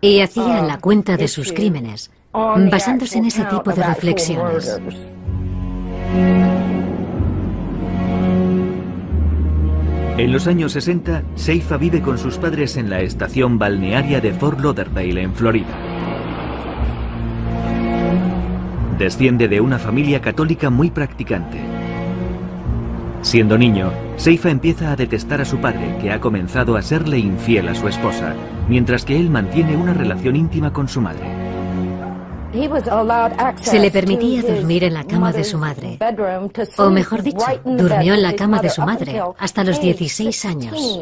Y 0.00 0.20
hacía 0.20 0.62
la 0.62 0.78
cuenta 0.78 1.16
de 1.16 1.28
sus 1.28 1.52
crímenes, 1.52 2.10
basándose 2.32 3.18
en 3.18 3.26
ese 3.26 3.44
tipo 3.44 3.72
de 3.72 3.82
reflexiones. 3.82 4.80
En 10.18 10.32
los 10.32 10.46
años 10.46 10.72
60, 10.72 11.22
Seifa 11.34 11.76
vive 11.76 12.00
con 12.00 12.16
sus 12.16 12.38
padres 12.38 12.78
en 12.78 12.88
la 12.88 13.00
estación 13.00 13.58
balnearia 13.58 14.20
de 14.20 14.32
Fort 14.32 14.60
Lauderdale, 14.60 15.20
en 15.22 15.34
Florida. 15.34 15.68
Desciende 18.98 19.46
de 19.46 19.60
una 19.60 19.78
familia 19.78 20.22
católica 20.22 20.70
muy 20.70 20.90
practicante. 20.90 21.60
Siendo 23.20 23.58
niño, 23.58 23.92
Seifa 24.16 24.50
empieza 24.50 24.90
a 24.90 24.96
detestar 24.96 25.42
a 25.42 25.44
su 25.44 25.58
padre, 25.58 25.98
que 26.00 26.10
ha 26.10 26.20
comenzado 26.20 26.76
a 26.76 26.82
serle 26.82 27.18
infiel 27.18 27.68
a 27.68 27.74
su 27.74 27.86
esposa, 27.86 28.34
mientras 28.68 29.04
que 29.04 29.20
él 29.20 29.28
mantiene 29.28 29.76
una 29.76 29.92
relación 29.92 30.34
íntima 30.34 30.72
con 30.72 30.88
su 30.88 31.02
madre. 31.02 31.45
Se 33.62 33.78
le 33.78 33.90
permitía 33.90 34.42
dormir 34.42 34.84
en 34.84 34.94
la 34.94 35.04
cama 35.04 35.32
de 35.32 35.44
su 35.44 35.58
madre. 35.58 35.98
O 36.78 36.90
mejor 36.90 37.22
dicho, 37.22 37.44
durmió 37.64 38.14
en 38.14 38.22
la 38.22 38.34
cama 38.34 38.60
de 38.60 38.70
su 38.70 38.82
madre 38.82 39.20
hasta 39.38 39.64
los 39.64 39.80
16 39.80 40.44
años. 40.44 41.00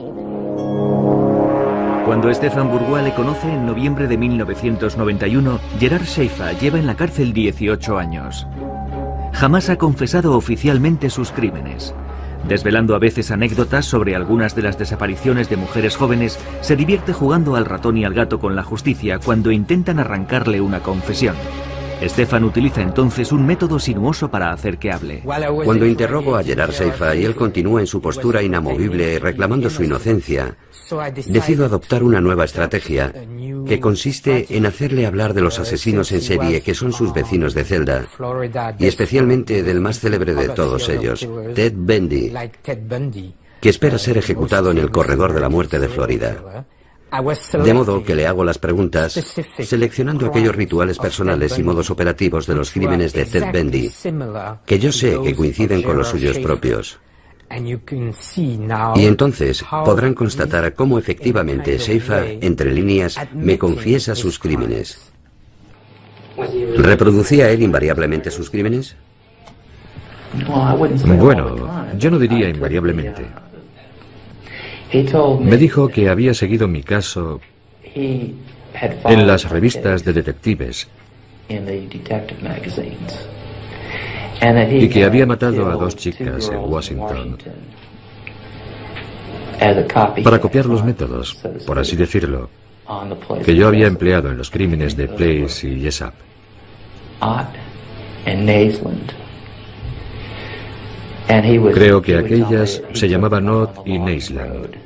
Cuando 2.04 2.32
Stefan 2.34 2.70
Bourgois 2.70 3.02
le 3.02 3.14
conoce 3.14 3.50
en 3.50 3.64
noviembre 3.64 4.06
de 4.06 4.18
1991, 4.18 5.58
Gerard 5.80 6.04
Seifa 6.04 6.52
lleva 6.52 6.78
en 6.78 6.86
la 6.86 6.96
cárcel 6.96 7.32
18 7.32 7.98
años. 7.98 8.46
Jamás 9.32 9.70
ha 9.70 9.76
confesado 9.76 10.36
oficialmente 10.36 11.08
sus 11.08 11.30
crímenes. 11.32 11.94
Desvelando 12.48 12.94
a 12.94 12.98
veces 12.98 13.30
anécdotas 13.30 13.86
sobre 13.86 14.14
algunas 14.14 14.54
de 14.54 14.62
las 14.62 14.78
desapariciones 14.78 15.48
de 15.48 15.56
mujeres 15.56 15.96
jóvenes, 15.96 16.38
se 16.60 16.76
divierte 16.76 17.12
jugando 17.12 17.56
al 17.56 17.64
ratón 17.64 17.96
y 17.96 18.04
al 18.04 18.12
gato 18.12 18.38
con 18.38 18.54
la 18.54 18.62
justicia 18.62 19.18
cuando 19.18 19.50
intentan 19.50 19.98
arrancarle 19.98 20.60
una 20.60 20.80
confesión. 20.80 21.36
Stefan 22.08 22.44
utiliza 22.44 22.82
entonces 22.82 23.32
un 23.32 23.46
método 23.46 23.78
sinuoso 23.78 24.30
para 24.30 24.52
hacer 24.52 24.78
que 24.78 24.92
hable. 24.92 25.22
Cuando 25.64 25.86
interrogo 25.86 26.36
a 26.36 26.42
Gerard 26.42 26.72
Seifa 26.72 27.14
y 27.14 27.24
él 27.24 27.34
continúa 27.34 27.80
en 27.80 27.86
su 27.86 28.00
postura 28.00 28.42
inamovible 28.42 29.18
reclamando 29.18 29.70
su 29.70 29.84
inocencia, 29.84 30.56
decido 31.26 31.64
adoptar 31.64 32.02
una 32.02 32.20
nueva 32.20 32.44
estrategia 32.44 33.12
que 33.66 33.80
consiste 33.80 34.46
en 34.50 34.66
hacerle 34.66 35.06
hablar 35.06 35.34
de 35.34 35.40
los 35.40 35.58
asesinos 35.58 36.12
en 36.12 36.20
serie 36.20 36.60
que 36.60 36.74
son 36.74 36.92
sus 36.92 37.12
vecinos 37.12 37.54
de 37.54 37.64
celda 37.64 38.06
y 38.78 38.86
especialmente 38.86 39.62
del 39.62 39.80
más 39.80 40.00
célebre 40.00 40.34
de 40.34 40.48
todos 40.50 40.88
ellos, 40.88 41.26
Ted 41.54 41.72
Bundy, 41.74 42.32
que 43.60 43.68
espera 43.68 43.98
ser 43.98 44.18
ejecutado 44.18 44.70
en 44.70 44.78
el 44.78 44.90
corredor 44.90 45.32
de 45.32 45.40
la 45.40 45.48
muerte 45.48 45.78
de 45.78 45.88
Florida. 45.88 46.66
De 47.62 47.74
modo 47.74 48.02
que 48.02 48.14
le 48.14 48.26
hago 48.26 48.44
las 48.44 48.58
preguntas 48.58 49.12
seleccionando 49.60 50.26
aquellos 50.26 50.54
rituales 50.54 50.98
personales 50.98 51.58
y 51.58 51.62
modos 51.62 51.90
operativos 51.90 52.46
de 52.46 52.54
los 52.54 52.70
crímenes 52.70 53.12
de 53.12 53.24
Ted 53.26 53.52
Bundy, 53.52 53.90
que 54.66 54.78
yo 54.78 54.90
sé 54.90 55.18
que 55.22 55.34
coinciden 55.34 55.82
con 55.82 55.96
los 55.96 56.08
suyos 56.08 56.38
propios. 56.38 56.98
Y 58.96 59.06
entonces 59.06 59.64
podrán 59.84 60.14
constatar 60.14 60.74
cómo 60.74 60.98
efectivamente 60.98 61.78
Seifa, 61.78 62.26
entre 62.26 62.72
líneas, 62.72 63.18
me 63.32 63.58
confiesa 63.58 64.14
sus 64.14 64.38
crímenes. 64.38 65.12
¿Reproducía 66.76 67.50
él 67.50 67.62
invariablemente 67.62 68.30
sus 68.30 68.50
crímenes? 68.50 68.96
Bueno, 71.18 71.86
yo 71.96 72.10
no 72.10 72.18
diría 72.18 72.48
invariablemente. 72.48 73.24
Me 75.40 75.56
dijo 75.56 75.88
que 75.88 76.08
había 76.08 76.34
seguido 76.34 76.68
mi 76.68 76.82
caso 76.82 77.40
en 77.94 79.26
las 79.26 79.48
revistas 79.48 80.04
de 80.04 80.12
detectives 80.12 80.88
y 84.70 84.88
que 84.88 85.04
había 85.04 85.26
matado 85.26 85.68
a 85.70 85.74
dos 85.74 85.96
chicas 85.96 86.48
en 86.48 86.58
Washington 86.58 87.38
para 90.22 90.40
copiar 90.40 90.66
los 90.66 90.84
métodos, 90.84 91.36
por 91.66 91.78
así 91.78 91.96
decirlo, 91.96 92.50
que 93.44 93.54
yo 93.54 93.68
había 93.68 93.86
empleado 93.86 94.30
en 94.30 94.36
los 94.36 94.50
crímenes 94.50 94.96
de 94.96 95.08
Place 95.08 95.68
y 95.68 95.80
Jessup. 95.80 96.12
Creo 101.72 102.02
que 102.02 102.16
aquellas 102.16 102.82
se 102.92 103.08
llamaban 103.08 103.48
Ott 103.48 103.86
y 103.86 103.98
Naisland. 103.98 104.83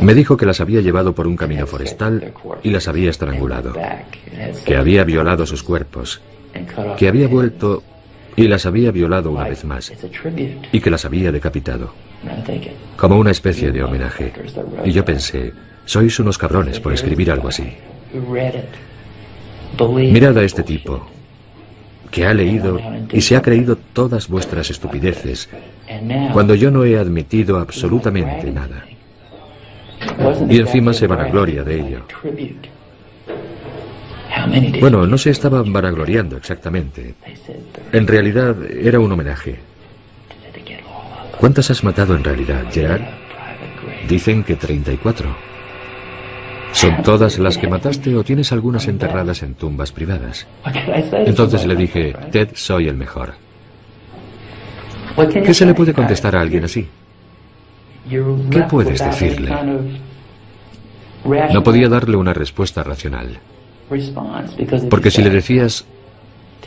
Me 0.00 0.14
dijo 0.14 0.36
que 0.36 0.46
las 0.46 0.60
había 0.60 0.80
llevado 0.80 1.14
por 1.14 1.26
un 1.26 1.36
camino 1.36 1.66
forestal 1.66 2.32
y 2.62 2.70
las 2.70 2.88
había 2.88 3.10
estrangulado, 3.10 3.72
que 4.64 4.76
había 4.76 5.04
violado 5.04 5.46
sus 5.46 5.62
cuerpos, 5.62 6.20
que 6.96 7.08
había 7.08 7.28
vuelto 7.28 7.82
y 8.36 8.48
las 8.48 8.66
había 8.66 8.90
violado 8.90 9.30
una 9.30 9.48
vez 9.48 9.64
más, 9.64 9.92
y 10.72 10.80
que 10.80 10.90
las 10.90 11.04
había 11.04 11.32
decapitado, 11.32 11.92
como 12.96 13.18
una 13.18 13.30
especie 13.30 13.72
de 13.72 13.82
homenaje. 13.82 14.32
Y 14.84 14.92
yo 14.92 15.04
pensé, 15.04 15.52
sois 15.84 16.18
unos 16.20 16.38
cabrones 16.38 16.80
por 16.80 16.92
escribir 16.92 17.30
algo 17.30 17.48
así. 17.48 17.66
Mirad 19.78 20.38
a 20.38 20.42
este 20.42 20.62
tipo, 20.62 21.06
que 22.10 22.26
ha 22.26 22.34
leído 22.34 22.80
y 23.12 23.20
se 23.20 23.36
ha 23.36 23.42
creído 23.42 23.76
todas 23.76 24.28
vuestras 24.28 24.70
estupideces, 24.70 25.48
cuando 26.32 26.54
yo 26.54 26.70
no 26.70 26.84
he 26.84 26.98
admitido 26.98 27.58
absolutamente 27.58 28.50
nada. 28.50 28.84
Y 30.48 30.58
encima 30.58 30.92
se 30.92 31.06
vanagloria 31.06 31.62
de 31.62 31.80
ello. 31.80 32.00
Bueno, 34.80 35.06
no 35.06 35.18
se 35.18 35.30
estaban 35.30 35.72
vanagloriando 35.72 36.36
exactamente. 36.36 37.14
En 37.92 38.06
realidad 38.06 38.56
era 38.64 39.00
un 39.00 39.12
homenaje. 39.12 39.58
¿Cuántas 41.38 41.70
has 41.70 41.82
matado 41.82 42.14
en 42.14 42.24
realidad, 42.24 42.64
Gerard? 42.70 43.02
Dicen 44.08 44.44
que 44.44 44.56
34. 44.56 45.50
¿Son 46.72 47.02
todas 47.02 47.38
las 47.38 47.58
que 47.58 47.66
mataste 47.66 48.14
o 48.14 48.22
tienes 48.22 48.52
algunas 48.52 48.86
enterradas 48.86 49.42
en 49.42 49.54
tumbas 49.54 49.90
privadas? 49.90 50.46
Entonces 51.12 51.66
le 51.66 51.74
dije, 51.74 52.14
Ted, 52.30 52.50
soy 52.54 52.88
el 52.88 52.96
mejor. 52.96 53.34
¿Qué 55.16 55.54
se 55.54 55.66
le 55.66 55.74
puede 55.74 55.92
contestar 55.92 56.36
a 56.36 56.40
alguien 56.40 56.64
así? 56.64 56.86
¿Qué 58.50 58.62
puedes 58.62 59.04
decirle? 59.04 59.50
No 61.52 61.62
podía 61.62 61.88
darle 61.88 62.16
una 62.16 62.32
respuesta 62.32 62.82
racional. 62.82 63.38
Porque 64.88 65.10
si 65.10 65.22
le 65.22 65.30
decías, 65.30 65.84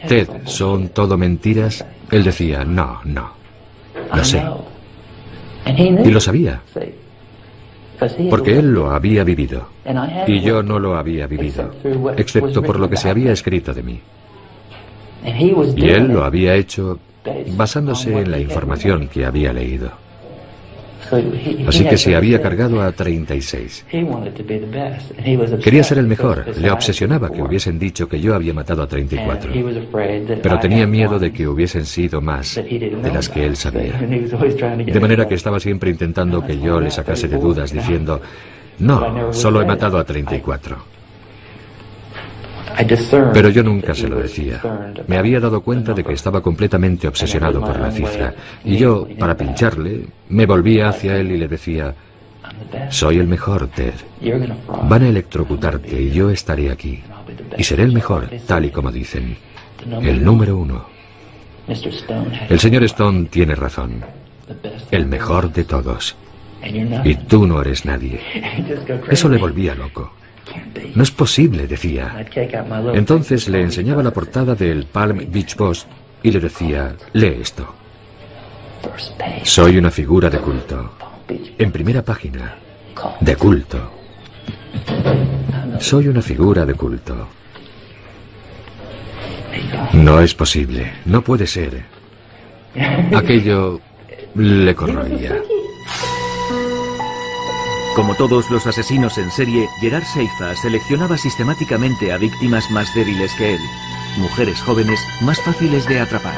Ted, 0.08 0.28
son 0.46 0.90
todo 0.90 1.18
mentiras, 1.18 1.86
él 2.12 2.24
decía, 2.24 2.64
no, 2.66 3.00
no, 3.06 3.32
lo 4.14 4.24
sé. 4.24 4.44
Y 5.66 6.12
lo 6.12 6.20
sabía. 6.20 6.62
Porque 8.30 8.60
él 8.60 8.74
lo 8.74 8.92
había 8.92 9.24
vivido. 9.24 9.70
Y 10.28 10.42
yo 10.42 10.62
no 10.62 10.80
lo 10.80 10.98
había 10.98 11.28
vivido, 11.28 11.72
excepto 12.18 12.62
por 12.62 12.80
lo 12.80 12.90
que 12.90 12.98
se 12.98 13.10
había 13.10 13.32
escrito 13.32 13.74
de 13.74 13.84
mí. 13.84 14.02
Y 15.26 15.90
él 15.90 16.08
lo 16.08 16.26
había 16.26 16.56
hecho 16.56 17.00
basándose 17.56 18.18
en 18.18 18.32
la 18.32 18.40
información 18.40 19.08
que 19.08 19.26
había 19.26 19.54
leído. 19.54 19.92
Así 21.68 21.86
que 21.86 21.98
se 21.98 22.16
había 22.16 22.42
cargado 22.42 22.82
a 22.82 22.92
36. 22.92 23.86
Quería 25.64 25.84
ser 25.84 25.98
el 25.98 26.08
mejor. 26.08 26.46
Le 26.58 26.72
obsesionaba 26.72 27.30
que 27.30 27.42
hubiesen 27.42 27.78
dicho 27.78 28.08
que 28.08 28.20
yo 28.20 28.34
había 28.34 28.54
matado 28.54 28.84
a 28.84 28.88
34. 28.88 29.52
Pero 30.42 30.60
tenía 30.60 30.88
miedo 30.88 31.20
de 31.20 31.32
que 31.32 31.48
hubiesen 31.48 31.86
sido 31.86 32.22
más 32.22 32.56
de 32.56 33.12
las 33.14 33.30
que 33.30 33.46
él 33.46 33.56
sabía. 33.56 33.94
De 34.00 35.00
manera 35.00 35.28
que 35.28 35.36
estaba 35.36 35.60
siempre 35.60 35.90
intentando 35.90 36.46
que 36.46 36.60
yo 36.60 36.80
le 36.80 36.92
sacase 36.92 37.28
de 37.28 37.38
dudas 37.38 37.72
diciendo, 37.72 38.22
no, 38.80 39.34
solo 39.34 39.62
he 39.62 39.66
matado 39.66 39.98
a 39.98 40.04
34. 40.04 40.93
Pero 43.34 43.50
yo 43.50 43.64
nunca 43.64 43.94
se 43.94 44.08
lo 44.08 44.20
decía. 44.20 44.62
Me 45.08 45.18
había 45.18 45.40
dado 45.40 45.62
cuenta 45.62 45.94
de 45.94 46.04
que 46.04 46.14
estaba 46.14 46.42
completamente 46.42 47.08
obsesionado 47.08 47.62
por 47.62 47.80
la 47.80 47.92
cifra. 47.92 48.34
Y 48.64 48.78
yo, 48.78 49.08
para 49.20 49.36
pincharle, 49.36 50.06
me 50.30 50.46
volvía 50.46 50.90
hacia 50.90 51.18
él 51.18 51.32
y 51.32 51.38
le 51.38 51.48
decía, 51.48 51.94
soy 52.90 53.20
el 53.20 53.28
mejor, 53.28 53.68
Ted. 53.68 53.94
Van 54.90 55.04
a 55.04 55.10
electrocutarte 55.10 56.02
y 56.02 56.12
yo 56.12 56.30
estaré 56.30 56.72
aquí. 56.72 57.02
Y 57.58 57.64
seré 57.64 57.84
el 57.84 57.92
mejor, 57.92 58.30
tal 58.48 58.66
y 58.66 58.72
como 58.72 58.92
dicen. 58.92 59.38
El 60.02 60.24
número 60.24 60.58
uno. 60.58 60.86
El 62.50 62.60
señor 62.60 62.84
Stone 62.84 63.28
tiene 63.30 63.56
razón. 63.56 64.04
El 64.92 65.06
mejor 65.06 65.52
de 65.52 65.64
todos. 65.64 66.16
Y 67.04 67.16
tú 67.16 67.46
no 67.46 67.62
eres 67.62 67.86
nadie. 67.86 68.20
Eso 69.10 69.30
le 69.30 69.38
volvía 69.38 69.76
loco. 69.76 70.14
No 70.96 71.04
es 71.04 71.12
posible, 71.12 71.68
decía. 71.68 72.26
Entonces 72.94 73.48
le 73.50 73.62
enseñaba 73.62 74.04
la 74.04 74.12
portada 74.12 74.56
del 74.56 74.86
Palm 74.86 75.26
Beach 75.30 75.56
Post 75.56 75.88
y 76.22 76.32
le 76.32 76.40
decía, 76.40 76.96
lee 77.14 77.38
esto. 77.42 77.76
Soy 79.44 79.78
una 79.78 79.92
figura 79.92 80.30
de 80.30 80.40
culto. 80.40 80.94
En 81.58 81.72
primera 81.72 82.02
página. 82.02 82.56
De 83.20 83.36
culto. 83.36 83.92
Soy 85.80 86.08
una 86.08 86.22
figura 86.22 86.66
de 86.66 86.74
culto. 86.74 87.28
No 89.94 90.20
es 90.20 90.34
posible. 90.34 90.94
No 91.06 91.22
puede 91.24 91.48
ser. 91.48 91.84
Aquello 93.16 93.80
le 94.36 94.76
corroía. 94.76 95.42
Como 97.96 98.16
todos 98.16 98.50
los 98.50 98.66
asesinos 98.66 99.20
en 99.20 99.30
serie, 99.30 99.70
Gerard 99.80 100.04
Seifa 100.04 100.56
seleccionaba 100.56 101.16
sistemáticamente 101.16 102.12
a 102.12 102.18
víctimas 102.18 102.72
más 102.72 102.92
débiles 102.96 103.32
que 103.36 103.54
él, 103.54 103.60
mujeres 104.18 104.60
jóvenes 104.62 105.00
más 105.22 105.40
fáciles 105.40 105.88
de 105.88 106.00
atrapar. 106.00 106.36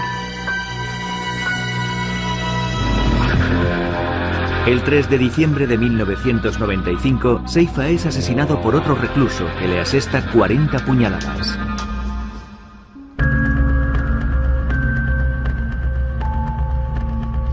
El 4.67 4.83
3 4.83 5.09
de 5.09 5.17
diciembre 5.17 5.65
de 5.65 5.77
1995, 5.77 7.43
Seifa 7.45 7.87
es 7.87 8.05
asesinado 8.05 8.61
por 8.61 8.75
otro 8.75 8.93
recluso 8.95 9.45
que 9.57 9.69
le 9.69 9.79
asesta 9.79 10.29
40 10.31 10.79
puñaladas. 10.79 11.57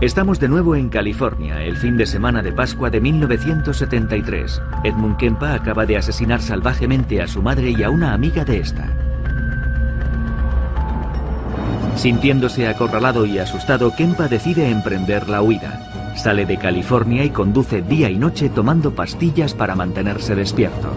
Estamos 0.03 0.37
de 0.37 0.49
nuevo 0.49 0.75
en 0.75 0.89
California, 0.89 1.63
el 1.63 1.77
fin 1.77 1.95
de 1.95 2.05
semana 2.05 2.41
de 2.41 2.51
Pascua 2.51 2.89
de 2.89 2.99
1973. 2.99 4.61
Edmund 4.83 5.15
Kempa 5.15 5.53
acaba 5.53 5.85
de 5.85 5.95
asesinar 5.95 6.41
salvajemente 6.41 7.21
a 7.21 7.27
su 7.27 7.41
madre 7.41 7.69
y 7.71 7.83
a 7.83 7.89
una 7.89 8.13
amiga 8.13 8.43
de 8.43 8.59
esta. 8.59 8.85
Sintiéndose 11.95 12.67
acorralado 12.67 13.25
y 13.25 13.39
asustado, 13.39 13.95
Kempa 13.95 14.27
decide 14.27 14.69
emprender 14.69 15.29
la 15.29 15.41
huida. 15.41 16.13
Sale 16.17 16.45
de 16.45 16.57
California 16.57 17.23
y 17.23 17.29
conduce 17.29 17.81
día 17.81 18.09
y 18.09 18.17
noche 18.17 18.49
tomando 18.49 18.93
pastillas 18.93 19.53
para 19.53 19.73
mantenerse 19.73 20.35
despierto. 20.35 20.89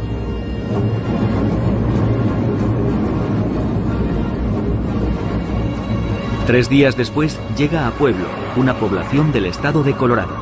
Tres 6.49 6.69
días 6.69 6.97
después 6.97 7.39
llega 7.57 7.87
a 7.87 7.93
Pueblo, 7.93 8.27
una 8.57 8.75
población 8.75 9.33
del 9.33 9.47
estado 9.47 9.83
de 9.83 9.95
Colorado. 9.95 10.35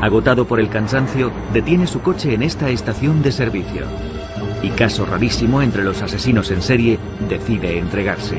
Agotado 0.00 0.46
por 0.46 0.60
el 0.60 0.68
cansancio, 0.68 1.32
detiene 1.52 1.86
su 1.86 2.00
coche 2.00 2.34
en 2.34 2.42
esta 2.42 2.70
estación 2.70 3.22
de 3.22 3.32
servicio. 3.32 3.82
Y 4.62 4.70
caso 4.70 5.06
rarísimo 5.06 5.62
entre 5.62 5.84
los 5.84 6.02
asesinos 6.02 6.50
en 6.50 6.62
serie, 6.62 6.98
decide 7.28 7.78
entregarse. 7.78 8.38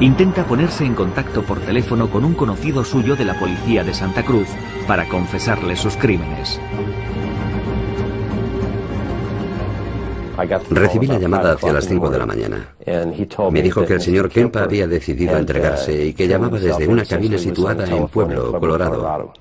Intenta 0.00 0.44
ponerse 0.44 0.84
en 0.84 0.94
contacto 0.94 1.42
por 1.42 1.60
teléfono 1.60 2.10
con 2.10 2.24
un 2.24 2.34
conocido 2.34 2.84
suyo 2.84 3.16
de 3.16 3.24
la 3.24 3.38
policía 3.38 3.84
de 3.84 3.94
Santa 3.94 4.24
Cruz 4.24 4.48
para 4.86 5.08
confesarle 5.08 5.76
sus 5.76 5.96
crímenes. 5.96 6.60
Recibí 10.70 11.06
la 11.06 11.18
llamada 11.18 11.52
hacia 11.52 11.72
las 11.72 11.86
5 11.86 12.10
de 12.10 12.18
la 12.18 12.26
mañana. 12.26 12.74
Me 13.50 13.62
dijo 13.62 13.84
que 13.84 13.94
el 13.94 14.00
señor 14.00 14.28
Kempa 14.28 14.62
había 14.62 14.86
decidido 14.86 15.36
entregarse 15.36 16.06
y 16.06 16.14
que 16.14 16.26
llamaba 16.28 16.58
desde 16.58 16.86
una 16.86 17.04
cabina 17.04 17.38
situada 17.38 17.86
en 17.86 18.08
Pueblo, 18.08 18.58
Colorado. 18.58 19.32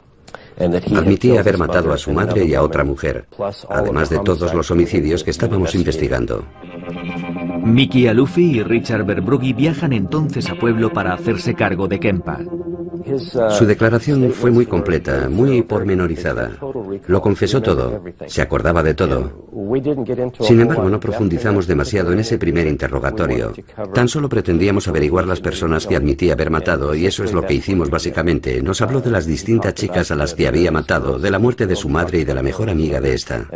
Admitía 0.60 1.40
haber 1.40 1.58
matado 1.58 1.94
a 1.94 1.98
su 1.98 2.12
madre 2.12 2.46
y 2.46 2.54
a 2.54 2.62
otra 2.62 2.84
mujer, 2.84 3.26
además 3.70 4.10
de 4.10 4.20
todos 4.20 4.54
los 4.54 4.70
homicidios 4.70 5.24
que 5.24 5.32
estábamos 5.32 5.74
investigando. 5.76 6.46
Mickey 7.64 8.08
Alufi 8.08 8.58
y 8.58 8.64
Richard 8.64 9.06
Verbrugge 9.06 9.54
viajan 9.54 9.94
entonces 9.94 10.50
a 10.50 10.56
Pueblo 10.56 10.92
para 10.92 11.14
hacerse 11.14 11.54
cargo 11.54 11.88
de 11.88 12.00
Kempa. 12.00 12.40
Su 13.50 13.66
declaración 13.66 14.32
fue 14.32 14.52
muy 14.52 14.66
completa, 14.66 15.28
muy 15.30 15.62
pormenorizada. 15.62 16.52
Lo 17.08 17.22
confesó 17.22 17.62
todo, 17.62 18.04
se 18.28 18.42
acordaba 18.42 18.84
de 18.84 18.94
todo. 18.94 19.48
Sin 20.40 20.62
embargo, 20.62 20.90
no 20.90 21.00
profundizamos 21.00 21.68
demasiado 21.68 22.12
en 22.12 22.20
ese 22.20 22.38
primer 22.38 22.68
interrogatorio. 22.68 23.54
Tan 23.94 24.08
solo 24.08 24.30
pretendíamos 24.30 24.88
averiguar 24.88 25.26
las 25.26 25.42
personas 25.42 25.88
que 25.88 25.96
admitía 25.96 26.34
haber 26.34 26.50
matado 26.50 26.94
y 26.96 27.06
eso 27.06 27.24
es 27.24 27.34
lo 27.34 27.46
que 27.46 27.56
hicimos 27.56 27.90
básicamente. 27.90 28.62
Nos 28.62 28.82
habló 28.82 29.02
de 29.02 29.12
las 29.12 29.26
distintas 29.26 29.74
chicas 29.74 30.12
a 30.12 30.16
las 30.16 30.34
que 30.34 30.48
había 30.48 30.72
matado, 30.72 31.20
de 31.20 31.32
la 31.32 31.40
muerte 31.40 31.68
de 31.68 31.76
su 31.76 31.90
madre 31.90 32.20
y 32.20 32.24
de 32.24 32.34
la 32.34 32.44
mejor 32.44 32.70
amiga 32.70 33.00
de 33.00 33.14
esta. 33.14 33.48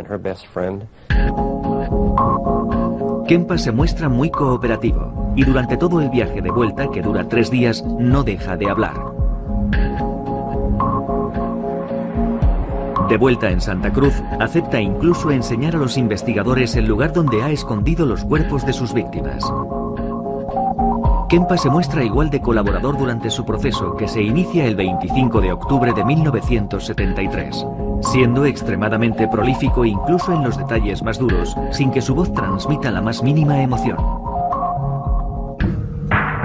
Kempa 3.26 3.58
se 3.58 3.72
muestra 3.72 4.08
muy 4.08 4.30
cooperativo 4.30 5.32
y 5.34 5.42
durante 5.44 5.76
todo 5.76 6.00
el 6.00 6.10
viaje 6.10 6.40
de 6.40 6.50
vuelta, 6.50 6.88
que 6.92 7.02
dura 7.02 7.28
tres 7.28 7.50
días, 7.50 7.84
no 7.84 8.22
deja 8.22 8.56
de 8.56 8.70
hablar. 8.70 8.94
De 13.08 13.16
vuelta 13.16 13.50
en 13.50 13.60
Santa 13.60 13.92
Cruz, 13.92 14.14
acepta 14.38 14.80
incluso 14.80 15.32
enseñar 15.32 15.74
a 15.74 15.78
los 15.78 15.96
investigadores 15.96 16.76
el 16.76 16.86
lugar 16.86 17.12
donde 17.12 17.42
ha 17.42 17.50
escondido 17.50 18.06
los 18.06 18.24
cuerpos 18.24 18.64
de 18.64 18.72
sus 18.72 18.94
víctimas. 18.94 19.44
Kempa 21.28 21.56
se 21.56 21.68
muestra 21.68 22.04
igual 22.04 22.30
de 22.30 22.40
colaborador 22.40 22.96
durante 22.96 23.30
su 23.30 23.44
proceso, 23.44 23.96
que 23.96 24.06
se 24.06 24.22
inicia 24.22 24.66
el 24.66 24.76
25 24.76 25.40
de 25.40 25.52
octubre 25.52 25.92
de 25.92 26.04
1973, 26.04 27.66
siendo 28.02 28.44
extremadamente 28.44 29.28
prolífico 29.28 29.84
incluso 29.84 30.32
en 30.32 30.44
los 30.44 30.56
detalles 30.56 31.02
más 31.02 31.18
duros, 31.18 31.56
sin 31.72 31.90
que 31.90 32.02
su 32.02 32.14
voz 32.14 32.32
transmita 32.32 32.90
la 32.90 33.00
más 33.00 33.22
mínima 33.22 33.62
emoción. 33.62 33.96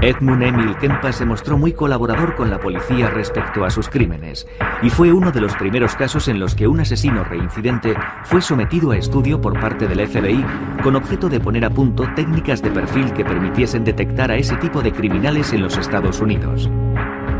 Edmund 0.03 0.41
Emil 0.41 0.75
Kempa 0.77 1.11
se 1.11 1.25
mostró 1.25 1.59
muy 1.59 1.73
colaborador 1.73 2.35
con 2.35 2.49
la 2.49 2.59
policía 2.59 3.11
respecto 3.11 3.63
a 3.63 3.69
sus 3.69 3.87
crímenes 3.87 4.47
y 4.81 4.89
fue 4.89 5.13
uno 5.13 5.31
de 5.31 5.41
los 5.41 5.55
primeros 5.55 5.95
casos 5.95 6.27
en 6.27 6.39
los 6.39 6.55
que 6.55 6.67
un 6.67 6.79
asesino 6.79 7.23
reincidente 7.23 7.95
fue 8.23 8.41
sometido 8.41 8.91
a 8.91 8.97
estudio 8.97 9.39
por 9.39 9.59
parte 9.59 9.87
del 9.87 10.07
FBI 10.07 10.43
con 10.81 10.95
objeto 10.95 11.29
de 11.29 11.39
poner 11.39 11.65
a 11.65 11.69
punto 11.69 12.09
técnicas 12.15 12.63
de 12.63 12.71
perfil 12.71 13.13
que 13.13 13.23
permitiesen 13.23 13.83
detectar 13.83 14.31
a 14.31 14.37
ese 14.37 14.55
tipo 14.55 14.81
de 14.81 14.91
criminales 14.91 15.53
en 15.53 15.61
los 15.61 15.77
Estados 15.77 16.19
Unidos. 16.19 16.67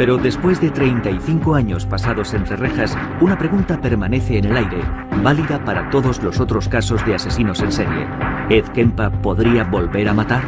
Pero 0.02 0.18
después 0.18 0.60
de 0.60 0.72
35 0.72 1.54
años 1.54 1.86
pasados 1.86 2.34
entre 2.34 2.56
rejas, 2.56 2.98
una 3.22 3.38
pregunta 3.38 3.80
permanece 3.80 4.40
en 4.40 4.46
el 4.46 4.58
aire, 4.58 4.80
válida 5.22 5.64
para 5.64 5.92
todos 5.92 6.24
los 6.24 6.40
otros 6.40 6.68
casos 6.68 7.06
de 7.06 7.14
asesinos 7.14 7.60
en 7.62 7.72
serie. 7.72 8.08
¿Ed 8.50 8.66
Kempa 8.74 9.12
podría 9.22 9.64
volver 9.64 10.10
a 10.10 10.14
matar? 10.16 10.42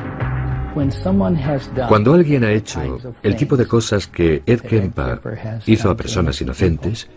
Cuando 1.88 2.16
alguien 2.16 2.44
ha 2.44 2.52
hecho 2.52 2.98
el 3.22 3.36
tipo 3.36 3.56
de 3.56 3.68
cosas 3.68 4.08
que 4.08 4.42
Ed 4.44 4.62
Kempa 4.62 5.20
hizo 5.68 5.92
a 5.92 5.96
personas 5.96 6.42
inocentes, 6.42 7.08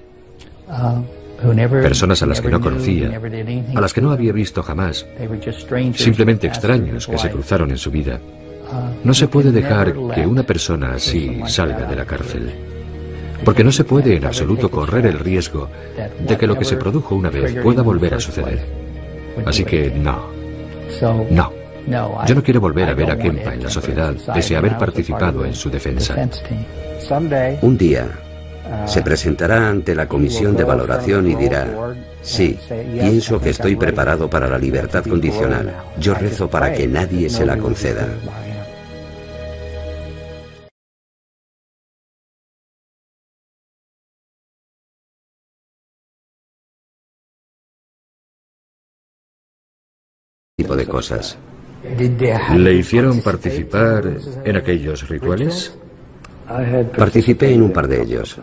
personas 1.71 2.23
a 2.23 2.27
las 2.27 2.43
que 2.43 2.51
no 2.51 2.61
conocía, 2.61 3.19
a 3.75 3.81
las 3.81 3.95
que 3.95 4.03
no 4.03 4.11
había 4.11 4.35
visto 4.35 4.63
jamás, 4.63 5.07
simplemente 5.95 6.47
extraños 6.47 7.07
que 7.07 7.17
se 7.17 7.31
cruzaron 7.31 7.71
en 7.71 7.79
su 7.79 7.91
vida, 7.91 8.21
no 9.05 9.15
se 9.15 9.29
puede 9.29 9.53
dejar 9.53 9.95
que 10.15 10.27
una 10.27 10.43
persona 10.43 10.95
así 10.95 11.41
salga 11.47 11.87
de 11.87 11.97
la 11.97 12.05
cárcel. 12.05 12.53
Porque 13.45 13.65
no 13.65 13.71
se 13.71 13.85
puede 13.85 14.17
en 14.17 14.25
absoluto 14.25 14.71
correr 14.71 15.07
el 15.07 15.19
riesgo 15.19 15.69
de 16.27 16.37
que 16.37 16.47
lo 16.47 16.59
que 16.59 16.65
se 16.65 16.77
produjo 16.77 17.15
una 17.15 17.31
vez 17.31 17.55
pueda 17.63 17.83
volver 17.83 18.15
a 18.15 18.21
suceder. 18.21 18.61
Así 19.45 19.65
que 19.65 19.91
no. 19.91 20.27
No. 21.31 21.53
Yo 22.27 22.35
no 22.35 22.43
quiero 22.43 22.61
volver 22.61 22.89
a 22.89 22.95
ver 22.95 23.11
a 23.11 23.19
Kempa 23.19 23.55
en 23.55 23.63
la 23.63 23.71
sociedad 23.71 24.15
pese 24.35 24.57
a 24.57 24.59
haber 24.59 24.77
participado 24.77 25.45
en 25.45 25.55
su 25.55 25.71
defensa. 25.71 26.17
Un 27.63 27.79
día 27.79 28.09
se 28.87 29.03
presentará 29.03 29.69
ante 29.69 29.95
la 29.95 30.09
comisión 30.09 30.57
de 30.57 30.65
valoración 30.65 31.31
y 31.31 31.35
dirá, 31.37 31.95
sí, 32.23 32.59
pienso 32.93 33.41
que 33.41 33.51
estoy 33.51 33.77
preparado 33.77 34.29
para 34.29 34.49
la 34.49 34.59
libertad 34.59 35.05
condicional. 35.05 35.73
Yo 36.01 36.15
rezo 36.15 36.49
para 36.49 36.73
que 36.73 36.89
nadie 36.89 37.31
se 37.31 37.47
la 37.47 37.57
conceda. 37.57 38.09
Tipo 50.67 50.77
de 50.77 50.87
cosas. 50.87 51.39
¿Le 52.57 52.75
hicieron 52.75 53.21
participar 53.21 54.17
en 54.45 54.57
aquellos 54.57 55.09
rituales? 55.09 55.77
Participé 56.97 57.53
en 57.53 57.63
un 57.63 57.73
par 57.73 57.87
de 57.87 58.03
ellos. 58.03 58.37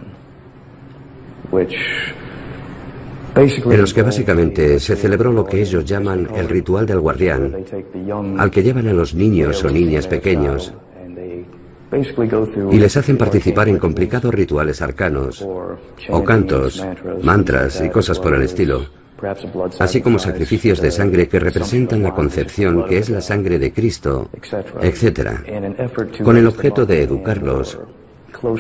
En 3.36 3.82
los 3.82 3.94
que 3.94 4.02
básicamente 4.02 4.80
se 4.80 4.96
celebró 4.96 5.34
lo 5.34 5.46
que 5.46 5.62
ellos 5.62 5.84
llaman 5.84 6.30
el 6.36 6.48
ritual 6.48 6.86
del 6.86 7.00
guardián, 7.00 7.66
al 8.38 8.52
que 8.52 8.64
llevan 8.64 8.88
a 8.88 8.94
los 8.94 9.14
niños 9.14 9.64
o 9.64 9.70
niñas 9.70 10.08
pequeños 10.08 10.74
y 12.72 12.80
les 12.80 12.98
hacen 12.98 13.18
participar 13.18 13.68
en 13.70 13.78
complicados 13.78 14.34
rituales 14.34 14.82
arcanos 14.82 15.46
o 16.10 16.24
cantos, 16.24 16.84
mantras 17.22 17.82
y 17.82 17.90
cosas 17.90 18.20
por 18.20 18.34
el 18.34 18.44
estilo 18.44 19.03
así 19.80 20.02
como 20.02 20.20
sacrificios 20.20 20.82
de 20.82 20.92
sangre 20.92 21.28
que 21.28 21.40
representan 21.40 22.04
la 22.04 22.14
concepción 22.14 22.86
que 22.86 22.98
es 22.98 23.10
la 23.10 23.22
sangre 23.22 23.60
de 23.60 23.72
Cristo, 23.72 24.30
etc., 24.82 25.32
con 26.24 26.38
el 26.38 26.48
objeto 26.48 26.86
de 26.86 27.04
educarlos, 27.04 27.80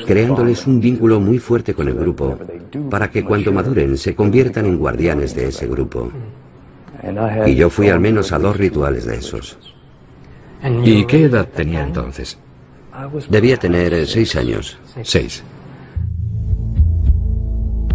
creándoles 0.05 0.65
un 0.67 0.79
vínculo 0.79 1.19
muy 1.19 1.39
fuerte 1.39 1.73
con 1.73 1.87
el 1.87 1.95
grupo, 1.95 2.37
para 2.89 3.09
que 3.09 3.23
cuando 3.23 3.51
maduren 3.51 3.97
se 3.97 4.15
conviertan 4.15 4.65
en 4.65 4.77
guardianes 4.77 5.35
de 5.35 5.47
ese 5.47 5.67
grupo. 5.67 6.11
Y 7.45 7.55
yo 7.55 7.69
fui 7.69 7.89
al 7.89 7.99
menos 7.99 8.31
a 8.31 8.39
dos 8.39 8.57
rituales 8.57 9.05
de 9.05 9.15
esos. 9.15 9.57
¿Y 10.83 11.05
qué 11.05 11.25
edad 11.25 11.47
tenía 11.47 11.83
entonces? 11.83 12.37
Debía 13.29 13.57
tener 13.57 14.07
seis 14.07 14.35
años. 14.35 14.77
Seis. 15.01 15.43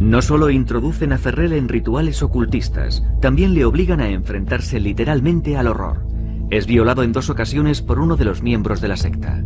No 0.00 0.22
solo 0.22 0.48
introducen 0.50 1.12
a 1.12 1.18
Ferrell 1.18 1.52
en 1.54 1.68
rituales 1.68 2.22
ocultistas, 2.22 3.02
también 3.20 3.52
le 3.54 3.64
obligan 3.64 4.00
a 4.00 4.08
enfrentarse 4.08 4.78
literalmente 4.78 5.56
al 5.56 5.66
horror. 5.66 6.06
Es 6.50 6.66
violado 6.66 7.02
en 7.02 7.12
dos 7.12 7.30
ocasiones 7.30 7.82
por 7.82 7.98
uno 7.98 8.16
de 8.16 8.24
los 8.24 8.40
miembros 8.40 8.80
de 8.80 8.88
la 8.88 8.96
secta. 8.96 9.42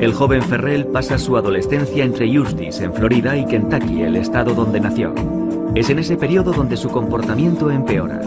El 0.00 0.12
joven 0.14 0.42
Ferrell 0.42 0.86
pasa 0.86 1.18
su 1.18 1.36
adolescencia 1.36 2.04
entre 2.04 2.26
Eustis, 2.26 2.80
en 2.80 2.94
Florida, 2.94 3.36
y 3.36 3.44
Kentucky, 3.44 4.02
el 4.02 4.16
estado 4.16 4.54
donde 4.54 4.80
nació. 4.80 5.14
Es 5.74 5.90
en 5.90 5.98
ese 5.98 6.16
periodo 6.16 6.52
donde 6.52 6.78
su 6.78 6.88
comportamiento 6.88 7.70
empeora. 7.70 8.20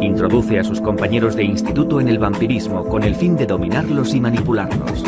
Introduce 0.00 0.58
a 0.58 0.64
sus 0.64 0.80
compañeros 0.80 1.36
de 1.36 1.44
instituto 1.44 2.00
en 2.00 2.08
el 2.08 2.18
vampirismo 2.18 2.84
con 2.84 3.04
el 3.04 3.14
fin 3.14 3.36
de 3.36 3.46
dominarlos 3.46 4.14
y 4.14 4.20
manipularlos. 4.20 5.04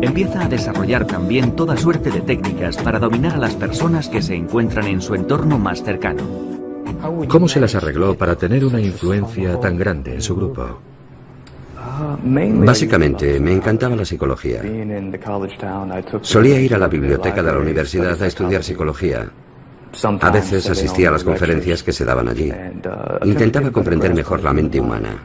Empieza 0.00 0.44
a 0.44 0.48
desarrollar 0.48 1.06
también 1.06 1.52
toda 1.56 1.76
suerte 1.76 2.10
de 2.10 2.20
técnicas 2.20 2.76
para 2.76 2.98
dominar 2.98 3.34
a 3.34 3.38
las 3.38 3.54
personas 3.54 4.08
que 4.08 4.22
se 4.22 4.34
encuentran 4.34 4.86
en 4.86 5.00
su 5.00 5.14
entorno 5.14 5.58
más 5.58 5.82
cercano. 5.82 6.22
¿Cómo 7.28 7.48
se 7.48 7.60
las 7.60 7.74
arregló 7.74 8.16
para 8.16 8.36
tener 8.36 8.64
una 8.64 8.80
influencia 8.80 9.58
tan 9.60 9.78
grande 9.78 10.14
en 10.14 10.22
su 10.22 10.36
grupo? 10.36 10.78
Básicamente, 12.64 13.40
me 13.40 13.52
encantaba 13.52 13.96
la 13.96 14.04
psicología. 14.04 14.62
Solía 16.20 16.60
ir 16.60 16.74
a 16.74 16.78
la 16.78 16.88
biblioteca 16.88 17.42
de 17.42 17.52
la 17.52 17.58
universidad 17.58 18.20
a 18.20 18.26
estudiar 18.26 18.62
psicología. 18.62 19.28
A 20.20 20.30
veces 20.30 20.68
asistía 20.68 21.08
a 21.08 21.12
las 21.12 21.24
conferencias 21.24 21.82
que 21.82 21.92
se 21.92 22.04
daban 22.04 22.28
allí. 22.28 22.52
Intentaba 23.24 23.70
comprender 23.70 24.14
mejor 24.14 24.42
la 24.42 24.52
mente 24.52 24.80
humana. 24.80 25.16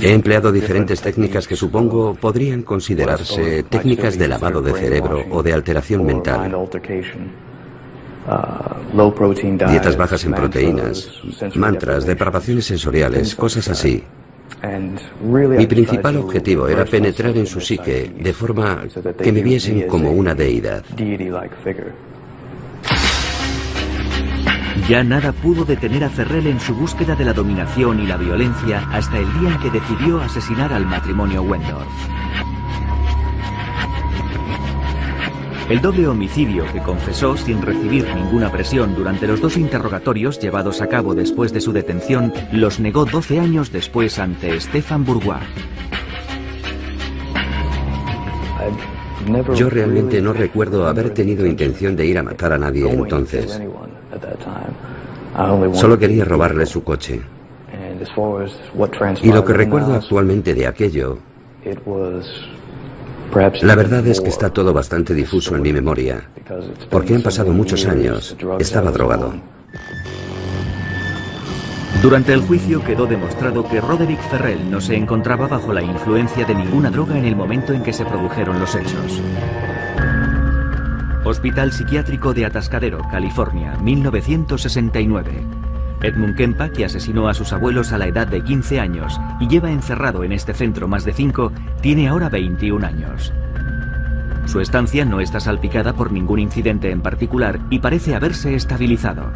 He 0.00 0.12
empleado 0.12 0.52
diferentes 0.52 1.00
técnicas 1.02 1.48
que 1.48 1.56
supongo 1.56 2.14
podrían 2.14 2.62
considerarse 2.62 3.64
técnicas 3.64 4.16
de 4.16 4.28
lavado 4.28 4.62
de 4.62 4.72
cerebro 4.72 5.24
o 5.30 5.42
de 5.42 5.52
alteración 5.52 6.06
mental. 6.06 6.50
Dietas 9.68 9.96
bajas 9.96 10.24
en 10.24 10.32
proteínas, 10.32 11.10
mantras, 11.56 12.06
depravaciones 12.06 12.66
sensoriales, 12.66 13.34
cosas 13.34 13.68
así. 13.68 14.04
Mi 15.58 15.66
principal 15.66 16.16
objetivo 16.18 16.68
era 16.68 16.84
penetrar 16.84 17.36
en 17.36 17.46
su 17.46 17.60
psique 17.60 18.12
de 18.16 18.32
forma 18.32 18.84
que 19.20 19.32
me 19.32 19.42
viesen 19.42 19.88
como 19.88 20.12
una 20.12 20.34
deidad. 20.34 20.84
Ya 24.88 25.04
nada 25.04 25.32
pudo 25.32 25.64
detener 25.64 26.04
a 26.04 26.10
Ferrell 26.10 26.46
en 26.48 26.58
su 26.58 26.74
búsqueda 26.74 27.14
de 27.14 27.24
la 27.24 27.32
dominación 27.32 28.00
y 28.00 28.06
la 28.06 28.16
violencia 28.16 28.88
hasta 28.90 29.18
el 29.18 29.32
día 29.40 29.54
en 29.54 29.58
que 29.60 29.70
decidió 29.70 30.20
asesinar 30.20 30.72
al 30.72 30.86
matrimonio 30.86 31.42
Wendorf. 31.42 31.86
El 35.70 35.80
doble 35.80 36.08
homicidio 36.08 36.64
que 36.72 36.80
confesó 36.80 37.36
sin 37.36 37.62
recibir 37.62 38.06
ninguna 38.14 38.50
presión 38.50 38.94
durante 38.94 39.26
los 39.26 39.40
dos 39.40 39.56
interrogatorios 39.56 40.40
llevados 40.40 40.82
a 40.82 40.88
cabo 40.88 41.14
después 41.14 41.52
de 41.52 41.60
su 41.60 41.72
detención 41.72 42.32
los 42.52 42.80
negó 42.80 43.04
12 43.04 43.38
años 43.38 43.72
después 43.72 44.18
ante 44.18 44.60
Stefan 44.60 45.04
Bourgois. 45.04 45.40
Yo 49.54 49.70
realmente 49.70 50.20
no 50.20 50.32
recuerdo 50.32 50.88
haber 50.88 51.10
tenido 51.10 51.46
intención 51.46 51.94
de 51.94 52.06
ir 52.06 52.18
a 52.18 52.22
matar 52.22 52.52
a 52.52 52.58
nadie 52.58 52.90
entonces. 52.90 53.60
Solo 55.72 55.98
quería 55.98 56.24
robarle 56.24 56.66
su 56.66 56.84
coche. 56.84 57.20
Y 59.22 59.32
lo 59.32 59.44
que 59.44 59.52
recuerdo 59.52 59.94
actualmente 59.94 60.54
de 60.54 60.66
aquello, 60.66 61.18
la 63.62 63.74
verdad 63.74 64.06
es 64.06 64.20
que 64.20 64.28
está 64.28 64.50
todo 64.50 64.72
bastante 64.74 65.14
difuso 65.14 65.56
en 65.56 65.62
mi 65.62 65.72
memoria, 65.72 66.22
porque 66.90 67.14
han 67.14 67.22
pasado 67.22 67.52
muchos 67.52 67.86
años, 67.86 68.36
estaba 68.58 68.90
drogado. 68.90 69.32
Durante 72.02 72.32
el 72.32 72.40
juicio 72.42 72.82
quedó 72.82 73.06
demostrado 73.06 73.66
que 73.68 73.80
Roderick 73.80 74.20
Ferrell 74.28 74.68
no 74.68 74.80
se 74.80 74.96
encontraba 74.96 75.46
bajo 75.46 75.72
la 75.72 75.82
influencia 75.82 76.44
de 76.44 76.54
ninguna 76.54 76.90
droga 76.90 77.16
en 77.16 77.24
el 77.24 77.36
momento 77.36 77.72
en 77.72 77.82
que 77.84 77.92
se 77.92 78.04
produjeron 78.04 78.58
los 78.58 78.74
hechos. 78.74 79.22
Hospital 81.32 81.72
Psiquiátrico 81.72 82.34
de 82.34 82.44
Atascadero, 82.44 83.00
California, 83.10 83.74
1969. 83.78 85.30
Edmund 86.02 86.36
Kempa, 86.36 86.68
que 86.68 86.84
asesinó 86.84 87.26
a 87.26 87.32
sus 87.32 87.54
abuelos 87.54 87.90
a 87.92 87.98
la 87.98 88.06
edad 88.06 88.26
de 88.26 88.44
15 88.44 88.78
años 88.78 89.18
y 89.40 89.48
lleva 89.48 89.70
encerrado 89.70 90.24
en 90.24 90.32
este 90.32 90.52
centro 90.52 90.88
más 90.88 91.06
de 91.06 91.14
5, 91.14 91.50
tiene 91.80 92.08
ahora 92.08 92.28
21 92.28 92.86
años. 92.86 93.32
Su 94.44 94.60
estancia 94.60 95.06
no 95.06 95.20
está 95.20 95.40
salpicada 95.40 95.94
por 95.94 96.12
ningún 96.12 96.38
incidente 96.38 96.90
en 96.90 97.00
particular 97.00 97.60
y 97.70 97.78
parece 97.78 98.14
haberse 98.14 98.54
estabilizado. 98.54 99.32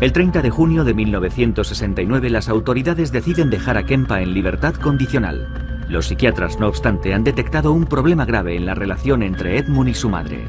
El 0.00 0.12
30 0.12 0.42
de 0.42 0.50
junio 0.50 0.82
de 0.82 0.94
1969 0.94 2.28
las 2.28 2.48
autoridades 2.48 3.12
deciden 3.12 3.50
dejar 3.50 3.76
a 3.76 3.84
Kempa 3.84 4.20
en 4.20 4.34
libertad 4.34 4.74
condicional. 4.74 5.69
Los 5.90 6.06
psiquiatras, 6.06 6.60
no 6.60 6.68
obstante, 6.68 7.12
han 7.12 7.24
detectado 7.24 7.72
un 7.72 7.84
problema 7.84 8.24
grave 8.24 8.54
en 8.54 8.64
la 8.64 8.74
relación 8.74 9.24
entre 9.24 9.58
Edmund 9.58 9.88
y 9.88 9.94
su 9.94 10.08
madre. 10.08 10.44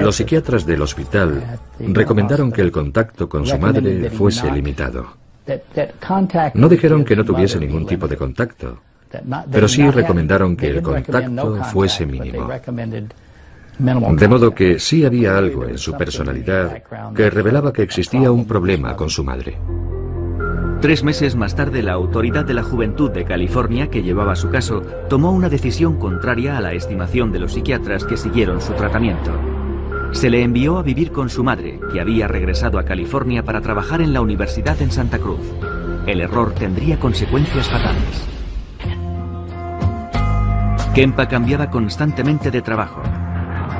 Los 0.00 0.16
psiquiatras 0.16 0.64
del 0.64 0.80
hospital 0.80 1.58
recomendaron 1.78 2.50
que 2.50 2.62
el 2.62 2.72
contacto 2.72 3.28
con 3.28 3.44
su 3.44 3.58
madre 3.58 4.08
fuese 4.10 4.50
limitado. 4.50 5.06
No 6.54 6.68
dijeron 6.68 7.04
que 7.04 7.14
no 7.14 7.24
tuviese 7.24 7.60
ningún 7.60 7.84
tipo 7.84 8.08
de 8.08 8.16
contacto, 8.16 8.78
pero 9.52 9.68
sí 9.68 9.90
recomendaron 9.90 10.56
que 10.56 10.68
el 10.68 10.82
contacto 10.82 11.62
fuese 11.64 12.06
mínimo. 12.06 12.48
De 13.78 14.28
modo 14.28 14.54
que 14.54 14.78
sí 14.78 15.04
había 15.04 15.36
algo 15.36 15.66
en 15.66 15.76
su 15.76 15.92
personalidad 15.94 16.82
que 17.14 17.28
revelaba 17.28 17.70
que 17.70 17.82
existía 17.82 18.32
un 18.32 18.46
problema 18.46 18.96
con 18.96 19.10
su 19.10 19.22
madre. 19.24 19.58
Tres 20.80 21.04
meses 21.04 21.36
más 21.36 21.54
tarde, 21.54 21.82
la 21.82 21.92
Autoridad 21.92 22.46
de 22.46 22.54
la 22.54 22.62
Juventud 22.62 23.10
de 23.10 23.26
California, 23.26 23.90
que 23.90 24.02
llevaba 24.02 24.34
su 24.34 24.48
caso, 24.48 24.80
tomó 25.10 25.30
una 25.30 25.50
decisión 25.50 25.98
contraria 25.98 26.56
a 26.56 26.62
la 26.62 26.72
estimación 26.72 27.32
de 27.32 27.38
los 27.38 27.52
psiquiatras 27.52 28.04
que 28.04 28.16
siguieron 28.16 28.62
su 28.62 28.72
tratamiento. 28.72 29.30
Se 30.12 30.30
le 30.30 30.42
envió 30.42 30.78
a 30.78 30.82
vivir 30.82 31.12
con 31.12 31.28
su 31.28 31.44
madre, 31.44 31.78
que 31.92 32.00
había 32.00 32.28
regresado 32.28 32.78
a 32.78 32.84
California 32.84 33.44
para 33.44 33.60
trabajar 33.60 34.00
en 34.00 34.14
la 34.14 34.22
universidad 34.22 34.80
en 34.80 34.90
Santa 34.90 35.18
Cruz. 35.18 35.42
El 36.06 36.22
error 36.22 36.54
tendría 36.54 36.98
consecuencias 36.98 37.68
fatales. 37.68 38.26
Kempa 40.94 41.28
cambiaba 41.28 41.68
constantemente 41.68 42.50
de 42.50 42.62
trabajo 42.62 43.02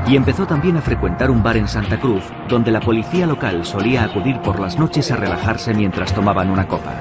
y 0.06 0.16
empezó 0.16 0.46
también 0.46 0.76
a 0.76 0.80
frecuentar 0.80 1.30
un 1.30 1.42
bar 1.42 1.56
en 1.56 1.68
Santa 1.68 2.00
Cruz, 2.00 2.24
donde 2.48 2.70
la 2.70 2.80
policía 2.80 3.26
local 3.26 3.64
solía 3.64 4.04
acudir 4.04 4.40
por 4.40 4.58
las 4.58 4.78
noches 4.78 5.10
a 5.10 5.16
relajarse 5.16 5.74
mientras 5.74 6.14
tomaban 6.14 6.50
una 6.50 6.66
copa. 6.66 6.94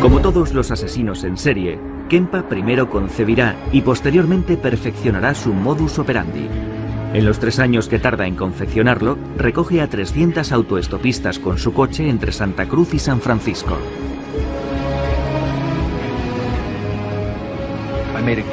Como 0.00 0.20
todos 0.20 0.52
los 0.52 0.70
asesinos 0.70 1.24
en 1.24 1.36
serie, 1.36 1.80
Kempa 2.08 2.48
primero 2.48 2.88
concebirá 2.88 3.56
y 3.72 3.80
posteriormente 3.80 4.56
perfeccionará 4.56 5.34
su 5.34 5.52
modus 5.52 5.98
operandi. 5.98 6.48
En 7.12 7.24
los 7.24 7.38
tres 7.38 7.58
años 7.58 7.88
que 7.88 7.98
tarda 7.98 8.26
en 8.26 8.36
confeccionarlo, 8.36 9.18
recoge 9.36 9.80
a 9.80 9.88
300 9.88 10.52
autoestopistas 10.52 11.38
con 11.38 11.58
su 11.58 11.72
coche 11.72 12.08
entre 12.08 12.32
Santa 12.32 12.66
Cruz 12.66 12.94
y 12.94 12.98
San 12.98 13.20
Francisco. 13.20 13.76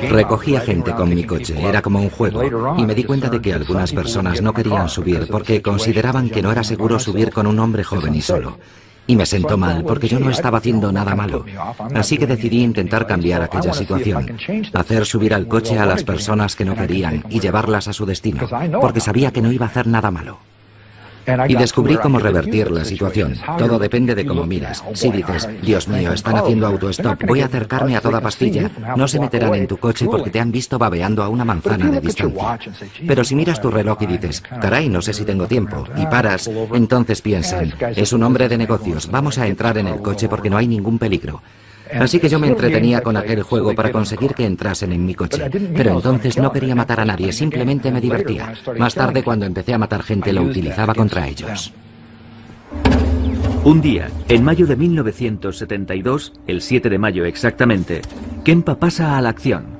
Recogía 0.09 0.61
gente 0.61 0.93
con 0.93 1.09
mi 1.09 1.23
coche, 1.23 1.55
era 1.61 1.81
como 1.81 1.99
un 1.99 2.09
juego, 2.09 2.75
y 2.77 2.85
me 2.85 2.93
di 2.93 3.03
cuenta 3.03 3.29
de 3.29 3.41
que 3.41 3.53
algunas 3.53 3.91
personas 3.91 4.41
no 4.41 4.53
querían 4.53 4.87
subir 4.87 5.27
porque 5.29 5.61
consideraban 5.61 6.29
que 6.29 6.41
no 6.41 6.51
era 6.51 6.63
seguro 6.63 6.99
subir 6.99 7.31
con 7.31 7.47
un 7.47 7.59
hombre 7.59 7.83
joven 7.83 8.15
y 8.15 8.21
solo. 8.21 8.59
Y 9.05 9.15
me 9.15 9.25
sentó 9.25 9.57
mal 9.57 9.83
porque 9.83 10.07
yo 10.07 10.19
no 10.19 10.29
estaba 10.29 10.59
haciendo 10.59 10.91
nada 10.91 11.15
malo. 11.15 11.45
Así 11.93 12.17
que 12.17 12.27
decidí 12.27 12.63
intentar 12.63 13.05
cambiar 13.05 13.41
aquella 13.41 13.73
situación. 13.73 14.37
Hacer 14.73 15.05
subir 15.05 15.33
al 15.33 15.47
coche 15.47 15.77
a 15.77 15.85
las 15.85 16.03
personas 16.03 16.55
que 16.55 16.65
no 16.65 16.75
querían 16.75 17.23
y 17.29 17.39
llevarlas 17.39 17.87
a 17.87 17.93
su 17.93 18.05
destino, 18.05 18.47
porque 18.79 19.01
sabía 19.01 19.31
que 19.31 19.41
no 19.41 19.51
iba 19.51 19.65
a 19.65 19.69
hacer 19.69 19.87
nada 19.87 20.09
malo. 20.09 20.52
Y 21.47 21.55
descubrí 21.55 21.97
cómo 21.97 22.19
revertir 22.19 22.71
la 22.71 22.85
situación. 22.85 23.35
Todo 23.57 23.79
depende 23.79 24.15
de 24.15 24.25
cómo 24.25 24.45
miras. 24.45 24.83
Si 24.93 25.11
dices, 25.11 25.47
Dios 25.61 25.87
mío, 25.87 26.13
están 26.13 26.37
haciendo 26.37 26.67
autostop, 26.67 27.23
voy 27.25 27.41
a 27.41 27.45
acercarme 27.45 27.95
a 27.95 28.01
toda 28.01 28.21
pastilla, 28.21 28.69
no 28.95 29.07
se 29.07 29.19
meterán 29.19 29.55
en 29.55 29.67
tu 29.67 29.77
coche 29.77 30.05
porque 30.05 30.29
te 30.29 30.39
han 30.39 30.51
visto 30.51 30.77
babeando 30.77 31.23
a 31.23 31.29
una 31.29 31.45
manzana 31.45 31.89
de 31.89 32.01
distancia. 32.01 32.59
Pero 33.07 33.23
si 33.23 33.35
miras 33.35 33.61
tu 33.61 33.69
reloj 33.71 33.97
y 34.01 34.07
dices, 34.07 34.41
caray, 34.41 34.89
no 34.89 35.01
sé 35.01 35.13
si 35.13 35.25
tengo 35.25 35.47
tiempo, 35.47 35.85
y 35.95 36.05
paras, 36.05 36.49
entonces 36.73 37.21
piensan, 37.21 37.73
es 37.95 38.13
un 38.13 38.23
hombre 38.23 38.49
de 38.49 38.57
negocios, 38.57 39.09
vamos 39.09 39.37
a 39.37 39.47
entrar 39.47 39.77
en 39.77 39.87
el 39.87 40.01
coche 40.01 40.27
porque 40.27 40.49
no 40.49 40.57
hay 40.57 40.67
ningún 40.67 40.99
peligro. 40.99 41.41
Así 41.99 42.19
que 42.19 42.29
yo 42.29 42.39
me 42.39 42.47
entretenía 42.47 43.01
con 43.01 43.17
aquel 43.17 43.43
juego 43.43 43.73
para 43.73 43.91
conseguir 43.91 44.33
que 44.33 44.45
entrasen 44.45 44.93
en 44.93 45.05
mi 45.05 45.15
coche. 45.15 45.49
Pero 45.75 45.93
entonces 45.93 46.37
no 46.37 46.51
quería 46.51 46.75
matar 46.75 46.99
a 46.99 47.05
nadie, 47.05 47.31
simplemente 47.31 47.91
me 47.91 48.01
divertía. 48.01 48.53
Más 48.77 48.95
tarde, 48.95 49.23
cuando 49.23 49.45
empecé 49.45 49.73
a 49.73 49.77
matar 49.77 50.03
gente, 50.03 50.33
lo 50.33 50.41
utilizaba 50.41 50.93
contra 50.93 51.27
ellos. 51.27 51.73
Un 53.63 53.79
día, 53.79 54.09
en 54.27 54.43
mayo 54.43 54.67
de 54.67 54.75
1972, 54.75 56.33
el 56.47 56.61
7 56.61 56.89
de 56.89 56.97
mayo 56.97 57.23
exactamente, 57.23 58.01
Kempa 58.43 58.75
pasa 58.75 59.17
a 59.17 59.21
la 59.21 59.29
acción. 59.29 59.77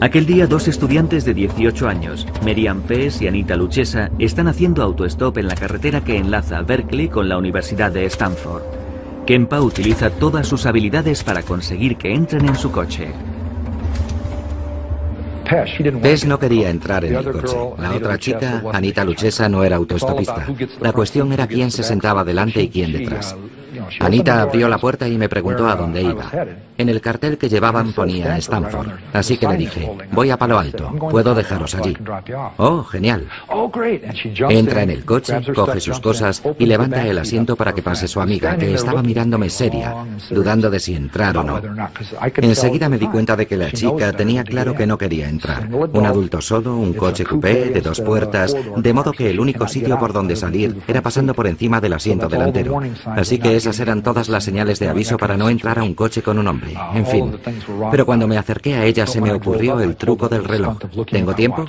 Aquel 0.00 0.24
día 0.24 0.46
dos 0.46 0.68
estudiantes 0.68 1.24
de 1.24 1.34
18 1.34 1.88
años, 1.88 2.26
Merian 2.44 2.82
Pes 2.82 3.20
y 3.20 3.28
Anita 3.28 3.56
Luchesa, 3.56 4.10
están 4.18 4.46
haciendo 4.46 4.82
autostop 4.82 5.36
en 5.38 5.48
la 5.48 5.54
carretera 5.54 6.02
que 6.04 6.16
enlaza 6.16 6.62
Berkeley 6.62 7.08
con 7.08 7.28
la 7.28 7.38
Universidad 7.38 7.92
de 7.92 8.04
Stanford. 8.06 8.85
Kempa 9.26 9.60
utiliza 9.60 10.08
todas 10.08 10.46
sus 10.46 10.66
habilidades 10.66 11.24
para 11.24 11.42
conseguir 11.42 11.96
que 11.96 12.14
entren 12.14 12.46
en 12.46 12.54
su 12.54 12.70
coche. 12.70 13.08
Tess 16.02 16.24
no 16.26 16.38
quería 16.38 16.70
entrar 16.70 17.04
en 17.04 17.16
el 17.16 17.32
coche. 17.32 17.56
La 17.78 17.92
otra 17.94 18.18
chica, 18.18 18.62
Anita 18.72 19.04
Luchesa, 19.04 19.48
no 19.48 19.64
era 19.64 19.76
autoestopista. 19.76 20.46
La 20.80 20.92
cuestión 20.92 21.32
era 21.32 21.46
quién 21.46 21.72
se 21.72 21.82
sentaba 21.82 22.24
delante 22.24 22.62
y 22.62 22.68
quién 22.68 22.92
detrás. 22.92 23.36
Anita 24.00 24.42
abrió 24.42 24.68
la 24.68 24.78
puerta 24.78 25.08
y 25.08 25.18
me 25.18 25.28
preguntó 25.28 25.68
a 25.68 25.74
dónde 25.74 26.02
iba. 26.02 26.30
En 26.78 26.88
el 26.88 27.00
cartel 27.00 27.38
que 27.38 27.48
llevaban 27.48 27.92
ponía 27.92 28.36
Stanford, 28.36 28.88
así 29.12 29.38
que 29.38 29.48
le 29.48 29.56
dije, 29.56 29.90
voy 30.12 30.30
a 30.30 30.36
Palo 30.36 30.58
Alto, 30.58 30.92
puedo 31.10 31.34
dejaros 31.34 31.74
allí. 31.74 31.96
Oh, 32.58 32.82
genial. 32.84 33.26
Entra 34.48 34.82
en 34.82 34.90
el 34.90 35.04
coche, 35.04 35.40
coge 35.54 35.80
sus 35.80 36.00
cosas 36.00 36.42
y 36.58 36.66
levanta 36.66 37.06
el 37.06 37.18
asiento 37.18 37.56
para 37.56 37.72
que 37.72 37.82
pase 37.82 38.06
su 38.08 38.20
amiga, 38.20 38.56
que 38.56 38.74
estaba 38.74 39.02
mirándome 39.02 39.48
seria, 39.48 39.94
dudando 40.30 40.70
de 40.70 40.80
si 40.80 40.94
entrar 40.94 41.36
o 41.38 41.44
no. 41.44 41.60
Enseguida 42.36 42.88
me 42.88 42.98
di 42.98 43.06
cuenta 43.08 43.36
de 43.36 43.46
que 43.46 43.56
la 43.56 43.70
chica 43.72 44.12
tenía 44.12 44.44
claro 44.44 44.74
que 44.74 44.86
no 44.86 44.98
quería 44.98 45.28
entrar. 45.28 45.68
Un 45.70 46.06
adulto 46.06 46.40
solo, 46.40 46.76
un 46.76 46.92
coche 46.92 47.24
coupé 47.24 47.70
de 47.70 47.80
dos 47.80 48.00
puertas, 48.00 48.54
de 48.76 48.92
modo 48.92 49.12
que 49.12 49.30
el 49.30 49.40
único 49.40 49.66
sitio 49.66 49.98
por 49.98 50.12
donde 50.12 50.36
salir 50.36 50.76
era 50.86 51.00
pasando 51.00 51.32
por 51.32 51.46
encima 51.46 51.80
del 51.80 51.94
asiento 51.94 52.28
delantero. 52.28 52.80
Así 53.06 53.38
que 53.38 53.56
esas 53.56 53.80
eran 53.80 54.02
todas 54.02 54.28
las 54.28 54.44
señales 54.44 54.78
de 54.78 54.88
aviso 54.88 55.16
para 55.16 55.36
no 55.36 55.48
entrar 55.48 55.78
a 55.78 55.82
un 55.82 55.94
coche 55.94 56.22
con 56.22 56.38
un 56.38 56.48
hombre. 56.48 56.65
En 56.94 57.06
fin. 57.06 57.38
Pero 57.90 58.06
cuando 58.06 58.26
me 58.26 58.38
acerqué 58.38 58.74
a 58.74 58.84
ella 58.84 59.06
se 59.06 59.20
me 59.20 59.32
ocurrió 59.32 59.80
el 59.80 59.96
truco 59.96 60.28
del 60.28 60.44
reloj. 60.44 60.78
¿Tengo 61.10 61.34
tiempo? 61.34 61.64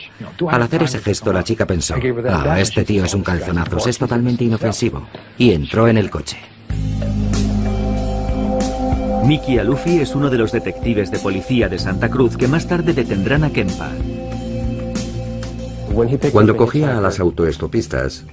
Al 0.49 0.61
hacer 0.61 0.83
ese 0.83 0.99
gesto 0.99 1.33
la 1.33 1.43
chica 1.43 1.65
pensó, 1.65 1.95
ah, 2.29 2.59
este 2.59 2.83
tío 2.83 3.05
es 3.05 3.13
un 3.13 3.23
calzonazos, 3.23 3.87
es 3.87 3.97
totalmente 3.97 4.43
inofensivo. 4.43 5.07
Y 5.37 5.51
entró 5.51 5.87
en 5.87 5.97
el 5.97 6.09
coche. 6.09 6.37
Mickey 9.25 9.57
Alufi 9.57 9.99
es 9.99 10.15
uno 10.15 10.29
de 10.29 10.37
los 10.37 10.53
detectives 10.53 11.11
de 11.11 11.19
policía 11.19 11.67
de 11.67 11.77
Santa 11.77 12.09
Cruz 12.09 12.37
que 12.37 12.47
más 12.47 12.65
tarde 12.65 12.93
detendrán 12.93 13.43
a 13.43 13.49
Kempa. 13.49 13.91
Cuando 16.31 16.55
cogía 16.55 16.97
a 16.97 17.01
las 17.01 17.19
autoestopistas, 17.19 18.23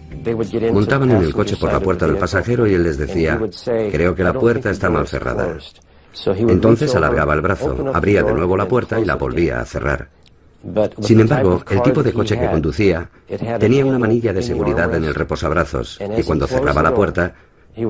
montaban 0.72 1.10
en 1.10 1.22
el 1.22 1.32
coche 1.32 1.56
por 1.56 1.72
la 1.72 1.80
puerta 1.80 2.06
del 2.06 2.18
pasajero 2.18 2.66
y 2.66 2.74
él 2.74 2.82
les 2.82 2.98
decía, 2.98 3.40
creo 3.90 4.14
que 4.14 4.22
la 4.22 4.34
puerta 4.34 4.70
está 4.70 4.90
mal 4.90 5.08
cerrada. 5.08 5.56
Entonces 6.26 6.94
alargaba 6.94 7.34
el 7.34 7.40
brazo, 7.40 7.90
abría 7.92 8.22
de 8.22 8.32
nuevo 8.32 8.56
la 8.56 8.68
puerta 8.68 9.00
y 9.00 9.04
la 9.04 9.16
volvía 9.16 9.60
a 9.60 9.64
cerrar. 9.64 10.08
Sin 11.00 11.20
embargo, 11.20 11.62
el 11.68 11.82
tipo 11.82 12.02
de 12.02 12.12
coche 12.12 12.38
que 12.38 12.46
conducía 12.46 13.08
tenía 13.58 13.84
una 13.84 13.98
manilla 13.98 14.32
de 14.32 14.42
seguridad 14.42 14.94
en 14.94 15.04
el 15.04 15.14
reposabrazos 15.14 16.00
y 16.16 16.22
cuando 16.22 16.46
cerraba 16.46 16.82
la 16.82 16.94
puerta, 16.94 17.34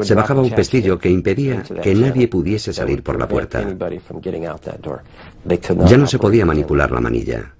se 0.00 0.14
bajaba 0.14 0.40
un 0.40 0.50
pestillo 0.50 0.98
que 0.98 1.10
impedía 1.10 1.62
que 1.62 1.94
nadie 1.94 2.26
pudiese 2.28 2.72
salir 2.72 3.02
por 3.02 3.18
la 3.18 3.28
puerta. 3.28 3.62
Ya 5.86 5.96
no 5.96 6.06
se 6.06 6.18
podía 6.18 6.46
manipular 6.46 6.90
la 6.90 7.00
manilla. 7.00 7.54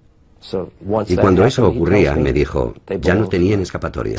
Y 1.07 1.17
cuando 1.17 1.45
eso 1.45 1.69
ocurría, 1.69 2.15
me 2.17 2.33
dijo, 2.33 2.75
ya 3.01 3.15
no 3.15 3.29
tenían 3.29 3.61
escapatoria. 3.61 4.19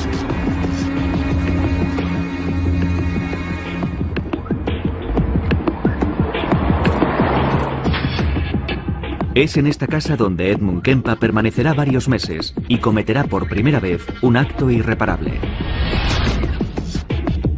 Es 9.36 9.58
en 9.58 9.68
esta 9.68 9.86
casa 9.86 10.16
donde 10.16 10.50
Edmund 10.50 10.82
Kempa 10.82 11.18
permanecerá 11.18 11.74
varios 11.74 12.08
meses 12.08 12.54
y 12.70 12.78
cometerá 12.78 13.26
por 13.26 13.50
primera 13.50 13.82
vez 13.82 14.02
un 14.22 14.38
acto 14.38 14.72
irreparable. 14.72 15.34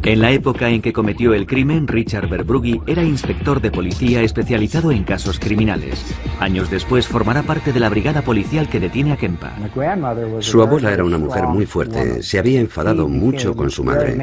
En 0.02 0.20
la 0.20 0.32
época 0.32 0.70
en 0.70 0.82
que 0.82 0.92
cometió 0.92 1.34
el 1.34 1.46
crimen, 1.46 1.86
Richard 1.86 2.28
Verbrugge 2.28 2.80
era 2.88 3.04
inspector 3.04 3.60
de 3.60 3.70
policía 3.70 4.22
especializado 4.22 4.90
en 4.90 5.04
casos 5.04 5.38
criminales. 5.38 6.04
Años 6.40 6.68
después 6.68 7.06
formará 7.06 7.44
parte 7.44 7.72
de 7.72 7.78
la 7.78 7.88
brigada 7.88 8.22
policial 8.22 8.68
que 8.68 8.80
detiene 8.80 9.12
a 9.12 9.16
Kempa. 9.16 9.52
Su 10.40 10.60
abuela 10.60 10.92
era 10.92 11.04
una 11.04 11.18
mujer 11.18 11.44
muy 11.44 11.64
fuerte. 11.64 12.24
Se 12.24 12.40
había 12.40 12.58
enfadado 12.58 13.06
mucho 13.06 13.54
con 13.54 13.70
su 13.70 13.84
madre. 13.84 14.16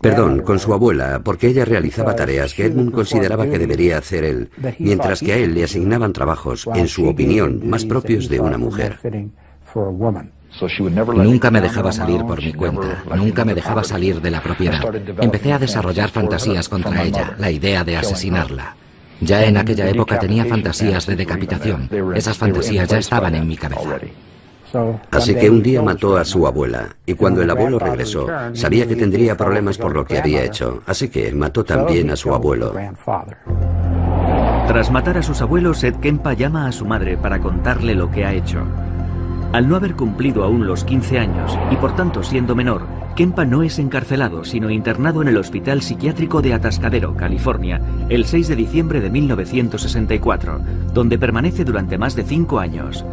Perdón, 0.00 0.40
con 0.40 0.58
su 0.58 0.72
abuela, 0.72 1.20
porque 1.24 1.48
ella 1.48 1.64
realizaba 1.64 2.14
tareas 2.14 2.54
que 2.54 2.66
Edmund 2.66 2.92
consideraba 2.92 3.46
que 3.46 3.58
debería 3.58 3.98
hacer 3.98 4.24
él, 4.24 4.50
mientras 4.78 5.20
que 5.20 5.32
a 5.32 5.36
él 5.36 5.54
le 5.54 5.64
asignaban 5.64 6.12
trabajos, 6.12 6.68
en 6.74 6.88
su 6.88 7.08
opinión, 7.08 7.68
más 7.68 7.84
propios 7.84 8.28
de 8.28 8.40
una 8.40 8.58
mujer. 8.58 8.98
Nunca 11.14 11.50
me 11.50 11.60
dejaba 11.60 11.92
salir 11.92 12.24
por 12.24 12.42
mi 12.42 12.52
cuenta, 12.52 13.04
nunca 13.14 13.44
me 13.44 13.54
dejaba 13.54 13.84
salir 13.84 14.20
de 14.20 14.30
la 14.30 14.42
propiedad. 14.42 14.82
Empecé 15.20 15.52
a 15.52 15.58
desarrollar 15.58 16.10
fantasías 16.10 16.68
contra 16.68 17.02
ella, 17.02 17.34
la 17.38 17.50
idea 17.50 17.84
de 17.84 17.96
asesinarla. 17.96 18.76
Ya 19.20 19.44
en 19.44 19.56
aquella 19.56 19.88
época 19.88 20.18
tenía 20.18 20.44
fantasías 20.44 21.06
de 21.06 21.16
decapitación. 21.16 21.88
Esas 22.14 22.36
fantasías 22.36 22.88
ya 22.88 22.98
estaban 22.98 23.34
en 23.34 23.46
mi 23.46 23.56
cabeza. 23.56 23.98
Así 25.10 25.34
que 25.34 25.50
un 25.50 25.62
día 25.62 25.82
mató 25.82 26.16
a 26.16 26.24
su 26.24 26.46
abuela 26.46 26.96
y 27.04 27.14
cuando 27.14 27.42
el 27.42 27.50
abuelo 27.50 27.78
regresó 27.78 28.26
sabía 28.52 28.86
que 28.86 28.96
tendría 28.96 29.36
problemas 29.36 29.78
por 29.78 29.94
lo 29.94 30.04
que 30.04 30.18
había 30.18 30.44
hecho, 30.44 30.82
así 30.86 31.08
que 31.08 31.32
mató 31.32 31.64
también 31.64 32.10
a 32.10 32.16
su 32.16 32.34
abuelo. 32.34 32.74
Tras 34.66 34.90
matar 34.90 35.18
a 35.18 35.22
sus 35.22 35.40
abuelos, 35.42 35.82
Ed 35.84 35.96
Kempa 35.96 36.34
llama 36.34 36.66
a 36.66 36.72
su 36.72 36.84
madre 36.84 37.16
para 37.16 37.40
contarle 37.40 37.94
lo 37.94 38.10
que 38.10 38.24
ha 38.24 38.32
hecho. 38.32 38.64
Al 39.52 39.68
no 39.68 39.76
haber 39.76 39.94
cumplido 39.94 40.42
aún 40.42 40.66
los 40.66 40.84
15 40.84 41.18
años 41.18 41.56
y 41.70 41.76
por 41.76 41.94
tanto 41.94 42.22
siendo 42.22 42.56
menor, 42.56 42.82
Kempa 43.14 43.46
no 43.46 43.62
es 43.62 43.78
encarcelado, 43.78 44.44
sino 44.44 44.68
internado 44.68 45.22
en 45.22 45.28
el 45.28 45.38
Hospital 45.38 45.80
Psiquiátrico 45.80 46.42
de 46.42 46.52
Atascadero, 46.52 47.16
California, 47.16 47.80
el 48.10 48.26
6 48.26 48.48
de 48.48 48.56
diciembre 48.56 49.00
de 49.00 49.08
1964, 49.08 50.60
donde 50.92 51.18
permanece 51.18 51.64
durante 51.64 51.96
más 51.96 52.14
de 52.14 52.24
cinco 52.24 52.58
años. 52.58 53.06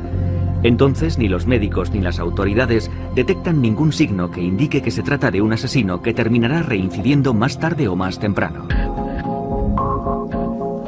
Entonces 0.64 1.18
ni 1.18 1.28
los 1.28 1.46
médicos 1.46 1.92
ni 1.92 2.00
las 2.00 2.20
autoridades 2.20 2.90
detectan 3.16 3.62
ningún 3.62 3.92
signo 3.92 4.32
que 4.32 4.42
indique 4.42 4.82
que 4.82 4.92
se 4.92 5.04
trata 5.04 5.30
de 5.30 5.42
un 5.42 5.54
asesino 5.54 6.02
que 6.02 6.14
terminará 6.14 6.64
reincidiendo 6.64 7.34
más 7.34 7.60
tarde 7.60 7.88
o 7.90 7.96
más 7.96 8.20
temprano. 8.20 8.68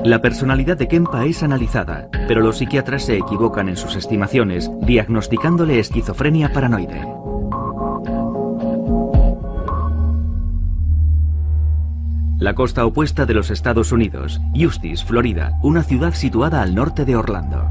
La 0.05 0.21
personalidad 0.21 0.77
de 0.77 0.87
Kempa 0.87 1.25
es 1.25 1.41
analizada, 1.43 2.09
pero 2.27 2.39
los 2.41 2.59
psiquiatras 2.59 3.03
se 3.05 3.17
equivocan 3.17 3.69
en 3.69 3.75
sus 3.75 3.95
estimaciones, 3.95 4.69
diagnosticándole 4.81 5.79
esquizofrenia 5.79 6.53
paranoide. 6.53 7.01
La 12.37 12.53
costa 12.53 12.85
opuesta 12.85 13.25
de 13.25 13.33
los 13.33 13.49
Estados 13.49 13.91
Unidos, 13.91 14.39
Eustis, 14.53 15.03
Florida, 15.03 15.57
una 15.63 15.81
ciudad 15.81 16.13
situada 16.13 16.61
al 16.61 16.75
norte 16.75 17.03
de 17.03 17.15
Orlando. 17.15 17.65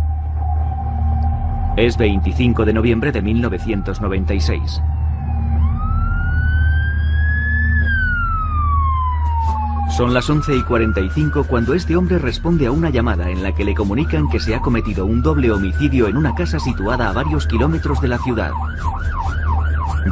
Es 1.77 1.97
25 1.97 2.65
de 2.65 2.73
noviembre 2.73 3.11
de 3.11 3.21
1996. 3.21 4.81
Son 9.97 10.15
las 10.15 10.31
11 10.31 10.55
y 10.55 10.63
45 10.63 11.45
cuando 11.49 11.75
este 11.75 11.97
hombre 11.97 12.19
responde 12.19 12.67
a 12.67 12.71
una 12.71 12.91
llamada 12.91 13.29
en 13.29 13.43
la 13.43 13.53
que 13.53 13.65
le 13.65 13.75
comunican 13.75 14.29
que 14.29 14.39
se 14.39 14.55
ha 14.55 14.61
cometido 14.61 15.05
un 15.05 15.21
doble 15.21 15.51
homicidio 15.51 16.07
en 16.07 16.17
una 16.17 16.37
casa 16.37 16.61
situada 16.61 17.11
a 17.11 17.13
varios 17.13 17.49
kilómetros 17.49 18.01
de 18.01 18.09
la 18.09 18.19
ciudad. 18.19 18.53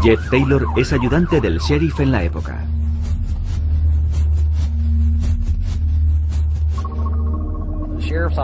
Jeff 0.02 0.30
Taylor 0.30 0.66
es 0.76 0.92
ayudante 0.92 1.40
del 1.40 1.58
sheriff 1.58 2.00
en 2.00 2.10
la 2.10 2.24
época. 2.24 2.58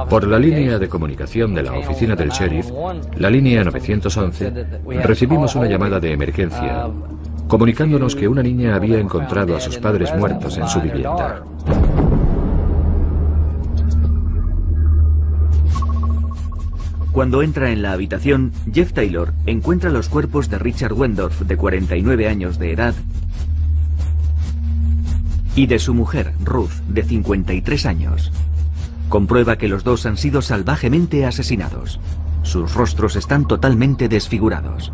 Por 0.09 0.27
la 0.27 0.39
línea 0.39 0.79
de 0.79 0.89
comunicación 0.89 1.55
de 1.55 1.63
la 1.63 1.73
oficina 1.73 2.15
del 2.15 2.31
sheriff, 2.31 2.71
la 3.17 3.31
línea 3.31 3.65
911, 3.65 4.53
recibimos 5.05 5.55
una 5.55 5.67
llamada 5.67 6.01
de 6.01 6.13
emergencia 6.13 6.89
comunicándonos 7.49 8.15
que 8.15 8.29
una 8.29 8.43
niña 8.43 8.77
había 8.77 8.99
encontrado 8.99 9.57
a 9.57 9.61
sus 9.61 9.79
padres 9.79 10.15
muertos 10.15 10.59
en 10.59 10.69
su 10.69 10.81
vivienda. 10.81 11.43
Cuando 17.11 17.43
entra 17.43 17.71
en 17.73 17.83
la 17.83 17.93
habitación, 17.93 18.53
Jeff 18.73 18.93
Taylor 18.93 19.33
encuentra 19.47 19.91
los 19.91 20.09
cuerpos 20.09 20.51
de 20.51 20.59
Richard 20.59 20.93
Wendorf, 20.93 21.41
de 21.41 21.57
49 21.57 22.29
años 22.29 22.59
de 22.59 22.73
edad, 22.73 22.95
y 25.57 25.67
de 25.67 25.79
su 25.81 25.95
mujer, 25.95 26.35
Ruth, 26.45 26.71
de 26.89 27.03
53 27.03 27.87
años. 27.87 28.31
Comprueba 29.09 29.57
que 29.57 29.69
los 29.69 29.85
dos 29.85 30.05
han 30.07 30.17
sido 30.17 30.43
salvajemente 30.43 31.25
asesinados. 31.25 31.99
Sus 32.43 32.75
rostros 32.75 33.17
están 33.17 33.47
totalmente 33.47 34.09
desfigurados. 34.09 34.93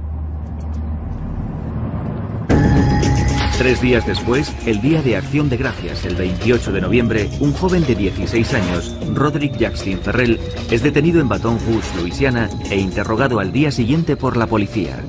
Tres 3.59 3.81
días 3.81 4.05
después, 4.05 4.53
el 4.67 4.81
Día 4.81 5.01
de 5.01 5.17
Acción 5.17 5.49
de 5.49 5.57
Gracias, 5.57 6.05
el 6.05 6.17
28 6.17 6.73
de 6.73 6.81
noviembre, 6.81 7.31
un 7.41 7.53
joven 7.53 7.87
de 7.87 7.95
16 7.95 8.53
años, 8.55 8.97
Roderick 9.15 9.57
Jackson 9.57 10.01
Ferrell, 10.03 10.41
es 10.71 10.83
detenido 10.83 11.21
en 11.21 11.29
Baton 11.29 11.59
Rouge, 11.65 12.01
Luisiana, 12.01 12.51
e 12.71 12.79
interrogado 12.79 13.39
al 13.39 13.53
día 13.53 13.71
siguiente 13.71 14.17
por 14.17 14.37
la 14.37 14.49
policía. 14.49 15.05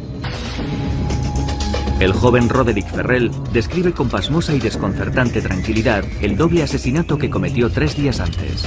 El 1.99 2.11
joven 2.11 2.49
Roderick 2.49 2.87
Ferrell 2.87 3.31
describe 3.53 3.93
con 3.93 4.09
pasmosa 4.09 4.53
y 4.53 4.59
desconcertante 4.59 5.41
tranquilidad 5.41 6.03
el 6.21 6.35
doble 6.35 6.61
asesinato 6.61 7.17
que 7.17 7.29
cometió 7.29 7.69
tres 7.69 7.95
días 7.95 8.19
antes. 8.19 8.65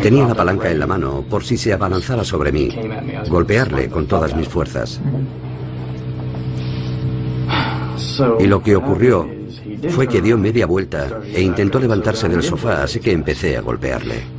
Tenía 0.00 0.26
la 0.26 0.34
palanca 0.34 0.70
en 0.70 0.78
la 0.78 0.86
mano 0.86 1.24
por 1.28 1.42
si 1.42 1.56
se 1.56 1.72
abalanzaba 1.72 2.22
sobre 2.22 2.52
mí, 2.52 2.68
golpearle 3.28 3.88
con 3.88 4.06
todas 4.06 4.36
mis 4.36 4.46
fuerzas. 4.46 5.00
Y 8.38 8.46
lo 8.46 8.62
que 8.62 8.76
ocurrió 8.76 9.28
fue 9.90 10.06
que 10.06 10.22
dio 10.22 10.38
media 10.38 10.66
vuelta 10.66 11.20
e 11.24 11.42
intentó 11.42 11.80
levantarse 11.80 12.28
del 12.28 12.44
sofá, 12.44 12.84
así 12.84 13.00
que 13.00 13.10
empecé 13.10 13.56
a 13.56 13.60
golpearle. 13.60 14.37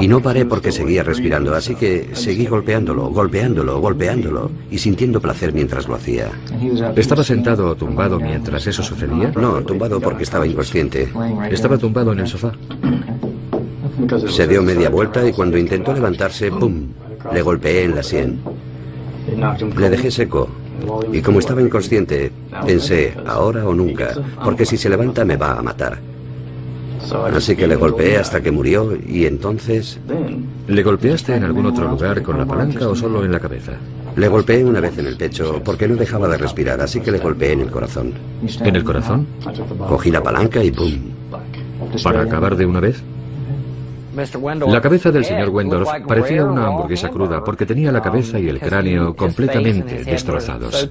Y 0.00 0.08
no 0.08 0.20
paré 0.20 0.44
porque 0.44 0.72
seguía 0.72 1.02
respirando, 1.02 1.54
así 1.54 1.74
que 1.74 2.10
seguí 2.12 2.46
golpeándolo, 2.46 3.10
golpeándolo, 3.10 3.80
golpeándolo 3.80 4.50
y 4.70 4.78
sintiendo 4.78 5.20
placer 5.20 5.52
mientras 5.52 5.88
lo 5.88 5.94
hacía. 5.94 6.30
¿Estaba 6.96 7.24
sentado 7.24 7.68
o 7.68 7.74
tumbado 7.74 8.18
mientras 8.18 8.66
eso 8.66 8.82
sucedía? 8.82 9.32
No, 9.36 9.62
tumbado 9.62 10.00
porque 10.00 10.24
estaba 10.24 10.46
inconsciente. 10.46 11.08
¿Estaba 11.50 11.78
tumbado 11.78 12.12
en 12.12 12.20
el 12.20 12.26
sofá? 12.26 12.52
Se 14.28 14.46
dio 14.46 14.62
media 14.62 14.90
vuelta 14.90 15.26
y 15.26 15.32
cuando 15.32 15.58
intentó 15.58 15.92
levantarse, 15.92 16.50
¡pum!, 16.50 16.88
le 17.32 17.42
golpeé 17.42 17.84
en 17.84 17.94
la 17.94 18.02
sien. 18.02 18.40
Le 19.76 19.90
dejé 19.90 20.10
seco, 20.10 20.48
y 21.12 21.20
como 21.20 21.38
estaba 21.38 21.60
inconsciente, 21.60 22.32
pensé, 22.66 23.14
ahora 23.26 23.66
o 23.66 23.74
nunca, 23.74 24.14
porque 24.42 24.66
si 24.66 24.76
se 24.76 24.88
levanta 24.88 25.24
me 25.24 25.36
va 25.36 25.58
a 25.58 25.62
matar. 25.62 25.98
Así 27.12 27.56
que 27.56 27.66
le 27.66 27.76
golpeé 27.76 28.16
hasta 28.18 28.40
que 28.40 28.50
murió 28.50 28.96
y 29.06 29.26
entonces... 29.26 29.98
¿Le 30.68 30.82
golpeaste 30.82 31.34
en 31.34 31.44
algún 31.44 31.66
otro 31.66 31.88
lugar 31.88 32.22
con 32.22 32.38
la 32.38 32.46
palanca 32.46 32.88
o 32.88 32.94
solo 32.94 33.24
en 33.24 33.32
la 33.32 33.40
cabeza? 33.40 33.72
Le 34.16 34.28
golpeé 34.28 34.64
una 34.64 34.80
vez 34.80 34.98
en 34.98 35.06
el 35.06 35.16
pecho 35.16 35.60
porque 35.64 35.88
no 35.88 35.96
dejaba 35.96 36.28
de 36.28 36.36
respirar, 36.36 36.80
así 36.80 37.00
que 37.00 37.10
le 37.10 37.18
golpeé 37.18 37.52
en 37.52 37.60
el 37.60 37.70
corazón. 37.70 38.12
¿En 38.60 38.76
el 38.76 38.84
corazón? 38.84 39.26
Cogí 39.88 40.10
la 40.10 40.22
palanca 40.22 40.62
y 40.62 40.70
¡pum! 40.70 40.92
¿Para 42.02 42.22
acabar 42.22 42.56
de 42.56 42.66
una 42.66 42.80
vez? 42.80 43.02
La 44.68 44.80
cabeza 44.80 45.10
del 45.10 45.24
señor 45.24 45.50
Wendorf 45.50 45.88
parecía 46.06 46.44
una 46.44 46.66
hamburguesa 46.66 47.08
cruda 47.08 47.42
porque 47.44 47.64
tenía 47.64 47.92
la 47.92 48.02
cabeza 48.02 48.38
y 48.38 48.48
el 48.48 48.58
cráneo 48.58 49.14
completamente 49.14 50.04
destrozados. 50.04 50.90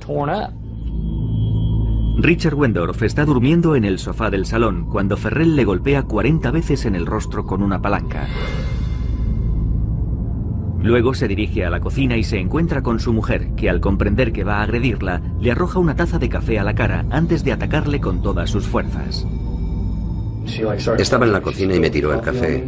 Richard 2.21 2.53
Wendorf 2.53 3.01
está 3.03 3.23
durmiendo 3.23 3.77
en 3.77 3.85
el 3.85 3.97
sofá 3.97 4.29
del 4.29 4.45
salón 4.45 4.85
cuando 4.85 5.15
Ferrell 5.15 5.55
le 5.55 5.63
golpea 5.63 6.03
40 6.03 6.51
veces 6.51 6.85
en 6.85 6.95
el 6.95 7.05
rostro 7.05 7.45
con 7.45 7.63
una 7.63 7.81
palanca. 7.81 8.27
Luego 10.81 11.13
se 11.13 11.29
dirige 11.29 11.65
a 11.65 11.69
la 11.69 11.79
cocina 11.79 12.17
y 12.17 12.25
se 12.25 12.37
encuentra 12.37 12.81
con 12.81 12.99
su 12.99 13.13
mujer, 13.13 13.51
que 13.55 13.69
al 13.69 13.79
comprender 13.79 14.33
que 14.33 14.43
va 14.43 14.57
a 14.57 14.63
agredirla, 14.63 15.21
le 15.39 15.51
arroja 15.51 15.79
una 15.79 15.95
taza 15.95 16.19
de 16.19 16.27
café 16.27 16.59
a 16.59 16.63
la 16.63 16.75
cara 16.75 17.05
antes 17.09 17.45
de 17.45 17.53
atacarle 17.53 18.01
con 18.01 18.21
todas 18.21 18.49
sus 18.49 18.67
fuerzas. 18.67 19.25
Estaba 20.97 21.25
en 21.25 21.31
la 21.31 21.41
cocina 21.41 21.73
y 21.75 21.79
me 21.79 21.89
tiró 21.89 22.13
el 22.13 22.19
café. 22.19 22.65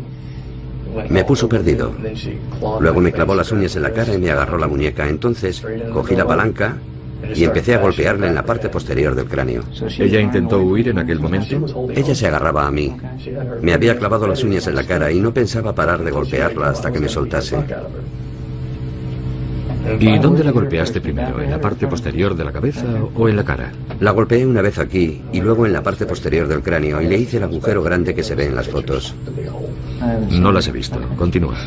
Me 1.09 1.25
puso 1.25 1.49
perdido. 1.49 1.93
Luego 2.79 3.01
me 3.01 3.11
clavó 3.11 3.35
las 3.35 3.51
uñas 3.51 3.75
en 3.75 3.81
la 3.81 3.91
cara 3.91 4.13
y 4.13 4.17
me 4.17 4.31
agarró 4.31 4.57
la 4.57 4.67
muñeca. 4.67 5.09
Entonces 5.09 5.65
cogí 5.91 6.15
la 6.15 6.25
palanca 6.25 6.77
y 7.35 7.43
empecé 7.43 7.75
a 7.75 7.79
golpearla 7.79 8.27
en 8.27 8.35
la 8.35 8.45
parte 8.45 8.69
posterior 8.69 9.15
del 9.15 9.25
cráneo. 9.25 9.63
¿Ella 9.97 10.19
intentó 10.19 10.59
huir 10.59 10.89
en 10.89 10.99
aquel 10.99 11.19
momento? 11.19 11.89
Ella 11.93 12.15
se 12.15 12.27
agarraba 12.27 12.67
a 12.67 12.71
mí. 12.71 12.95
Me 13.61 13.73
había 13.73 13.97
clavado 13.97 14.27
las 14.27 14.43
uñas 14.43 14.67
en 14.67 14.75
la 14.75 14.83
cara 14.83 15.11
y 15.11 15.19
no 15.19 15.33
pensaba 15.33 15.73
parar 15.73 16.03
de 16.03 16.11
golpearla 16.11 16.69
hasta 16.69 16.91
que 16.91 16.99
me 16.99 17.09
soltase. 17.09 17.57
¿Y 19.99 20.19
dónde 20.19 20.43
la 20.43 20.51
golpeaste 20.51 21.01
primero? 21.01 21.41
¿En 21.41 21.49
la 21.49 21.59
parte 21.59 21.87
posterior 21.87 22.35
de 22.35 22.45
la 22.45 22.51
cabeza 22.51 22.85
o 23.15 23.27
en 23.27 23.35
la 23.35 23.43
cara? 23.43 23.71
La 23.99 24.11
golpeé 24.11 24.45
una 24.45 24.61
vez 24.61 24.77
aquí 24.79 25.21
y 25.31 25.41
luego 25.41 25.65
en 25.65 25.73
la 25.73 25.81
parte 25.81 26.05
posterior 26.05 26.47
del 26.47 26.61
cráneo 26.61 27.01
y 27.01 27.07
le 27.07 27.17
hice 27.17 27.37
el 27.37 27.43
agujero 27.43 27.81
grande 27.81 28.13
que 28.13 28.23
se 28.23 28.35
ve 28.35 28.45
en 28.45 28.55
las 28.55 28.67
fotos. 28.67 29.15
No 30.31 30.51
las 30.51 30.67
he 30.67 30.71
visto. 30.71 30.99
Continúa. 31.17 31.57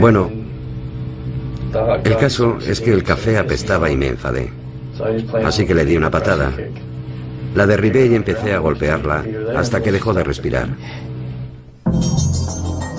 Bueno, 0.00 0.30
el 2.04 2.16
caso 2.16 2.58
es 2.66 2.80
que 2.80 2.92
el 2.92 3.02
café 3.02 3.38
apestaba 3.38 3.90
y 3.90 3.96
me 3.96 4.08
enfadé. 4.08 4.50
Así 5.44 5.66
que 5.66 5.74
le 5.74 5.84
di 5.84 5.96
una 5.96 6.10
patada. 6.10 6.52
La 7.54 7.66
derribé 7.66 8.06
y 8.06 8.14
empecé 8.14 8.52
a 8.52 8.58
golpearla 8.58 9.24
hasta 9.56 9.82
que 9.82 9.92
dejó 9.92 10.12
de 10.12 10.24
respirar. 10.24 10.68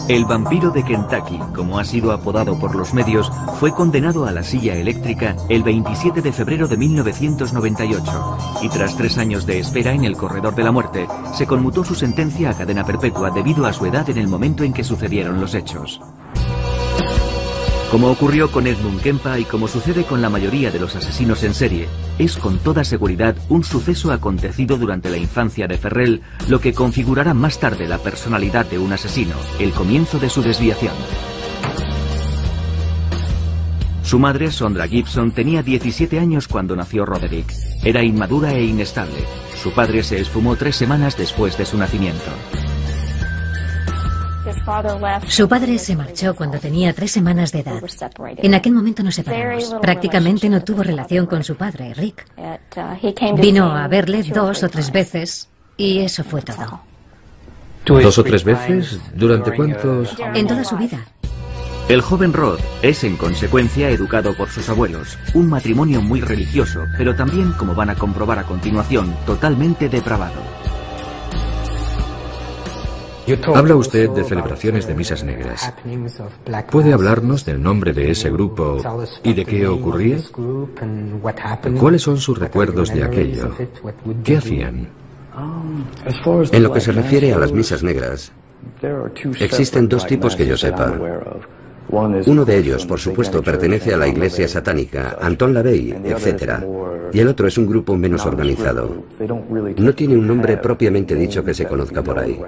El 0.09 0.25
vampiro 0.25 0.71
de 0.71 0.83
Kentucky, 0.83 1.37
como 1.53 1.77
ha 1.77 1.85
sido 1.85 2.11
apodado 2.11 2.57
por 2.59 2.73
los 2.73 2.95
medios, 2.95 3.31
fue 3.59 3.75
condenado 3.75 4.25
a 4.25 4.31
la 4.31 4.41
silla 4.41 4.75
eléctrica 4.75 5.35
el 5.49 5.61
27 5.61 6.23
de 6.23 6.31
febrero 6.31 6.67
de 6.67 6.77
1998 6.77 8.37
y 8.63 8.69
tras 8.69 8.97
tres 8.97 9.19
años 9.19 9.45
de 9.45 9.59
espera 9.59 9.93
en 9.93 10.05
el 10.05 10.17
corredor 10.17 10.55
de 10.55 10.63
la 10.63 10.71
muerte, 10.71 11.07
se 11.35 11.45
conmutó 11.45 11.83
su 11.83 11.93
sentencia 11.93 12.49
a 12.49 12.53
cadena 12.55 12.83
perpetua 12.83 13.29
debido 13.29 13.67
a 13.67 13.73
su 13.73 13.85
edad 13.85 14.09
en 14.09 14.17
el 14.17 14.27
momento 14.27 14.63
en 14.63 14.73
que 14.73 14.83
sucedieron 14.83 15.39
los 15.39 15.53
hechos. 15.53 16.01
Como 17.91 18.11
ocurrió 18.11 18.51
con 18.51 18.67
Edmund 18.67 19.01
Kempa 19.01 19.39
y 19.39 19.45
como 19.45 19.67
sucede 19.67 20.03
con 20.03 20.21
la 20.21 20.29
mayoría 20.29 20.69
de 20.69 20.79
los 20.79 20.95
asesinos 20.95 21.43
en 21.43 21.55
serie, 21.55 21.87
es 22.19 22.37
con 22.37 22.59
toda 22.59 22.83
seguridad 22.83 23.35
un 23.49 23.63
suceso 23.63 24.11
acontecido 24.11 24.77
durante 24.77 25.09
la 25.09 25.17
infancia 25.17 25.67
de 25.67 25.75
Ferrell 25.75 26.21
lo 26.47 26.61
que 26.61 26.73
configurará 26.73 27.33
más 27.33 27.59
tarde 27.59 27.87
la 27.87 27.97
personalidad 27.97 28.67
de 28.67 28.77
un 28.77 28.93
asesino, 28.93 29.33
el 29.57 29.71
comienzo 29.71 30.19
de 30.19 30.29
su 30.29 30.43
desviación. 30.43 30.93
Su 34.03 34.19
madre, 34.19 34.51
Sondra 34.51 34.87
Gibson, 34.87 35.31
tenía 35.31 35.63
17 35.63 36.19
años 36.19 36.47
cuando 36.47 36.75
nació 36.75 37.05
Roderick. 37.05 37.51
Era 37.83 38.03
inmadura 38.03 38.53
e 38.53 38.65
inestable. 38.65 39.23
Su 39.61 39.71
padre 39.71 40.03
se 40.03 40.19
esfumó 40.19 40.55
tres 40.55 40.75
semanas 40.75 41.17
después 41.17 41.57
de 41.57 41.65
su 41.65 41.77
nacimiento. 41.77 42.31
Su 45.27 45.47
padre 45.47 45.77
se 45.79 45.95
marchó 45.95 46.35
cuando 46.35 46.59
tenía 46.59 46.93
tres 46.93 47.11
semanas 47.11 47.51
de 47.51 47.59
edad. 47.59 47.81
En 48.37 48.53
aquel 48.53 48.73
momento 48.73 49.03
nos 49.03 49.15
separamos. 49.15 49.75
Prácticamente 49.81 50.49
no 50.49 50.63
tuvo 50.63 50.83
relación 50.83 51.25
con 51.25 51.43
su 51.43 51.55
padre, 51.55 51.93
Rick. 51.93 52.25
Vino 53.37 53.75
a 53.75 53.87
verle 53.87 54.23
dos 54.23 54.63
o 54.63 54.69
tres 54.69 54.91
veces 54.91 55.49
y 55.77 55.99
eso 55.99 56.23
fue 56.23 56.41
todo. 56.41 56.81
¿Dos 57.85 58.17
o 58.17 58.23
tres 58.23 58.43
veces? 58.43 58.99
¿Durante 59.15 59.55
cuántos? 59.55 60.15
En 60.33 60.45
toda 60.45 60.63
su 60.63 60.77
vida. 60.77 61.05
El 61.87 62.01
joven 62.01 62.33
Rod 62.33 62.59
es, 62.83 63.03
en 63.03 63.17
consecuencia, 63.17 63.89
educado 63.89 64.35
por 64.35 64.49
sus 64.49 64.69
abuelos. 64.69 65.17
Un 65.33 65.49
matrimonio 65.49 66.01
muy 66.01 66.21
religioso, 66.21 66.85
pero 66.99 67.15
también, 67.15 67.51
como 67.53 67.73
van 67.73 67.89
a 67.89 67.95
comprobar 67.95 68.37
a 68.37 68.43
continuación, 68.43 69.15
totalmente 69.25 69.89
depravado. 69.89 70.58
Habla 73.55 73.75
usted 73.75 74.09
de 74.09 74.23
celebraciones 74.23 74.87
de 74.87 74.93
misas 74.95 75.23
negras. 75.23 75.73
¿Puede 76.71 76.93
hablarnos 76.93 77.45
del 77.45 77.61
nombre 77.61 77.93
de 77.93 78.11
ese 78.11 78.29
grupo 78.29 78.77
y 79.23 79.33
de 79.33 79.45
qué 79.45 79.67
ocurría? 79.67 80.17
¿Cuáles 81.79 82.01
son 82.01 82.17
sus 82.17 82.37
recuerdos 82.37 82.93
de 82.93 83.03
aquello? 83.03 83.51
¿Qué 84.23 84.37
hacían? 84.37 84.87
En 86.51 86.63
lo 86.63 86.73
que 86.73 86.81
se 86.81 86.91
refiere 86.91 87.33
a 87.33 87.37
las 87.37 87.51
misas 87.51 87.83
negras, 87.83 88.31
existen 89.39 89.87
dos 89.87 90.05
tipos 90.05 90.35
que 90.35 90.45
yo 90.45 90.57
sepa. 90.57 90.93
Uno 91.91 92.45
de 92.45 92.57
ellos, 92.57 92.85
por 92.85 92.99
supuesto, 92.99 93.41
pertenece 93.41 93.93
a 93.93 93.97
la 93.97 94.07
iglesia 94.07 94.47
satánica, 94.47 95.17
Anton 95.19 95.53
LaVey, 95.53 95.95
etc. 96.05 96.63
Y 97.11 97.19
el 97.19 97.27
otro 97.27 97.47
es 97.47 97.57
un 97.57 97.65
grupo 97.65 97.97
menos 97.97 98.25
organizado. 98.25 99.03
No 99.77 99.93
tiene 99.95 100.15
un 100.15 100.27
nombre 100.27 100.57
propiamente 100.57 101.15
dicho 101.15 101.43
que 101.43 101.53
se 101.53 101.65
conozca 101.65 102.03
por 102.03 102.19
ahí. 102.19 102.39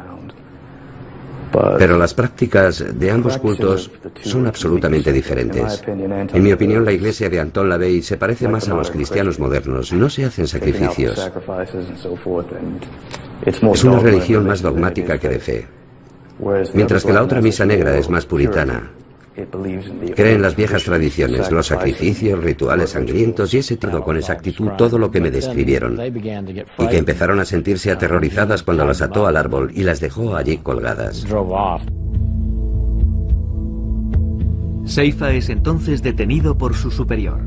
Pero 1.77 1.97
las 1.97 2.13
prácticas 2.13 2.83
de 2.97 3.11
ambos 3.11 3.37
cultos 3.37 3.91
son 4.23 4.47
absolutamente 4.47 5.11
diferentes. 5.11 5.83
En 5.87 6.43
mi 6.43 6.53
opinión, 6.53 6.85
la 6.85 6.91
iglesia 6.91 7.29
de 7.29 7.39
Anton 7.39 7.69
LaVey 7.69 8.01
se 8.01 8.17
parece 8.17 8.47
más 8.47 8.69
a 8.69 8.73
los 8.73 8.91
cristianos 8.91 9.39
modernos. 9.39 9.91
No 9.93 10.09
se 10.09 10.25
hacen 10.25 10.47
sacrificios. 10.47 11.31
Es 13.45 13.83
una 13.83 13.99
religión 13.99 14.45
más 14.45 14.61
dogmática 14.61 15.17
que 15.17 15.29
de 15.29 15.39
fe. 15.39 15.67
Mientras 16.73 17.03
que 17.03 17.13
la 17.13 17.23
otra 17.23 17.41
misa 17.41 17.65
negra 17.65 17.97
es 17.97 18.09
más 18.09 18.25
puritana. 18.25 18.91
Cree 19.33 20.33
en 20.33 20.41
las 20.41 20.55
viejas 20.55 20.83
tradiciones, 20.83 21.51
los 21.51 21.67
sacrificios, 21.67 22.43
rituales 22.43 22.89
sangrientos 22.89 23.53
y 23.53 23.59
ese 23.59 23.77
tipo 23.77 24.01
con 24.03 24.17
exactitud 24.17 24.71
todo 24.77 24.97
lo 24.97 25.09
que 25.09 25.21
me 25.21 25.31
describieron. 25.31 25.97
Y 26.03 26.87
que 26.87 26.97
empezaron 26.97 27.39
a 27.39 27.45
sentirse 27.45 27.91
aterrorizadas 27.91 28.63
cuando 28.63 28.85
las 28.85 29.01
ató 29.01 29.27
al 29.27 29.37
árbol 29.37 29.71
y 29.73 29.83
las 29.83 30.01
dejó 30.01 30.35
allí 30.35 30.57
colgadas. 30.57 31.25
Seifa 34.83 35.31
es 35.31 35.49
entonces 35.49 36.01
detenido 36.01 36.57
por 36.57 36.75
su 36.75 36.91
superior. 36.91 37.39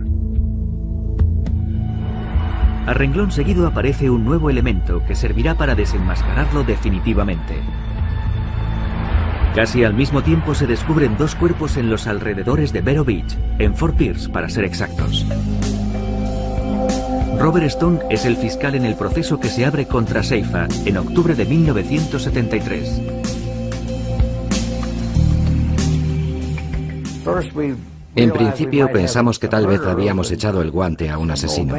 A 2.86 2.94
renglón 2.94 3.30
seguido 3.30 3.66
aparece 3.66 4.08
un 4.08 4.24
nuevo 4.24 4.48
elemento 4.48 5.02
que 5.06 5.14
servirá 5.14 5.54
para 5.54 5.74
desenmascararlo 5.74 6.64
definitivamente. 6.64 7.54
Casi 9.54 9.84
al 9.84 9.94
mismo 9.94 10.20
tiempo 10.20 10.52
se 10.52 10.66
descubren 10.66 11.16
dos 11.16 11.36
cuerpos 11.36 11.76
en 11.76 11.88
los 11.88 12.08
alrededores 12.08 12.72
de 12.72 12.80
Vero 12.80 13.04
Beach, 13.04 13.38
en 13.60 13.76
Fort 13.76 13.96
Pierce 13.96 14.28
para 14.28 14.48
ser 14.48 14.64
exactos. 14.64 15.24
Robert 17.38 17.66
Stone 17.66 18.00
es 18.10 18.24
el 18.24 18.36
fiscal 18.36 18.74
en 18.74 18.84
el 18.84 18.96
proceso 18.96 19.38
que 19.38 19.48
se 19.48 19.64
abre 19.64 19.86
contra 19.86 20.24
Seifa 20.24 20.66
en 20.84 20.96
octubre 20.96 21.36
de 21.36 21.44
1973. 21.44 23.00
En 28.16 28.30
principio 28.30 28.90
pensamos 28.92 29.38
que 29.38 29.48
tal 29.48 29.66
vez 29.66 29.80
habíamos 29.82 30.30
echado 30.30 30.62
el 30.62 30.70
guante 30.70 31.10
a 31.10 31.18
un 31.18 31.30
asesino. 31.30 31.74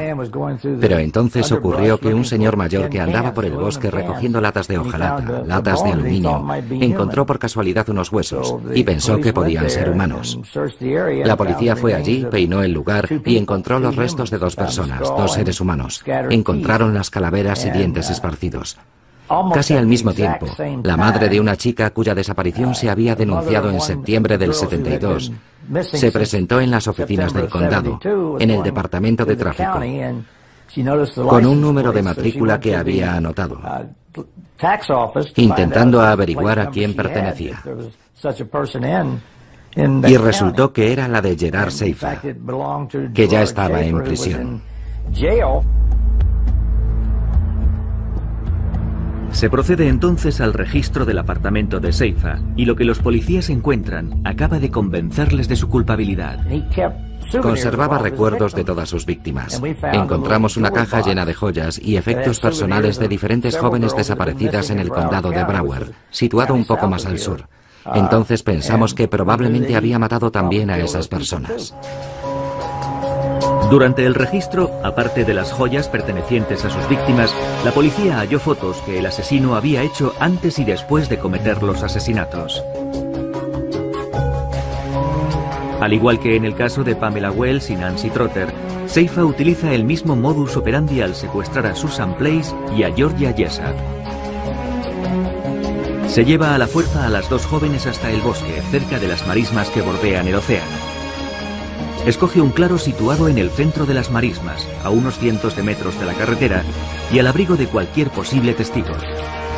Pero 0.80 0.98
entonces 0.98 1.52
ocurrió 1.52 1.98
que 1.98 2.14
un 2.14 2.26
señor 2.26 2.58
mayor 2.58 2.90
que 2.90 3.00
andaba 3.00 3.34
por 3.34 3.46
el 3.46 3.54
bosque 3.54 3.90
recogiendo 3.90 4.42
latas 4.42 4.68
de 4.68 4.78
hojalata, 4.78 5.44
latas 5.46 5.84
de 5.84 5.92
aluminio, 5.92 6.46
encontró 6.70 7.26
por 7.26 7.40
casualidad 7.40 7.90
unos 7.90 8.12
huesos 8.12 8.56
y 8.74 8.84
pensó 8.84 9.20
que 9.20 9.34
podían 9.34 9.70
ser 9.70 9.90
humanos. 9.90 10.40
La 11.24 11.38
policía 11.38 11.76
fue 11.76 11.94
allí, 11.94 12.26
peinó 12.30 12.62
el 12.64 12.74
lugar 12.74 13.08
y 13.26 13.38
encontró 13.38 13.80
los 13.80 13.96
restos 13.96 14.30
de 14.30 14.38
dos 14.38 14.56
personas, 14.56 15.02
dos 15.02 15.34
seres 15.34 15.62
humanos. 15.62 16.04
Encontraron 16.30 16.94
las 16.94 17.10
calaveras 17.10 17.66
y 17.66 17.72
dientes 17.72 18.10
esparcidos. 18.10 18.78
Casi 19.54 19.76
al 19.76 19.88
mismo 19.88 20.14
tiempo, 20.14 20.46
la 20.84 20.98
madre 20.98 21.30
de 21.30 21.40
una 21.40 21.56
chica 21.56 21.90
cuya 21.90 22.14
desaparición 22.14 22.76
se 22.76 22.92
había 22.92 23.16
denunciado 23.16 23.72
en 23.72 23.82
septiembre 23.82 24.38
del 24.38 24.54
72 24.54 25.32
se 25.84 26.12
presentó 26.12 26.60
en 26.60 26.72
las 26.72 26.88
oficinas 26.88 27.34
del 27.34 27.50
condado, 27.50 28.00
en 28.40 28.50
el 28.50 28.64
departamento 28.64 29.26
de 29.26 29.36
tráfico, 29.36 29.80
con 31.28 31.46
un 31.46 31.62
número 31.62 31.92
de 31.92 32.02
matrícula 32.02 32.60
que 32.60 32.76
había 32.76 33.16
anotado, 33.16 33.60
intentando 35.36 36.02
averiguar 36.02 36.60
a 36.60 36.70
quién 36.70 36.96
pertenecía. 36.96 37.62
Y 40.08 40.18
resultó 40.18 40.72
que 40.72 40.94
era 40.94 41.08
la 41.08 41.22
de 41.22 41.38
Gerard 41.38 41.72
Seifa, 41.72 42.22
que 43.14 43.28
ya 43.28 43.42
estaba 43.42 43.82
en 43.82 44.04
prisión. 44.04 44.62
Se 49.36 49.50
procede 49.50 49.90
entonces 49.90 50.40
al 50.40 50.54
registro 50.54 51.04
del 51.04 51.18
apartamento 51.18 51.82
de 51.82 51.92
Seifa 51.92 52.40
y 52.56 52.64
lo 52.64 52.78
que 52.78 52.86
los 52.86 53.00
policías 53.00 53.50
encuentran 53.50 54.22
acaba 54.24 54.60
de 54.60 54.72
convencerles 54.72 55.50
de 55.50 55.58
su 55.58 55.68
culpabilidad. 55.68 56.40
Conservaba 57.42 57.98
recuerdos 57.98 58.56
de 58.56 58.64
todas 58.64 58.88
sus 58.88 59.06
víctimas. 59.06 59.62
Encontramos 59.92 60.56
una 60.56 60.72
caja 60.72 61.02
llena 61.02 61.26
de 61.26 61.34
joyas 61.34 61.82
y 61.84 61.98
efectos 61.98 62.40
personales 62.40 62.98
de 62.98 63.10
diferentes 63.10 63.58
jóvenes 63.58 63.94
desaparecidas 63.94 64.70
en 64.70 64.80
el 64.80 64.88
condado 64.88 65.32
de 65.32 65.44
Broward, 65.44 65.92
situado 66.12 66.54
un 66.54 66.64
poco 66.64 66.88
más 66.88 67.06
al 67.06 67.20
sur. 67.20 67.50
Entonces 67.94 68.42
pensamos 68.42 68.94
que 68.94 69.10
probablemente 69.10 69.76
había 69.76 70.00
matado 70.00 70.32
también 70.32 70.70
a 70.70 70.78
esas 70.78 71.10
personas. 71.10 71.76
Durante 73.70 74.06
el 74.06 74.14
registro, 74.14 74.72
aparte 74.84 75.26
de 75.26 75.34
las 75.34 75.52
joyas 75.52 75.90
pertenecientes 75.90 76.64
a 76.66 76.70
sus 76.70 76.88
víctimas, 76.88 77.34
la 77.64 77.72
policía 77.72 78.18
halló 78.18 78.40
fotos 78.40 78.78
que 78.86 79.00
el 79.00 79.06
asesino 79.06 79.56
había 79.56 79.82
hecho 79.82 80.14
antes 80.20 80.60
y 80.60 80.64
después 80.64 81.10
de 81.10 81.18
cometer 81.18 81.64
los 81.64 81.82
asesinatos. 81.82 82.64
Al 85.82 85.94
igual 85.94 86.20
que 86.20 86.36
en 86.36 86.46
el 86.46 86.56
caso 86.56 86.84
de 86.84 86.96
Pamela 86.96 87.32
Wells 87.32 87.70
y 87.70 87.76
Nancy 87.76 88.10
Trotter, 88.10 88.48
Seifa 88.86 89.26
utiliza 89.26 89.74
el 89.74 89.84
mismo 89.84 90.16
modus 90.16 90.56
operandi 90.56 91.02
al 91.02 91.16
secuestrar 91.16 91.66
a 91.66 91.76
Susan 91.76 92.16
Place 92.16 92.54
y 92.78 92.84
a 92.84 92.94
Georgia 92.94 93.34
Jessup. 93.34 93.76
Se 96.08 96.24
lleva 96.24 96.56
a 96.56 96.58
la 96.58 96.68
fuerza 96.68 97.06
a 97.06 97.10
las 97.10 97.30
dos 97.30 97.46
jóvenes 97.46 97.88
hasta 97.88 98.10
el 98.10 98.22
bosque, 98.22 98.62
cerca 98.72 99.00
de 99.00 99.08
las 99.08 99.28
marismas 99.28 99.70
que 99.70 99.82
bordean 99.82 100.28
el 100.28 100.36
océano. 100.36 100.85
Escoge 102.06 102.40
un 102.40 102.52
claro 102.52 102.78
situado 102.78 103.28
en 103.30 103.40
el 103.40 103.50
centro 103.50 103.88
de 103.88 103.96
las 103.96 104.12
marismas, 104.12 104.68
a 104.84 104.92
unos 104.92 105.18
cientos 105.18 105.56
de 105.56 105.64
metros 105.64 106.00
de 106.00 106.06
la 106.06 106.14
carretera 106.14 106.64
y 107.12 107.18
al 107.18 107.26
abrigo 107.26 107.56
de 107.56 107.66
cualquier 107.66 108.12
posible 108.12 108.54
testigo. 108.54 108.94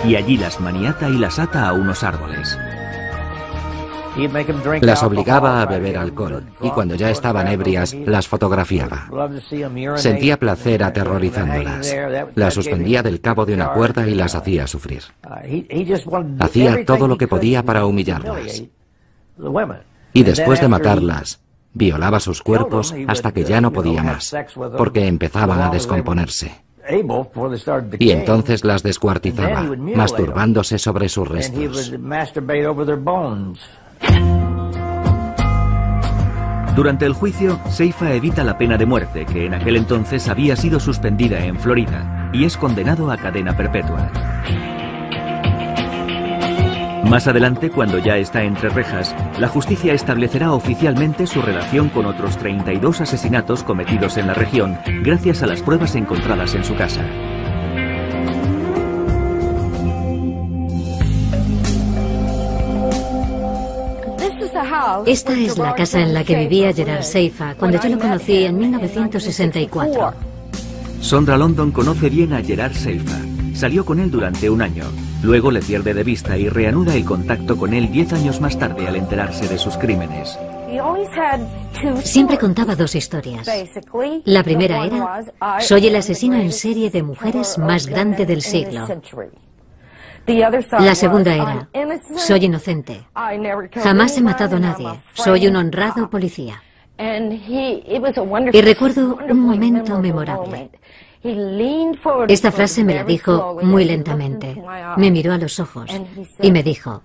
Y 0.05 0.15
allí 0.15 0.37
las 0.37 0.61
maniata 0.61 1.09
y 1.09 1.17
las 1.17 1.39
ata 1.39 1.67
a 1.67 1.73
unos 1.73 2.03
árboles. 2.03 2.57
Las 4.81 5.03
obligaba 5.03 5.61
a 5.61 5.65
beber 5.65 5.97
alcohol 5.97 6.43
y 6.61 6.69
cuando 6.69 6.95
ya 6.95 7.11
estaban 7.11 7.47
ebrias 7.49 7.93
las 7.93 8.27
fotografiaba. 8.29 9.09
Sentía 9.95 10.39
placer 10.39 10.83
aterrorizándolas. 10.83 11.95
Las 12.33 12.53
suspendía 12.53 13.03
del 13.03 13.19
cabo 13.19 13.45
de 13.45 13.55
una 13.55 13.73
cuerda 13.73 14.07
y 14.07 14.15
las 14.15 14.35
hacía 14.35 14.67
sufrir. 14.67 15.03
Hacía 16.39 16.85
todo 16.85 17.09
lo 17.09 17.17
que 17.17 17.27
podía 17.27 17.61
para 17.63 17.85
humillarlas. 17.85 18.63
Y 20.13 20.23
después 20.23 20.61
de 20.61 20.67
matarlas, 20.67 21.41
violaba 21.77 22.19
sus 22.19 22.41
cuerpos 22.41 22.93
hasta 23.07 23.31
que 23.31 23.43
ya 23.43 23.61
no 23.61 23.71
podía 23.71 24.03
más, 24.03 24.35
porque 24.77 25.07
empezaban 25.07 25.61
a 25.61 25.69
descomponerse. 25.69 26.67
Y 27.99 28.11
entonces 28.11 28.63
las 28.63 28.83
descuartizaba, 28.83 29.63
masturbándose 29.63 30.77
sobre 30.77 31.09
sus 31.09 31.27
restos. 31.27 31.93
Durante 36.75 37.05
el 37.07 37.13
juicio, 37.13 37.59
Seifa 37.69 38.13
evita 38.13 38.43
la 38.43 38.57
pena 38.57 38.77
de 38.77 38.85
muerte, 38.85 39.25
que 39.25 39.47
en 39.47 39.55
aquel 39.55 39.77
entonces 39.77 40.29
había 40.29 40.55
sido 40.55 40.79
suspendida 40.79 41.43
en 41.43 41.59
Florida, 41.59 42.29
y 42.33 42.45
es 42.45 42.55
condenado 42.55 43.09
a 43.09 43.17
cadena 43.17 43.57
perpetua. 43.57 44.11
Más 47.09 47.25
adelante, 47.25 47.69
cuando 47.69 47.99
ya 47.99 48.17
está 48.17 48.43
entre 48.43 48.67
rejas, 48.67 49.15
la 49.39 49.47
justicia 49.47 49.93
establecerá 49.93 50.51
oficialmente 50.51 51.25
su 51.25 51.41
relación 51.41 51.87
con 51.87 52.05
otros 52.05 52.37
32 52.37 52.99
asesinatos 52.99 53.63
cometidos 53.63 54.17
en 54.17 54.27
la 54.27 54.33
región, 54.33 54.77
gracias 55.03 55.41
a 55.41 55.47
las 55.47 55.61
pruebas 55.61 55.95
encontradas 55.95 56.53
en 56.53 56.65
su 56.65 56.75
casa. 56.75 57.05
Esta 65.05 65.39
es 65.39 65.57
la 65.57 65.73
casa 65.75 66.01
en 66.01 66.13
la 66.13 66.23
que 66.25 66.35
vivía 66.35 66.73
Gerard 66.73 67.03
Seifa 67.03 67.55
cuando 67.55 67.81
yo 67.81 67.89
lo 67.89 67.99
conocí 67.99 68.43
en 68.43 68.57
1964. 68.57 70.13
Sondra 70.99 71.37
London 71.37 71.71
conoce 71.71 72.09
bien 72.09 72.33
a 72.33 72.43
Gerard 72.43 72.73
Seifa. 72.73 73.17
Salió 73.57 73.83
con 73.83 73.99
él 73.99 74.11
durante 74.11 74.51
un 74.51 74.61
año. 74.61 74.83
Luego 75.23 75.49
le 75.49 75.61
pierde 75.61 75.95
de 75.95 76.03
vista 76.03 76.37
y 76.37 76.47
reanuda 76.47 76.93
el 76.93 77.03
contacto 77.03 77.57
con 77.57 77.73
él 77.73 77.91
diez 77.91 78.13
años 78.13 78.39
más 78.39 78.59
tarde 78.59 78.87
al 78.87 78.95
enterarse 78.95 79.47
de 79.47 79.57
sus 79.57 79.75
crímenes. 79.77 80.37
Siempre 82.03 82.37
contaba 82.37 82.75
dos 82.75 82.93
historias. 82.93 83.49
La 84.25 84.43
primera 84.43 84.85
era, 84.85 85.21
soy 85.59 85.87
el 85.87 85.95
asesino 85.95 86.35
en 86.35 86.53
serie 86.53 86.91
de 86.91 87.01
mujeres 87.01 87.57
más 87.57 87.87
grande 87.87 88.27
del 88.27 88.43
siglo. 88.43 88.87
La 90.27 90.93
segunda 90.93 91.33
era, 91.33 91.67
soy 92.15 92.45
inocente. 92.45 93.07
Jamás 93.81 94.17
he 94.19 94.21
matado 94.21 94.57
a 94.57 94.59
nadie. 94.59 94.87
Soy 95.13 95.47
un 95.47 95.55
honrado 95.55 96.07
policía. 96.11 96.61
Y 98.53 98.61
recuerdo 98.61 99.17
un 99.29 99.39
momento 99.39 99.99
memorable. 99.99 100.69
Esta 102.27 102.51
frase 102.51 102.83
me 102.83 102.95
la 102.95 103.03
dijo 103.03 103.59
muy 103.61 103.85
lentamente. 103.85 104.61
Me 104.97 105.11
miró 105.11 105.33
a 105.33 105.37
los 105.37 105.59
ojos 105.59 105.91
y 106.41 106.51
me 106.51 106.63
dijo, 106.63 107.01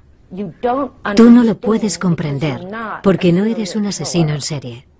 tú 1.17 1.31
no 1.31 1.45
lo 1.45 1.57
puedes 1.57 1.99
comprender 1.99 2.67
porque 3.03 3.33
no 3.33 3.45
eres 3.45 3.77
un 3.77 3.87
asesino 3.87 4.33
en 4.33 4.41
serie. 4.41 4.92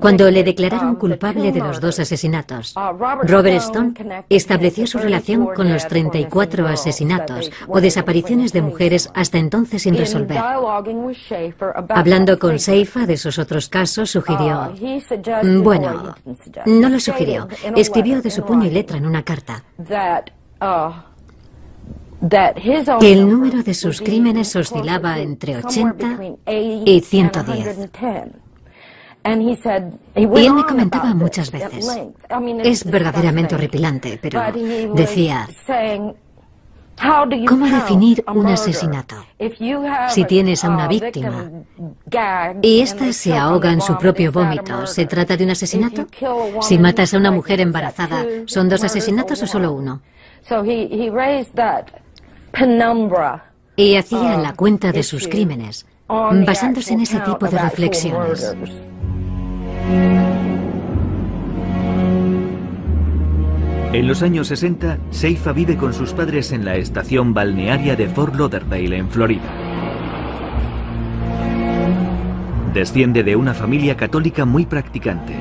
Cuando 0.00 0.30
le 0.30 0.42
declararon 0.42 0.96
culpable 0.96 1.52
de 1.52 1.60
los 1.60 1.78
dos 1.78 2.00
asesinatos, 2.00 2.74
Robert 3.22 3.58
Stone 3.58 3.92
estableció 4.30 4.86
su 4.86 4.98
relación 4.98 5.48
con 5.54 5.70
los 5.70 5.86
34 5.86 6.66
asesinatos 6.66 7.50
o 7.68 7.80
desapariciones 7.82 8.52
de 8.54 8.62
mujeres 8.62 9.10
hasta 9.14 9.38
entonces 9.38 9.82
sin 9.82 9.94
resolver. 9.94 10.38
Hablando 11.90 12.38
con 12.38 12.58
Seifa 12.58 13.04
de 13.04 13.14
esos 13.14 13.38
otros 13.38 13.68
casos, 13.68 14.10
sugirió, 14.10 14.72
bueno, 15.62 16.14
no 16.64 16.88
lo 16.88 16.98
sugirió, 16.98 17.46
escribió 17.76 18.22
de 18.22 18.30
su 18.30 18.42
puño 18.42 18.66
y 18.66 18.70
letra 18.70 18.96
en 18.96 19.06
una 19.06 19.22
carta 19.22 19.64
que 23.00 23.12
el 23.12 23.28
número 23.28 23.62
de 23.62 23.74
sus 23.74 24.00
crímenes 24.00 24.56
oscilaba 24.56 25.18
entre 25.18 25.58
80 25.58 26.18
y 26.46 27.00
110. 27.00 27.90
Y 29.24 30.46
él 30.46 30.52
me 30.52 30.64
comentaba 30.64 31.14
muchas 31.14 31.50
veces, 31.50 31.88
es 32.62 32.84
verdaderamente 32.84 33.54
horripilante, 33.54 34.18
pero 34.20 34.40
decía, 34.94 35.48
¿cómo 37.48 37.66
definir 37.66 38.22
un 38.34 38.46
asesinato? 38.48 39.16
Si 40.10 40.24
tienes 40.24 40.62
a 40.62 40.68
una 40.68 40.88
víctima 40.88 41.50
y 42.60 42.80
ésta 42.80 43.12
se 43.14 43.34
ahoga 43.34 43.72
en 43.72 43.80
su 43.80 43.96
propio 43.96 44.30
vómito, 44.30 44.86
¿se 44.86 45.06
trata 45.06 45.38
de 45.38 45.44
un 45.44 45.50
asesinato? 45.50 46.06
Si 46.60 46.78
matas 46.78 47.14
a 47.14 47.16
una 47.18 47.30
mujer 47.30 47.60
embarazada, 47.60 48.26
¿son 48.44 48.68
dos 48.68 48.84
asesinatos 48.84 49.42
o 49.42 49.46
solo 49.46 49.72
uno? 49.72 50.02
Y 53.76 53.96
hacía 53.96 54.36
la 54.36 54.52
cuenta 54.52 54.92
de 54.92 55.02
sus 55.02 55.26
crímenes, 55.26 55.86
basándose 56.08 56.92
en 56.92 57.00
ese 57.00 57.20
tipo 57.20 57.48
de 57.48 57.58
reflexiones. 57.58 58.54
En 63.94 64.08
los 64.08 64.22
años 64.22 64.48
60, 64.48 64.98
Seifa 65.10 65.52
vive 65.52 65.76
con 65.76 65.94
sus 65.94 66.12
padres 66.12 66.50
en 66.50 66.64
la 66.64 66.74
estación 66.74 67.32
balnearia 67.32 67.94
de 67.94 68.08
Fort 68.08 68.34
Lauderdale, 68.34 68.98
en 68.98 69.08
Florida. 69.08 69.42
Desciende 72.74 73.22
de 73.22 73.36
una 73.36 73.54
familia 73.54 73.96
católica 73.96 74.44
muy 74.44 74.66
practicante. 74.66 75.34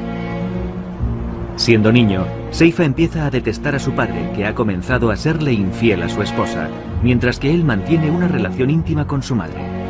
Siendo 1.55 1.91
niño, 1.91 2.27
Seifa 2.51 2.85
empieza 2.85 3.25
a 3.25 3.31
detestar 3.31 3.73
a 3.73 3.79
su 3.79 3.93
padre, 3.93 4.31
que 4.35 4.45
ha 4.45 4.53
comenzado 4.53 5.09
a 5.09 5.17
serle 5.17 5.51
infiel 5.51 6.03
a 6.03 6.09
su 6.09 6.21
esposa, 6.21 6.69
mientras 7.01 7.39
que 7.39 7.51
él 7.51 7.63
mantiene 7.63 8.11
una 8.11 8.27
relación 8.27 8.69
íntima 8.69 9.07
con 9.07 9.23
su 9.23 9.35
madre. 9.35 9.82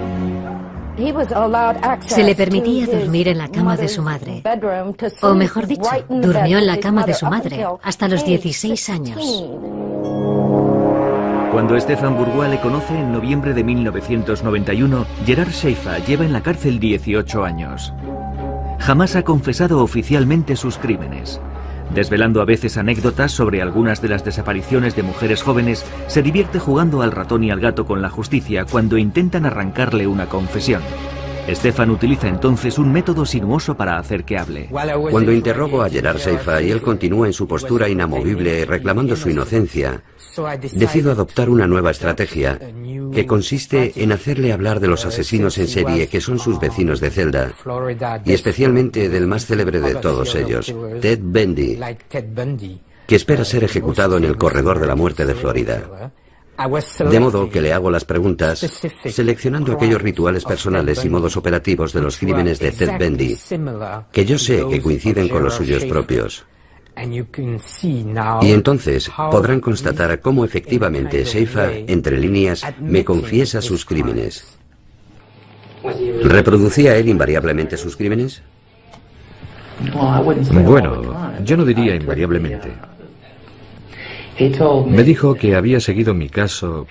Se 2.07 2.23
le 2.23 2.35
permitía 2.35 2.85
dormir 2.85 3.27
en 3.27 3.37
la 3.39 3.47
cama 3.49 3.75
de 3.75 3.87
su 3.87 4.01
madre. 4.01 4.43
O 5.21 5.33
mejor 5.33 5.67
dicho, 5.67 5.89
durmió 6.09 6.59
en 6.59 6.67
la 6.67 6.79
cama 6.79 7.03
de 7.05 7.13
su 7.13 7.25
madre 7.25 7.65
hasta 7.81 8.07
los 8.07 8.25
16 8.25 8.89
años. 8.89 9.45
Cuando 11.51 11.79
Stefan 11.79 12.17
Bourgois 12.17 12.49
le 12.49 12.59
conoce 12.59 12.97
en 12.97 13.11
noviembre 13.11 13.53
de 13.53 13.63
1991, 13.63 15.05
Gerard 15.25 15.51
Schaefer 15.51 16.03
lleva 16.03 16.25
en 16.25 16.33
la 16.33 16.41
cárcel 16.41 16.79
18 16.79 17.43
años. 17.43 17.93
Jamás 18.79 19.15
ha 19.15 19.23
confesado 19.23 19.83
oficialmente 19.83 20.55
sus 20.55 20.77
crímenes. 20.77 21.39
Desvelando 21.93 22.41
a 22.41 22.45
veces 22.45 22.77
anécdotas 22.77 23.31
sobre 23.31 23.61
algunas 23.61 24.01
de 24.01 24.09
las 24.09 24.25
desapariciones 24.25 24.95
de 24.95 25.03
mujeres 25.03 25.43
jóvenes, 25.43 25.85
se 26.07 26.23
divierte 26.23 26.57
jugando 26.57 27.03
al 27.03 27.11
ratón 27.11 27.43
y 27.43 27.51
al 27.51 27.59
gato 27.59 27.85
con 27.85 28.01
la 28.01 28.09
justicia 28.09 28.65
cuando 28.65 28.97
intentan 28.97 29.45
arrancarle 29.45 30.07
una 30.07 30.27
confesión. 30.27 30.81
Stefan 31.49 31.89
utiliza 31.89 32.27
entonces 32.27 32.77
un 32.77 32.91
método 32.91 33.25
sinuoso 33.25 33.75
para 33.75 33.97
hacer 33.97 34.23
que 34.23 34.37
hable. 34.37 34.69
Cuando 35.11 35.31
interrogo 35.31 35.81
a 35.81 35.89
Gerard 35.89 36.19
Seifa 36.19 36.61
y 36.61 36.71
él 36.71 36.81
continúa 36.81 37.27
en 37.27 37.33
su 37.33 37.47
postura 37.47 37.89
inamovible 37.89 38.65
reclamando 38.65 39.15
su 39.15 39.29
inocencia, 39.29 40.03
decido 40.73 41.11
adoptar 41.11 41.49
una 41.49 41.67
nueva 41.67 41.91
estrategia 41.91 42.59
que 43.13 43.25
consiste 43.25 43.91
en 43.95 44.11
hacerle 44.11 44.53
hablar 44.53 44.79
de 44.79 44.87
los 44.87 45.05
asesinos 45.05 45.57
en 45.57 45.67
serie 45.67 46.07
que 46.07 46.21
son 46.21 46.39
sus 46.39 46.59
vecinos 46.59 46.99
de 46.99 47.11
celda 47.11 47.51
y 48.25 48.33
especialmente 48.33 49.09
del 49.09 49.27
más 49.27 49.45
célebre 49.45 49.79
de 49.79 49.95
todos 49.95 50.35
ellos, 50.35 50.73
Ted 51.01 51.19
Bundy, 51.21 51.79
que 53.05 53.15
espera 53.15 53.43
ser 53.43 53.63
ejecutado 53.63 54.17
en 54.17 54.23
el 54.23 54.37
corredor 54.37 54.79
de 54.79 54.87
la 54.87 54.95
muerte 54.95 55.25
de 55.25 55.35
Florida. 55.35 56.11
De 57.09 57.19
modo 57.19 57.49
que 57.49 57.61
le 57.61 57.73
hago 57.73 57.89
las 57.89 58.05
preguntas 58.05 58.59
seleccionando 59.05 59.73
aquellos 59.73 60.01
rituales 60.01 60.45
personales 60.45 61.03
y 61.03 61.09
modos 61.09 61.35
operativos 61.35 61.93
de 61.93 62.01
los 62.01 62.17
crímenes 62.17 62.59
de 62.59 62.71
Ted 62.71 62.91
Bundy, 62.99 63.37
que 64.11 64.25
yo 64.25 64.37
sé 64.37 64.63
que 64.69 64.81
coinciden 64.81 65.29
con 65.29 65.43
los 65.43 65.55
suyos 65.55 65.83
propios. 65.85 66.45
Y 68.41 68.51
entonces 68.51 69.11
podrán 69.31 69.59
constatar 69.59 70.19
cómo 70.21 70.45
efectivamente 70.45 71.25
Seifa, 71.25 71.71
entre 71.71 72.17
líneas, 72.17 72.63
me 72.79 73.03
confiesa 73.03 73.61
sus 73.61 73.83
crímenes. 73.83 74.57
¿Reproducía 76.23 76.95
él 76.95 77.09
invariablemente 77.09 77.77
sus 77.77 77.97
crímenes? 77.97 78.43
Bueno, 80.63 81.41
yo 81.43 81.57
no 81.57 81.65
diría 81.65 81.95
invariablemente. 81.95 82.71
Me 84.87 85.03
dijo 85.03 85.35
que 85.35 85.55
había 85.55 85.79
seguido 85.79 86.13
mi 86.13 86.29
caso 86.29 86.87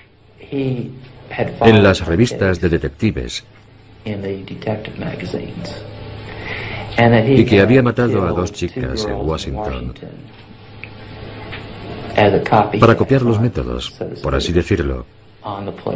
en 0.51 1.83
las 1.83 2.05
revistas 2.05 2.61
de 2.61 2.69
detectives 2.69 3.43
y 7.25 7.45
que 7.45 7.61
había 7.61 7.81
matado 7.81 8.25
a 8.25 8.31
dos 8.31 8.51
chicas 8.51 9.05
en 9.05 9.15
Washington 9.15 9.93
para 12.79 12.95
copiar 12.95 13.23
los 13.23 13.39
métodos, 13.39 13.91
por 14.21 14.35
así 14.35 14.51
decirlo, 14.51 15.05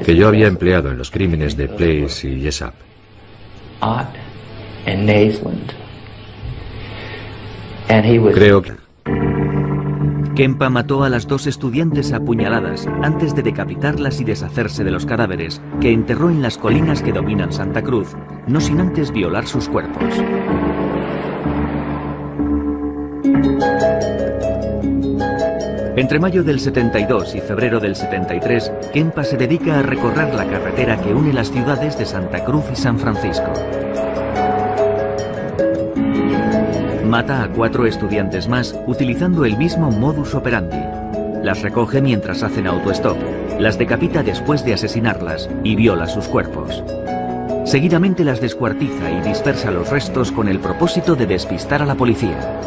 que 0.04 0.16
yo 0.16 0.28
había 0.28 0.48
empleado 0.48 0.90
en 0.90 0.98
los 0.98 1.12
crímenes 1.12 1.56
de 1.56 1.68
Place 1.68 2.28
y 2.28 2.42
Jessup. 2.42 2.74
Creo 8.34 8.62
que... 8.62 8.87
Kempa 10.38 10.70
mató 10.70 11.04
a 11.04 11.10
las 11.10 11.26
dos 11.26 11.48
estudiantes 11.48 12.14
a 12.14 12.20
puñaladas 12.20 12.86
antes 13.02 13.34
de 13.34 13.42
decapitarlas 13.42 14.22
y 14.22 14.24
deshacerse 14.24 14.84
de 14.84 14.92
los 14.92 15.08
cadáveres, 15.08 15.60
que 15.82 15.92
enterró 15.92 16.30
en 16.30 16.44
las 16.44 16.60
colinas 16.60 17.02
que 17.02 17.12
dominan 17.12 17.52
Santa 17.52 17.82
Cruz, 17.82 18.16
no 18.46 18.62
sin 18.62 18.80
antes 18.80 19.12
violar 19.12 19.48
sus 19.48 19.68
cuerpos. 19.68 20.04
Entre 25.96 26.20
mayo 26.20 26.44
del 26.44 26.60
72 26.60 27.34
y 27.34 27.42
febrero 27.42 27.80
del 27.80 27.96
73, 27.96 28.72
Kempa 28.94 29.24
se 29.24 29.38
dedica 29.38 29.80
a 29.80 29.82
recorrer 29.82 30.36
la 30.36 30.46
carretera 30.46 31.02
que 31.02 31.16
une 31.16 31.34
las 31.34 31.52
ciudades 31.52 31.98
de 31.98 32.06
Santa 32.06 32.46
Cruz 32.46 32.66
y 32.72 32.76
San 32.76 33.00
Francisco. 33.00 33.52
Mata 37.08 37.42
a 37.42 37.50
cuatro 37.50 37.86
estudiantes 37.86 38.50
más 38.50 38.76
utilizando 38.86 39.46
el 39.46 39.56
mismo 39.56 39.90
modus 39.92 40.36
operandi. 40.36 40.82
Las 41.42 41.62
recoge 41.62 42.02
mientras 42.02 42.44
hacen 42.44 42.68
autostop, 42.68 43.16
las 43.60 43.78
decapita 43.78 44.24
después 44.24 44.66
de 44.66 44.74
asesinarlas 44.74 45.50
y 45.64 45.78
viola 45.78 46.10
sus 46.10 46.28
cuerpos. 46.28 46.84
Seguidamente 47.64 48.26
las 48.26 48.42
descuartiza 48.42 49.10
y 49.10 49.22
dispersa 49.22 49.72
los 49.72 49.90
restos 49.90 50.34
con 50.34 50.50
el 50.50 50.60
propósito 50.60 51.16
de 51.16 51.28
despistar 51.28 51.82
a 51.82 51.86
la 51.86 51.96
policía. 51.96 52.60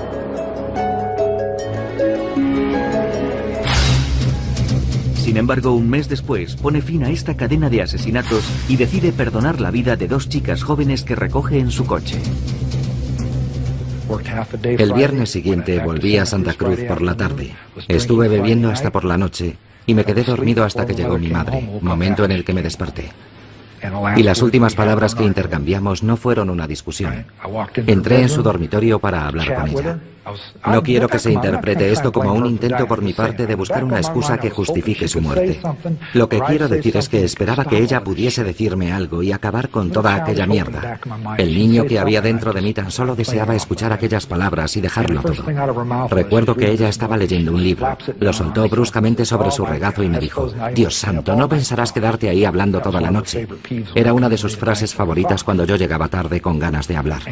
Sin 5.16 5.36
embargo, 5.36 5.74
un 5.74 5.90
mes 5.90 6.08
después 6.08 6.56
pone 6.56 6.80
fin 6.80 7.04
a 7.04 7.10
esta 7.10 7.36
cadena 7.36 7.68
de 7.68 7.82
asesinatos 7.82 8.42
y 8.70 8.76
decide 8.76 9.12
perdonar 9.12 9.60
la 9.60 9.70
vida 9.70 9.96
de 9.96 10.08
dos 10.08 10.30
chicas 10.30 10.62
jóvenes 10.62 11.02
que 11.04 11.14
recoge 11.14 11.58
en 11.58 11.70
su 11.70 11.84
coche. 11.84 12.18
El 14.62 14.92
viernes 14.92 15.30
siguiente 15.30 15.78
volví 15.80 16.16
a 16.16 16.26
Santa 16.26 16.54
Cruz 16.54 16.80
por 16.84 17.02
la 17.02 17.16
tarde. 17.16 17.54
Estuve 17.88 18.28
bebiendo 18.28 18.70
hasta 18.70 18.90
por 18.90 19.04
la 19.04 19.16
noche 19.16 19.56
y 19.86 19.94
me 19.94 20.04
quedé 20.04 20.24
dormido 20.24 20.64
hasta 20.64 20.86
que 20.86 20.94
llegó 20.94 21.18
mi 21.18 21.28
madre, 21.28 21.68
momento 21.80 22.24
en 22.24 22.32
el 22.32 22.44
que 22.44 22.52
me 22.52 22.62
desperté. 22.62 23.10
Y 24.16 24.22
las 24.22 24.42
últimas 24.42 24.74
palabras 24.74 25.14
que 25.14 25.24
intercambiamos 25.24 26.02
no 26.02 26.16
fueron 26.16 26.50
una 26.50 26.66
discusión. 26.66 27.24
Entré 27.86 28.22
en 28.22 28.28
su 28.28 28.42
dormitorio 28.42 28.98
para 28.98 29.26
hablar 29.26 29.54
con 29.54 29.68
ella. 29.68 29.98
No 30.66 30.82
quiero 30.82 31.08
que 31.08 31.18
se 31.18 31.32
interprete 31.32 31.90
esto 31.90 32.12
como 32.12 32.32
un 32.32 32.46
intento 32.46 32.86
por 32.86 33.02
mi 33.02 33.12
parte 33.12 33.46
de 33.46 33.54
buscar 33.54 33.84
una 33.84 33.98
excusa 33.98 34.38
que 34.38 34.50
justifique 34.50 35.08
su 35.08 35.20
muerte. 35.20 35.60
Lo 36.14 36.28
que 36.28 36.40
quiero 36.40 36.68
decir 36.68 36.96
es 36.96 37.08
que 37.08 37.24
esperaba 37.24 37.64
que 37.64 37.78
ella 37.78 38.02
pudiese 38.04 38.44
decirme 38.44 38.92
algo 38.92 39.22
y 39.22 39.32
acabar 39.32 39.68
con 39.70 39.90
toda 39.90 40.14
aquella 40.14 40.46
mierda. 40.46 41.00
El 41.38 41.54
niño 41.54 41.84
que 41.86 41.98
había 41.98 42.20
dentro 42.20 42.52
de 42.52 42.60
mí 42.60 42.74
tan 42.74 42.90
solo 42.90 43.16
deseaba 43.16 43.54
escuchar 43.54 43.92
aquellas 43.92 44.26
palabras 44.26 44.76
y 44.76 44.80
dejarlo 44.80 45.22
todo. 45.22 45.44
Recuerdo 46.08 46.54
que 46.54 46.70
ella 46.70 46.88
estaba 46.88 47.16
leyendo 47.16 47.52
un 47.52 47.62
libro. 47.62 47.96
Lo 48.18 48.32
soltó 48.32 48.68
bruscamente 48.68 49.24
sobre 49.24 49.50
su 49.50 49.64
regazo 49.64 50.02
y 50.02 50.08
me 50.08 50.18
dijo, 50.18 50.52
Dios 50.74 50.94
santo, 50.94 51.34
no 51.34 51.48
pensarás 51.48 51.92
quedarte 51.92 52.28
ahí 52.28 52.44
hablando 52.44 52.80
toda 52.80 53.00
la 53.00 53.10
noche. 53.10 53.48
Era 53.94 54.12
una 54.12 54.28
de 54.28 54.38
sus 54.38 54.56
frases 54.56 54.94
favoritas 54.94 55.44
cuando 55.44 55.64
yo 55.64 55.76
llegaba 55.76 56.08
tarde 56.08 56.40
con 56.40 56.58
ganas 56.58 56.86
de 56.88 56.96
hablar. 56.96 57.22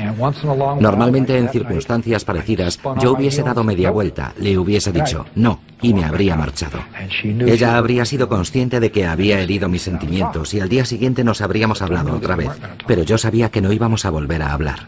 Normalmente 0.81 1.37
en 1.37 1.49
circunstancias 1.49 2.25
parecidas 2.25 2.78
yo 3.01 3.13
hubiese 3.13 3.43
dado 3.43 3.65
media 3.65 3.91
vuelta, 3.91 4.33
le 4.39 4.59
hubiese 4.59 4.93
dicho 4.93 5.27
no 5.35 5.61
y 5.81 5.95
me 5.95 6.05
habría 6.05 6.37
marchado. 6.37 6.79
Ella 7.23 7.77
habría 7.77 8.05
sido 8.05 8.29
consciente 8.29 8.81
de 8.81 8.91
que 8.91 9.07
había 9.07 9.41
herido 9.41 9.69
mis 9.69 9.83
sentimientos 9.83 10.53
y 10.55 10.61
al 10.61 10.69
día 10.69 10.85
siguiente 10.85 11.25
nos 11.25 11.41
habríamos 11.41 11.83
hablado 11.83 12.15
otra 12.15 12.37
vez, 12.37 12.51
pero 12.87 13.03
yo 13.03 13.19
sabía 13.19 13.51
que 13.51 13.61
no 13.61 13.73
íbamos 13.73 14.05
a 14.05 14.11
volver 14.11 14.43
a 14.43 14.53
hablar. 14.53 14.81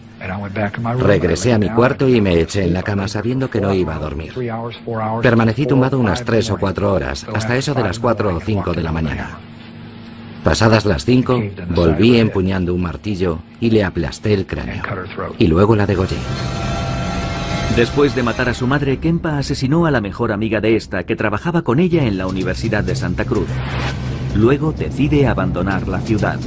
Regresé 0.99 1.53
a 1.53 1.59
mi 1.59 1.71
cuarto 1.71 2.09
y 2.09 2.21
me 2.21 2.39
eché 2.41 2.65
en 2.65 2.75
la 2.75 2.83
cama 2.83 3.09
sabiendo 3.09 3.49
que 3.49 3.61
no 3.61 3.73
iba 3.73 3.95
a 3.95 3.99
dormir. 3.99 4.33
Permanecí 5.23 5.67
tumbado 5.67 5.99
unas 5.99 6.25
tres 6.25 6.51
o 6.51 6.59
cuatro 6.59 6.93
horas, 6.93 7.27
hasta 7.33 7.57
eso 7.57 7.75
de 7.75 7.83
las 7.83 7.99
cuatro 7.99 8.35
o 8.35 8.41
cinco 8.41 8.73
de 8.73 8.83
la 8.83 8.93
mañana. 8.93 9.39
Pasadas 10.45 10.87
las 10.87 11.05
cinco, 11.05 11.43
volví 11.69 12.19
empuñando 12.19 12.75
un 12.75 12.83
martillo 12.83 13.41
y 13.61 13.71
le 13.71 13.85
aplasté 13.85 14.33
el 14.33 14.47
cráneo. 14.47 14.83
Y 15.39 15.47
luego 15.47 15.77
la 15.77 15.87
degollé. 15.87 16.17
Después 17.77 18.15
de 18.15 18.23
matar 18.23 18.49
a 18.49 18.55
su 18.55 18.67
madre, 18.67 18.99
Kempa 18.99 19.39
asesinó 19.39 19.87
a 19.87 19.91
la 19.91 20.01
mejor 20.01 20.33
amiga 20.33 20.61
de 20.61 20.77
esta, 20.77 21.05
que 21.05 21.17
trabajaba 21.17 21.63
con 21.63 21.79
ella 21.79 22.05
en 22.05 22.19
la 22.19 22.27
Universidad 22.27 22.85
de 22.85 22.95
Santa 22.95 23.25
Cruz. 23.25 23.49
Luego 24.35 24.73
decide 24.73 25.27
abandonar 25.27 25.89
la 25.89 26.01
ciudad. 26.01 26.39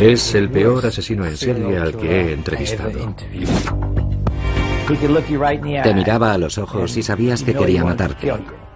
Es 0.00 0.34
el 0.34 0.50
peor 0.50 0.86
asesino 0.86 1.24
en 1.24 1.36
serie 1.36 1.78
al 1.78 1.96
que 1.96 2.20
he 2.20 2.32
entrevistado. 2.32 3.14
Te 5.82 5.94
miraba 5.94 6.32
a 6.32 6.38
los 6.38 6.58
ojos 6.58 6.96
y 6.96 7.02
sabías 7.02 7.42
que 7.42 7.54
quería 7.54 7.82
matarte. 7.82 8.32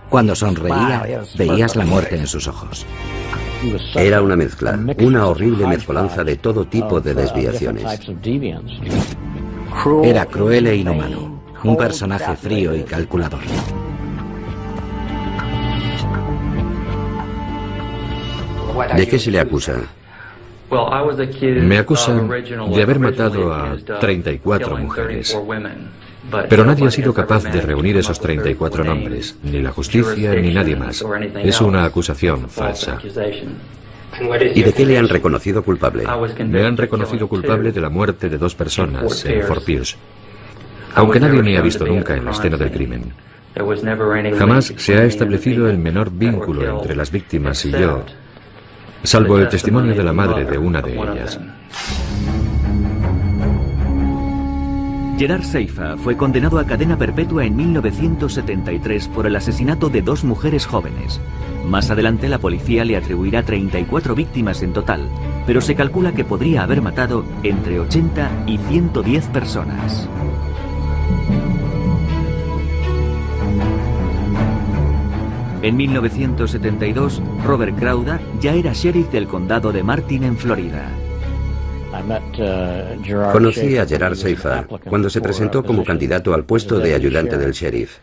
Cuando 0.09 0.35
sonreía, 0.35 1.23
veías 1.37 1.77
la 1.77 1.85
muerte 1.85 2.17
en 2.17 2.27
sus 2.27 2.49
ojos. 2.49 2.87
Era 3.95 4.23
una 4.23 4.37
mezcla, 4.37 4.79
una 4.99 5.27
horrible 5.27 5.67
mezcolanza 5.67 6.25
de 6.25 6.37
todo 6.37 6.65
tipo 6.65 7.01
de 7.01 7.15
desviaciones. 7.15 7.85
Era 10.03 10.25
cruel 10.27 10.67
e 10.67 10.77
inhumano, 10.77 11.43
un 11.65 11.77
personaje 11.77 12.37
frío 12.37 12.75
y 12.75 12.83
calculador. 12.85 13.41
¿De 18.97 19.07
qué 19.07 19.19
se 19.19 19.31
le 19.31 19.41
acusa? 19.41 19.75
Me 21.67 21.79
acusan 21.79 22.29
de 22.29 22.83
haber 22.83 22.99
matado 22.99 23.53
a 23.53 23.77
34 24.01 24.77
mujeres. 24.79 25.39
Pero 26.49 26.65
nadie 26.65 26.87
ha 26.87 26.91
sido 26.91 27.13
capaz 27.13 27.45
de 27.45 27.61
reunir 27.61 27.97
esos 27.97 28.21
34 28.21 28.85
nombres, 28.85 29.37
ni 29.43 29.61
la 29.61 29.73
justicia 29.73 30.35
ni 30.35 30.53
nadie 30.53 30.77
más. 30.77 31.05
Es 31.43 31.61
una 31.61 31.85
acusación 31.85 32.49
falsa. 32.49 32.99
¿Y 34.55 34.63
de 34.63 34.73
qué 34.73 34.85
le 34.85 34.99
han 34.99 35.09
reconocido 35.09 35.63
culpable? 35.63 36.05
Me 36.45 36.65
han 36.65 36.77
reconocido 36.77 37.29
culpable 37.29 37.73
de 37.73 37.81
la 37.81 37.89
muerte 37.89 38.29
de 38.29 38.39
dos 38.39 38.55
personas 38.55 39.25
en 39.25 39.43
Fort 39.43 39.65
Pierce, 39.65 39.97
aunque 40.95 41.21
nadie 41.21 41.43
me 41.43 41.57
ha 41.57 41.63
visto 41.63 41.87
nunca 41.87 42.17
en 42.17 42.25
la 42.25 42.33
escena 42.33 42.57
del 42.57 42.71
crimen. 42.71 43.13
Jamás 44.39 44.73
se 44.77 44.97
ha 44.97 45.05
establecido 45.05 45.69
el 45.69 45.79
menor 45.79 46.11
vínculo 46.11 46.81
entre 46.81 46.95
las 46.95 47.11
víctimas 47.11 47.65
y 47.65 47.73
yo, 47.73 48.05
salvo 49.03 49.39
el 49.39 49.49
testimonio 49.49 49.95
de 49.95 50.05
la 50.05 50.13
madre 50.13 50.45
de 50.45 50.59
una 50.59 50.81
de 50.81 50.95
ellas. 50.95 51.39
Gerard 55.21 55.43
Seifa 55.43 55.99
fue 55.99 56.17
condenado 56.17 56.59
a 56.59 56.65
cadena 56.65 56.97
perpetua 56.97 57.45
en 57.45 57.55
1973 57.55 59.09
por 59.09 59.27
el 59.27 59.37
asesinato 59.37 59.91
de 59.91 60.01
dos 60.01 60.25
mujeres 60.25 60.65
jóvenes. 60.65 61.21
Más 61.67 61.91
adelante 61.91 62.27
la 62.27 62.39
policía 62.39 62.87
le 62.87 62.97
atribuirá 62.97 63.43
34 63.43 64.15
víctimas 64.15 64.63
en 64.63 64.73
total, 64.73 65.11
pero 65.47 65.61
se 65.61 65.75
calcula 65.75 66.13
que 66.13 66.25
podría 66.25 66.63
haber 66.63 66.81
matado 66.81 67.27
entre 67.43 67.81
80 67.81 68.45
y 68.47 68.57
110 68.57 69.27
personas. 69.27 70.09
En 75.61 75.77
1972, 75.77 77.21
Robert 77.45 77.79
Crowder 77.79 78.23
ya 78.41 78.55
era 78.55 78.73
sheriff 78.73 79.11
del 79.11 79.27
condado 79.27 79.71
de 79.71 79.83
Martin 79.83 80.25
en 80.25 80.39
Florida. 80.39 80.91
Uh, 82.01 83.33
Conocí 83.33 83.77
a 83.77 83.87
Gerard 83.87 84.15
Seifa 84.15 84.65
cuando 84.89 85.11
se 85.11 85.21
presentó 85.21 85.63
como 85.63 85.85
candidato 85.85 86.33
al 86.33 86.45
puesto 86.45 86.79
de 86.79 86.95
ayudante 86.95 87.37
del 87.37 87.53
sheriff. 87.53 87.99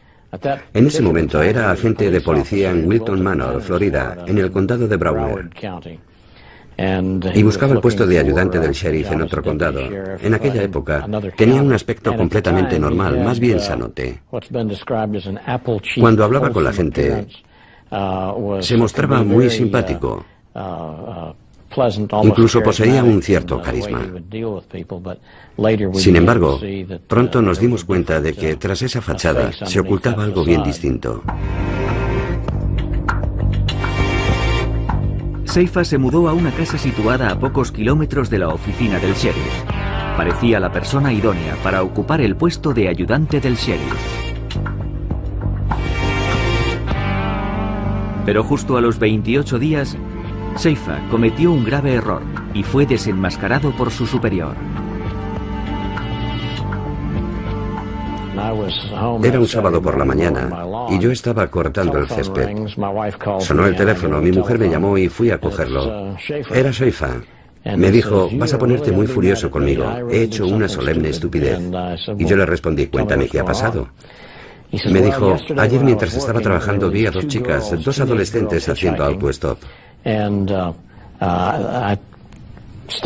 En 0.73 0.87
ese 0.87 1.01
momento 1.01 1.41
era 1.41 1.71
agente 1.71 2.11
de 2.11 2.21
policía 2.21 2.71
en 2.71 2.87
Wilton 2.87 3.23
Manor, 3.23 3.61
Florida, 3.61 4.17
en 4.27 4.37
el 4.37 4.51
condado 4.51 4.87
de 4.87 4.97
Broward. 4.97 5.49
Y 7.33 7.43
buscaba 7.43 7.73
el 7.73 7.79
puesto 7.79 8.05
de 8.05 8.19
ayudante 8.19 8.59
del 8.59 8.71
sheriff 8.71 9.11
en 9.11 9.21
otro 9.23 9.41
condado. 9.41 9.79
En 10.21 10.33
aquella 10.33 10.61
época 10.61 11.07
tenía 11.35 11.61
un 11.61 11.73
aspecto 11.73 12.15
completamente 12.15 12.79
normal, 12.79 13.19
más 13.23 13.39
bien 13.39 13.57
uh, 13.57 13.61
sanote. 13.61 14.21
Cuando 15.99 16.23
hablaba 16.23 16.51
con 16.51 16.63
la 16.63 16.73
gente, 16.73 17.25
uh, 17.91 18.61
se 18.61 18.77
mostraba 18.77 19.23
muy 19.23 19.49
simpático. 19.49 20.23
Incluso 22.23 22.61
poseía 22.61 23.03
un 23.03 23.21
cierto 23.21 23.61
carisma. 23.61 24.01
Sin 25.93 26.15
embargo, 26.15 26.59
pronto 27.07 27.41
nos 27.41 27.59
dimos 27.59 27.83
cuenta 27.83 28.19
de 28.19 28.33
que 28.33 28.55
tras 28.55 28.81
esa 28.81 29.01
fachada 29.01 29.51
se 29.51 29.79
ocultaba 29.79 30.23
algo 30.23 30.43
bien 30.43 30.63
distinto. 30.63 31.23
Seifa 35.45 35.83
se 35.83 35.97
mudó 35.97 36.27
a 36.27 36.33
una 36.33 36.51
casa 36.51 36.77
situada 36.77 37.31
a 37.31 37.39
pocos 37.39 37.71
kilómetros 37.71 38.29
de 38.29 38.39
la 38.39 38.49
oficina 38.49 38.99
del 38.99 39.13
sheriff. 39.13 39.63
Parecía 40.15 40.59
la 40.59 40.71
persona 40.71 41.13
idónea 41.13 41.55
para 41.63 41.83
ocupar 41.83 42.21
el 42.21 42.35
puesto 42.35 42.73
de 42.73 42.89
ayudante 42.89 43.39
del 43.39 43.55
sheriff. 43.55 44.27
Pero 48.25 48.43
justo 48.43 48.77
a 48.77 48.81
los 48.81 48.99
28 48.99 49.57
días, 49.57 49.97
Seifa 50.57 50.99
cometió 51.11 51.51
un 51.51 51.63
grave 51.63 51.93
error 51.93 52.21
y 52.53 52.63
fue 52.63 52.85
desenmascarado 52.85 53.71
por 53.71 53.91
su 53.91 54.07
superior. 54.07 54.55
Era 59.23 59.39
un 59.39 59.47
sábado 59.47 59.81
por 59.81 59.97
la 59.97 60.05
mañana 60.05 60.49
y 60.89 60.99
yo 60.99 61.11
estaba 61.11 61.47
cortando 61.47 61.99
el 61.99 62.07
césped. 62.07 62.49
Sonó 63.39 63.67
el 63.67 63.75
teléfono, 63.75 64.19
mi 64.19 64.31
mujer 64.31 64.57
me 64.57 64.69
llamó 64.69 64.97
y 64.97 65.09
fui 65.09 65.29
a 65.29 65.39
cogerlo. 65.39 66.15
Era 66.53 66.73
Seifa. 66.73 67.21
Me 67.75 67.91
dijo, 67.91 68.29
vas 68.33 68.53
a 68.53 68.57
ponerte 68.57 68.91
muy 68.91 69.05
furioso 69.05 69.51
conmigo. 69.51 69.85
He 70.09 70.23
hecho 70.23 70.47
una 70.47 70.67
solemne 70.67 71.09
estupidez. 71.09 71.59
Y 72.17 72.25
yo 72.25 72.35
le 72.35 72.45
respondí, 72.45 72.87
cuéntame 72.87 73.27
qué 73.27 73.39
ha 73.39 73.45
pasado. 73.45 73.89
Me 74.89 75.01
dijo, 75.01 75.35
ayer 75.57 75.83
mientras 75.83 76.15
estaba 76.15 76.41
trabajando 76.41 76.89
vi 76.89 77.05
a 77.05 77.11
dos 77.11 77.27
chicas, 77.27 77.75
dos 77.83 77.99
adolescentes 77.99 78.67
haciendo 78.67 79.03
auto-stop. 79.03 79.59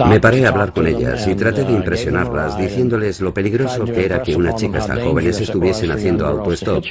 Me 0.07 0.19
paré 0.19 0.45
a 0.45 0.49
hablar 0.49 0.71
con 0.71 0.85
ellas 0.85 1.27
y 1.27 1.33
traté 1.33 1.63
de 1.63 1.73
impresionarlas 1.73 2.55
diciéndoles 2.57 3.19
lo 3.19 3.33
peligroso 3.33 3.83
que 3.85 4.05
era 4.05 4.21
que 4.21 4.35
unas 4.35 4.55
chicas 4.55 4.85
tan 4.85 5.01
jóvenes 5.01 5.41
estuviesen 5.41 5.91
haciendo 5.91 6.27
autostop, 6.27 6.83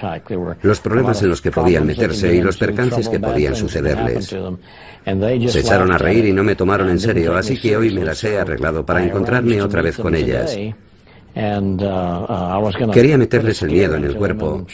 los 0.62 0.80
problemas 0.80 1.22
en 1.22 1.28
los 1.28 1.40
que 1.40 1.52
podían 1.52 1.86
meterse 1.86 2.34
y 2.34 2.40
los 2.40 2.56
percances 2.56 3.08
que 3.08 3.20
podían 3.20 3.54
sucederles. 3.54 4.26
Se 4.26 5.60
echaron 5.60 5.92
a 5.92 5.98
reír 5.98 6.26
y 6.26 6.32
no 6.32 6.42
me 6.42 6.56
tomaron 6.56 6.90
en 6.90 6.98
serio, 6.98 7.36
así 7.36 7.56
que 7.56 7.76
hoy 7.76 7.94
me 7.94 8.04
las 8.04 8.24
he 8.24 8.38
arreglado 8.38 8.84
para 8.84 9.04
encontrarme 9.04 9.62
otra 9.62 9.82
vez 9.82 9.96
con 9.96 10.16
ellas. 10.16 10.58
Quería 12.92 13.16
meterles 13.16 13.62
el 13.62 13.70
miedo 13.70 13.94
en 13.96 14.04
el 14.04 14.16
cuerpo 14.16 14.66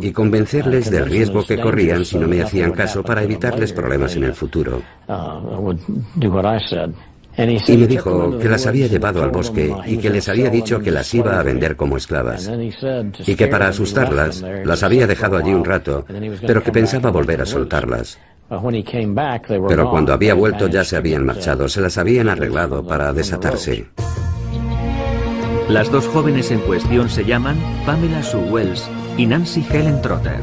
y 0.00 0.12
convencerles 0.12 0.90
del 0.90 1.06
riesgo 1.06 1.44
que 1.44 1.58
corrían 1.58 2.04
si 2.04 2.18
no 2.18 2.28
me 2.28 2.42
hacían 2.42 2.72
caso 2.72 3.02
para 3.02 3.22
evitarles 3.22 3.72
problemas 3.72 4.14
en 4.16 4.24
el 4.24 4.34
futuro. 4.34 4.82
Y 7.36 7.76
me 7.76 7.86
dijo 7.88 8.38
que 8.38 8.48
las 8.48 8.66
había 8.66 8.86
llevado 8.86 9.22
al 9.22 9.30
bosque 9.30 9.74
y 9.86 9.96
que 9.96 10.10
les 10.10 10.28
había 10.28 10.50
dicho 10.50 10.78
que 10.78 10.92
las 10.92 11.12
iba 11.14 11.38
a 11.40 11.42
vender 11.42 11.74
como 11.74 11.96
esclavas. 11.96 12.50
Y 13.26 13.34
que 13.34 13.48
para 13.48 13.68
asustarlas 13.68 14.44
las 14.64 14.82
había 14.82 15.06
dejado 15.06 15.36
allí 15.36 15.52
un 15.52 15.64
rato, 15.64 16.04
pero 16.46 16.62
que 16.62 16.70
pensaba 16.70 17.10
volver 17.10 17.40
a 17.40 17.46
soltarlas. 17.46 18.18
Pero 19.68 19.90
cuando 19.90 20.12
había 20.12 20.34
vuelto 20.34 20.68
ya 20.68 20.84
se 20.84 20.96
habían 20.96 21.26
marchado, 21.26 21.68
se 21.68 21.80
las 21.80 21.98
habían 21.98 22.28
arreglado 22.28 22.86
para 22.86 23.12
desatarse. 23.12 23.86
Las 25.68 25.90
dos 25.90 26.06
jóvenes 26.06 26.50
en 26.50 26.60
cuestión 26.60 27.08
se 27.08 27.24
llaman 27.24 27.56
Pamela 27.86 28.22
Sue 28.22 28.50
Wells 28.50 28.86
y 29.16 29.24
Nancy 29.24 29.66
Helen 29.70 30.02
Trotter. 30.02 30.40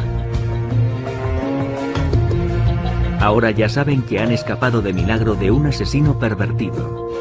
Ahora 3.19 3.52
ya 3.52 3.69
saben 3.69 4.02
que 4.02 4.19
han 4.19 4.31
escapado 4.31 4.81
de 4.81 4.93
milagro 4.93 5.35
de 5.35 5.52
un 5.52 5.68
asesino 5.68 6.18
pervertido. 6.18 7.11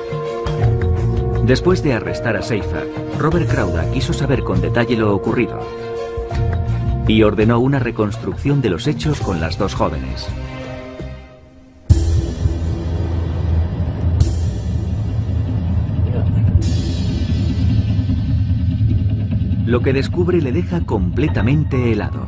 Después 1.44 1.82
de 1.82 1.92
arrestar 1.92 2.38
a 2.38 2.42
Seifa, 2.42 2.80
Robert 3.18 3.50
Crowder 3.50 3.90
quiso 3.90 4.14
saber 4.14 4.44
con 4.44 4.62
detalle 4.62 4.96
lo 4.96 5.14
ocurrido 5.14 5.60
y 7.06 7.22
ordenó 7.22 7.58
una 7.60 7.80
reconstrucción 7.80 8.62
de 8.62 8.70
los 8.70 8.86
hechos 8.86 9.20
con 9.20 9.40
las 9.40 9.58
dos 9.58 9.74
jóvenes. 9.74 10.26
Lo 19.70 19.82
que 19.82 19.92
descubre 19.92 20.42
le 20.42 20.50
deja 20.50 20.80
completamente 20.80 21.92
helado. 21.92 22.26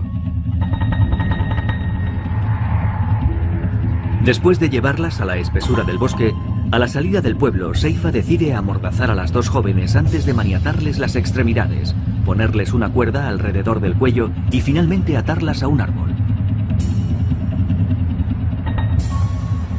Después 4.25 4.61
de 4.61 4.71
llevarlas 4.71 5.21
a 5.21 5.25
la 5.25 5.39
espesura 5.39 5.83
del 5.83 5.99
bosque, 5.99 6.33
a 6.71 6.79
la 6.79 6.87
salida 6.87 7.21
del 7.21 7.35
pueblo, 7.35 7.75
Seifa 7.75 8.13
decide 8.13 8.55
amordazar 8.55 9.11
a 9.11 9.17
las 9.17 9.33
dos 9.33 9.49
jóvenes 9.49 9.97
antes 9.97 10.25
de 10.25 10.35
maniatarles 10.35 11.01
las 11.01 11.17
extremidades, 11.17 11.97
ponerles 12.25 12.73
una 12.73 12.93
cuerda 12.93 13.27
alrededor 13.27 13.81
del 13.81 13.97
cuello 13.97 14.31
y 14.53 14.61
finalmente 14.61 15.17
atarlas 15.17 15.65
a 15.65 15.67
un 15.67 15.81
árbol. 15.81 16.15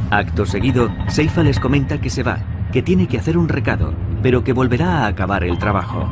Acto 0.10 0.46
seguido, 0.46 0.90
Seifa 1.08 1.44
les 1.44 1.62
comenta 1.62 2.02
que 2.02 2.10
se 2.10 2.24
va, 2.24 2.40
que 2.74 2.82
tiene 2.82 3.08
que 3.08 3.20
hacer 3.20 3.38
un 3.38 3.48
recado, 3.48 3.94
pero 4.22 4.44
que 4.44 4.52
volverá 4.52 5.06
a 5.06 5.08
acabar 5.08 5.46
el 5.46 5.58
trabajo. 5.58 6.12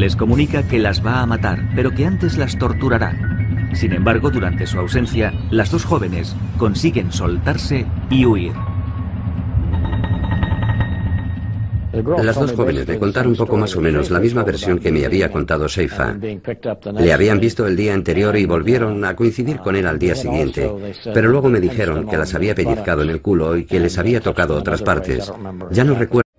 Les 0.00 0.16
comunica 0.16 0.62
que 0.62 0.78
las 0.78 1.04
va 1.04 1.20
a 1.20 1.26
matar, 1.26 1.60
pero 1.76 1.90
que 1.90 2.06
antes 2.06 2.38
las 2.38 2.56
torturará. 2.56 3.68
Sin 3.74 3.92
embargo, 3.92 4.30
durante 4.30 4.66
su 4.66 4.78
ausencia, 4.78 5.30
las 5.50 5.70
dos 5.70 5.84
jóvenes 5.84 6.34
consiguen 6.56 7.12
soltarse 7.12 7.84
y 8.08 8.24
huir. 8.24 8.54
Las 12.22 12.36
dos 12.36 12.52
jóvenes 12.52 12.88
le 12.88 12.98
contaron 12.98 13.32
un 13.32 13.36
poco 13.36 13.58
más 13.58 13.76
o 13.76 13.82
menos 13.82 14.10
la 14.10 14.20
misma 14.20 14.42
versión 14.42 14.78
que 14.78 14.90
me 14.90 15.04
había 15.04 15.30
contado 15.30 15.68
Seifa. 15.68 16.16
Le 16.98 17.12
habían 17.12 17.38
visto 17.38 17.66
el 17.66 17.76
día 17.76 17.92
anterior 17.92 18.38
y 18.38 18.46
volvieron 18.46 19.04
a 19.04 19.14
coincidir 19.14 19.58
con 19.58 19.76
él 19.76 19.86
al 19.86 19.98
día 19.98 20.14
siguiente, 20.14 20.72
pero 21.12 21.28
luego 21.28 21.50
me 21.50 21.60
dijeron 21.60 22.08
que 22.08 22.16
las 22.16 22.34
había 22.34 22.54
pellizcado 22.54 23.02
en 23.02 23.10
el 23.10 23.20
culo 23.20 23.54
y 23.54 23.66
que 23.66 23.78
les 23.78 23.98
había 23.98 24.22
tocado 24.22 24.56
otras 24.56 24.80
partes. 24.80 25.30
Ya 25.70 25.84
no 25.84 25.94
recuerdo. 25.94 26.29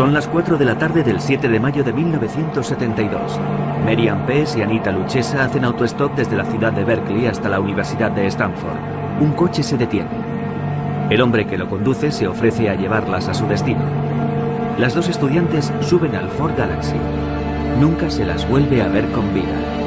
Son 0.00 0.14
las 0.14 0.28
4 0.28 0.56
de 0.56 0.64
la 0.64 0.78
tarde 0.78 1.02
del 1.02 1.20
7 1.20 1.46
de 1.46 1.60
mayo 1.60 1.84
de 1.84 1.92
1972. 1.92 3.38
Merian 3.84 4.24
Pes 4.24 4.56
y 4.56 4.62
Anita 4.62 4.90
Luchesa 4.90 5.44
hacen 5.44 5.62
autostop 5.66 6.16
desde 6.16 6.38
la 6.38 6.46
ciudad 6.46 6.72
de 6.72 6.84
Berkeley 6.84 7.26
hasta 7.26 7.50
la 7.50 7.60
Universidad 7.60 8.10
de 8.10 8.26
Stanford. 8.28 8.78
Un 9.20 9.32
coche 9.32 9.62
se 9.62 9.76
detiene. 9.76 10.08
El 11.10 11.20
hombre 11.20 11.46
que 11.46 11.58
lo 11.58 11.68
conduce 11.68 12.12
se 12.12 12.26
ofrece 12.26 12.70
a 12.70 12.76
llevarlas 12.76 13.28
a 13.28 13.34
su 13.34 13.46
destino. 13.46 13.82
Las 14.78 14.94
dos 14.94 15.06
estudiantes 15.10 15.70
suben 15.82 16.14
al 16.14 16.30
Ford 16.30 16.56
Galaxy. 16.56 16.96
Nunca 17.78 18.08
se 18.08 18.24
las 18.24 18.48
vuelve 18.48 18.80
a 18.80 18.88
ver 18.88 19.04
con 19.10 19.34
vida. 19.34 19.79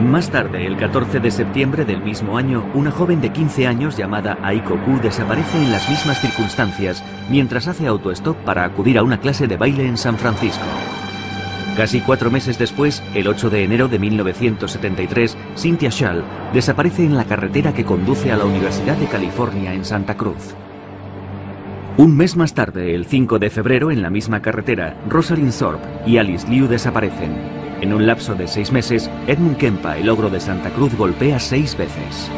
Más 0.00 0.30
tarde, 0.30 0.66
el 0.66 0.78
14 0.78 1.20
de 1.20 1.30
septiembre 1.30 1.84
del 1.84 2.02
mismo 2.02 2.38
año, 2.38 2.64
una 2.74 2.90
joven 2.90 3.20
de 3.20 3.32
15 3.32 3.66
años 3.66 3.98
llamada 3.98 4.38
Aiko 4.42 4.78
Ku 4.82 4.98
desaparece 5.02 5.58
en 5.58 5.70
las 5.70 5.88
mismas 5.90 6.18
circunstancias 6.20 7.04
mientras 7.28 7.68
hace 7.68 7.86
autostop 7.86 8.36
para 8.38 8.64
acudir 8.64 8.96
a 8.96 9.02
una 9.02 9.20
clase 9.20 9.46
de 9.46 9.58
baile 9.58 9.86
en 9.86 9.98
San 9.98 10.16
Francisco. 10.16 10.64
Casi 11.76 12.00
cuatro 12.00 12.30
meses 12.30 12.58
después, 12.58 13.02
el 13.14 13.28
8 13.28 13.50
de 13.50 13.62
enero 13.62 13.88
de 13.88 13.98
1973, 13.98 15.36
Cynthia 15.54 15.90
Schall 15.90 16.24
desaparece 16.54 17.04
en 17.04 17.16
la 17.16 17.24
carretera 17.24 17.74
que 17.74 17.84
conduce 17.84 18.32
a 18.32 18.36
la 18.36 18.46
Universidad 18.46 18.96
de 18.96 19.06
California 19.06 19.74
en 19.74 19.84
Santa 19.84 20.16
Cruz. 20.16 20.54
Un 21.98 22.16
mes 22.16 22.36
más 22.36 22.54
tarde, 22.54 22.94
el 22.94 23.04
5 23.04 23.38
de 23.38 23.50
febrero, 23.50 23.90
en 23.90 24.00
la 24.00 24.08
misma 24.08 24.40
carretera, 24.40 24.96
Rosalind 25.10 25.52
Thorpe 25.52 25.86
y 26.06 26.16
Alice 26.16 26.48
Liu 26.48 26.68
desaparecen. 26.68 27.59
En 27.80 27.94
un 27.94 28.06
lapso 28.06 28.34
de 28.34 28.46
seis 28.46 28.72
meses, 28.72 29.10
Edmund 29.26 29.56
Kempa, 29.56 29.96
el 29.96 30.10
ogro 30.10 30.28
de 30.28 30.38
Santa 30.38 30.68
Cruz, 30.68 30.94
golpea 30.94 31.40
seis 31.40 31.76
veces. 31.78 32.30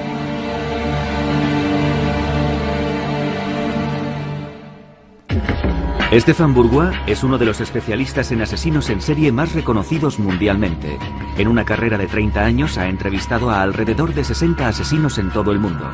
Estefan 6.12 6.54
Bourgois 6.54 6.94
es 7.06 7.24
uno 7.24 7.38
de 7.38 7.46
los 7.46 7.60
especialistas 7.60 8.30
en 8.30 8.42
asesinos 8.42 8.88
en 8.90 9.00
serie 9.00 9.32
más 9.32 9.52
reconocidos 9.54 10.20
mundialmente. 10.20 10.98
En 11.38 11.48
una 11.48 11.64
carrera 11.64 11.98
de 11.98 12.06
30 12.06 12.44
años 12.44 12.78
ha 12.78 12.86
entrevistado 12.86 13.50
a 13.50 13.62
alrededor 13.62 14.14
de 14.14 14.22
60 14.22 14.68
asesinos 14.68 15.18
en 15.18 15.30
todo 15.30 15.50
el 15.50 15.58
mundo. 15.58 15.90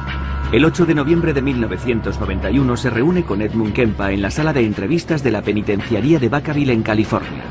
El 0.52 0.64
8 0.64 0.84
de 0.84 0.94
noviembre 0.94 1.32
de 1.32 1.40
1991 1.40 2.76
se 2.76 2.90
reúne 2.90 3.22
con 3.22 3.40
Edmund 3.40 3.72
Kempa 3.72 4.12
en 4.12 4.20
la 4.20 4.30
sala 4.30 4.52
de 4.52 4.66
entrevistas 4.66 5.22
de 5.22 5.30
la 5.30 5.40
penitenciaría 5.40 6.18
de 6.18 6.28
Vacaville 6.28 6.72
en 6.72 6.82
California. 6.82 7.44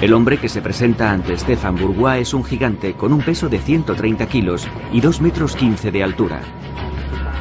El 0.00 0.12
hombre 0.12 0.36
que 0.36 0.50
se 0.50 0.60
presenta 0.60 1.10
ante 1.10 1.38
Stefan 1.38 1.74
Bourgois 1.76 2.20
es 2.20 2.34
un 2.34 2.44
gigante 2.44 2.92
con 2.92 3.14
un 3.14 3.22
peso 3.22 3.48
de 3.48 3.58
130 3.58 4.26
kilos 4.26 4.68
y 4.92 5.00
2 5.00 5.22
metros 5.22 5.56
15 5.56 5.90
de 5.90 6.02
altura. 6.02 6.40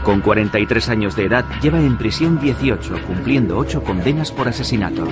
Con 0.03 0.21
43 0.21 0.87
años 0.87 1.17
de 1.17 1.25
edad 1.25 1.43
lleva 1.61 1.79
en 1.79 1.97
prisión 1.97 2.39
18, 2.39 3.01
cumpliendo 3.05 3.57
8 3.57 3.83
condenas 3.83 4.31
por 4.31 4.47
asesinato. 4.47 5.05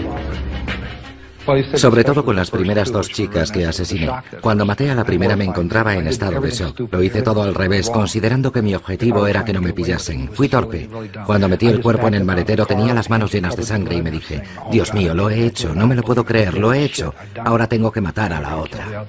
Sobre 1.75 2.03
todo 2.03 2.23
con 2.23 2.35
las 2.35 2.49
primeras 2.51 2.91
dos 2.91 3.09
chicas 3.09 3.51
que 3.51 3.65
asesiné. 3.65 4.09
Cuando 4.41 4.65
maté 4.65 4.89
a 4.89 4.95
la 4.95 5.03
primera 5.03 5.35
me 5.35 5.45
encontraba 5.45 5.95
en 5.95 6.07
estado 6.07 6.39
de 6.39 6.51
shock. 6.51 6.91
Lo 6.91 7.01
hice 7.01 7.21
todo 7.21 7.43
al 7.43 7.55
revés, 7.55 7.89
considerando 7.89 8.51
que 8.51 8.61
mi 8.61 8.73
objetivo 8.75 9.27
era 9.27 9.43
que 9.43 9.53
no 9.53 9.61
me 9.61 9.73
pillasen. 9.73 10.29
Fui 10.29 10.47
torpe. 10.47 10.89
Cuando 11.25 11.49
metí 11.49 11.67
el 11.67 11.81
cuerpo 11.81 12.07
en 12.07 12.15
el 12.15 12.23
maletero 12.23 12.65
tenía 12.65 12.93
las 12.93 13.09
manos 13.09 13.31
llenas 13.31 13.55
de 13.55 13.63
sangre 13.63 13.97
y 13.97 14.01
me 14.01 14.11
dije, 14.11 14.43
Dios 14.71 14.93
mío, 14.93 15.13
lo 15.13 15.29
he 15.29 15.45
hecho, 15.45 15.73
no 15.73 15.87
me 15.87 15.95
lo 15.95 16.03
puedo 16.03 16.23
creer, 16.23 16.57
lo 16.57 16.73
he 16.73 16.83
hecho. 16.83 17.13
Ahora 17.43 17.67
tengo 17.67 17.91
que 17.91 18.01
matar 18.01 18.33
a 18.33 18.41
la 18.41 18.57
otra. 18.57 19.05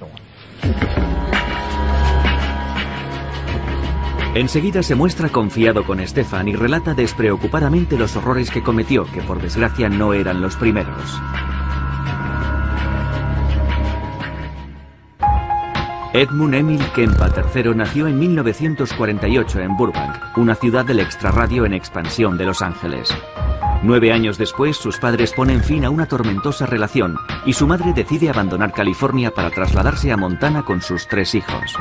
Enseguida 4.35 4.83
se 4.83 4.95
muestra 4.95 5.29
confiado 5.29 5.85
con 5.85 6.05
Stefan 6.05 6.49
y 6.49 6.55
relata 6.57 6.93
despreocupadamente 6.93 7.97
los 7.97 8.17
horrores 8.17 8.51
que 8.51 8.61
cometió, 8.61 9.05
que 9.05 9.21
por 9.21 9.41
desgracia 9.41 9.87
no 9.87 10.13
eran 10.13 10.41
los 10.41 10.57
primeros. 10.57 11.21
Edmund 16.17 16.55
Emil 16.55 16.81
Kempa 16.93 17.27
III 17.27 17.75
nació 17.75 18.07
en 18.07 18.17
1948 18.17 19.59
en 19.59 19.75
Burbank, 19.75 20.37
una 20.37 20.55
ciudad 20.55 20.85
del 20.85 21.01
extrarradio 21.01 21.65
en 21.65 21.73
expansión 21.73 22.37
de 22.37 22.45
Los 22.45 22.61
Ángeles. 22.61 23.13
Nueve 23.83 24.13
años 24.13 24.37
después, 24.37 24.77
sus 24.77 24.97
padres 24.97 25.33
ponen 25.33 25.61
fin 25.61 25.83
a 25.83 25.89
una 25.89 26.05
tormentosa 26.05 26.65
relación 26.67 27.17
y 27.45 27.51
su 27.51 27.67
madre 27.67 27.91
decide 27.93 28.29
abandonar 28.29 28.71
California 28.71 29.31
para 29.31 29.49
trasladarse 29.49 30.09
a 30.13 30.15
Montana 30.15 30.63
con 30.63 30.81
sus 30.81 31.05
tres 31.05 31.35
hijos. 31.35 31.75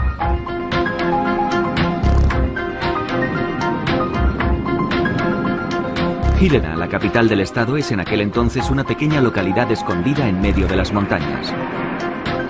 Helena, 6.41 6.75
la 6.75 6.89
capital 6.89 7.29
del 7.29 7.41
estado, 7.41 7.77
es 7.77 7.93
en 7.93 8.01
aquel 8.01 8.21
entonces 8.21 8.69
una 8.69 8.83
pequeña 8.83 9.21
localidad 9.21 9.71
escondida 9.71 10.29
en 10.29 10.41
medio 10.41 10.67
de 10.67 10.75
las 10.75 10.93
montañas. 10.93 11.55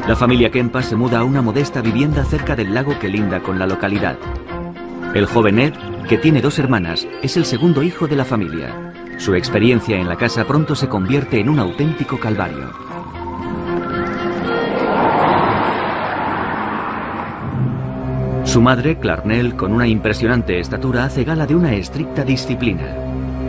La 0.07 0.15
familia 0.15 0.51
Kempa 0.51 0.83
se 0.83 0.97
muda 0.97 1.21
a 1.21 1.25
una 1.25 1.41
modesta 1.41 1.81
vivienda 1.81 2.27
cerca 2.27 2.55
del 2.55 2.75
lago 2.75 2.99
que 2.99 3.09
linda 3.09 3.41
con 3.41 3.59
la 3.59 3.67
localidad. 3.67 4.19
El 5.15 5.25
joven 5.25 5.59
Ed, 5.59 5.73
que 6.07 6.19
tiene 6.19 6.43
dos 6.43 6.59
hermanas, 6.59 7.09
es 7.23 7.39
el 7.39 7.47
segundo 7.47 7.83
hijo 7.83 8.07
de 8.07 8.17
la 8.17 8.27
familia. 8.27 8.93
Su 9.17 9.35
experiencia 9.35 9.97
en 9.97 10.07
la 10.07 10.17
casa 10.17 10.45
pronto 10.45 10.75
se 10.75 10.91
convierte 10.91 11.41
en 11.41 11.49
un 11.49 11.59
auténtico 11.59 12.21
calvario. 12.21 12.71
Su 18.45 18.61
madre, 18.61 18.99
Clarnell, 18.99 19.57
con 19.57 19.73
una 19.73 19.89
impresionante 19.89 20.61
estatura, 20.61 21.07
hace 21.07 21.25
gala 21.25 21.47
de 21.47 21.57
una 21.57 21.73
estricta 21.73 22.25
disciplina. 22.25 22.95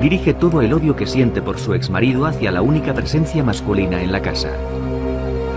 Dirige 0.01 0.33
todo 0.33 0.61
el 0.61 0.71
odio 0.71 0.95
que 0.95 1.05
siente 1.05 1.41
por 1.41 1.59
su 1.59 1.73
exmarido 1.73 2.25
hacia 2.25 2.49
la 2.49 2.61
única 2.61 2.93
presencia 2.93 3.43
masculina 3.43 4.01
en 4.01 4.13
la 4.13 4.21
casa. 4.21 4.51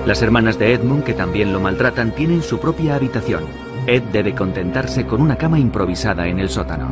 Las 0.09 0.23
hermanas 0.23 0.59
de 0.59 0.73
Edmund, 0.73 1.05
que 1.05 1.13
también 1.13 1.53
lo 1.53 1.61
maltratan, 1.61 2.13
tienen 2.13 2.43
su 2.43 2.59
propia 2.59 2.95
habitación. 2.95 3.45
Ed 3.87 4.05
debe 4.05 4.35
contentarse 4.35 5.05
con 5.05 5.21
una 5.21 5.37
cama 5.37 5.59
improvisada 5.59 6.27
en 6.27 6.39
el 6.39 6.49
sótano. 6.49 6.89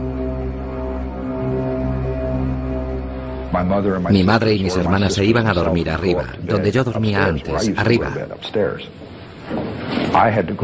Mi 4.11 4.23
madre 4.23 4.53
y 4.53 4.65
mis 4.65 4.77
hermanas 4.77 5.15
se 5.15 5.25
iban 5.25 5.47
a 5.47 5.55
dormir 5.55 5.89
arriba, 5.89 6.25
donde 6.43 6.71
yo 6.71 6.85
dormía 6.85 7.25
antes, 7.25 7.73
arriba. 7.75 8.13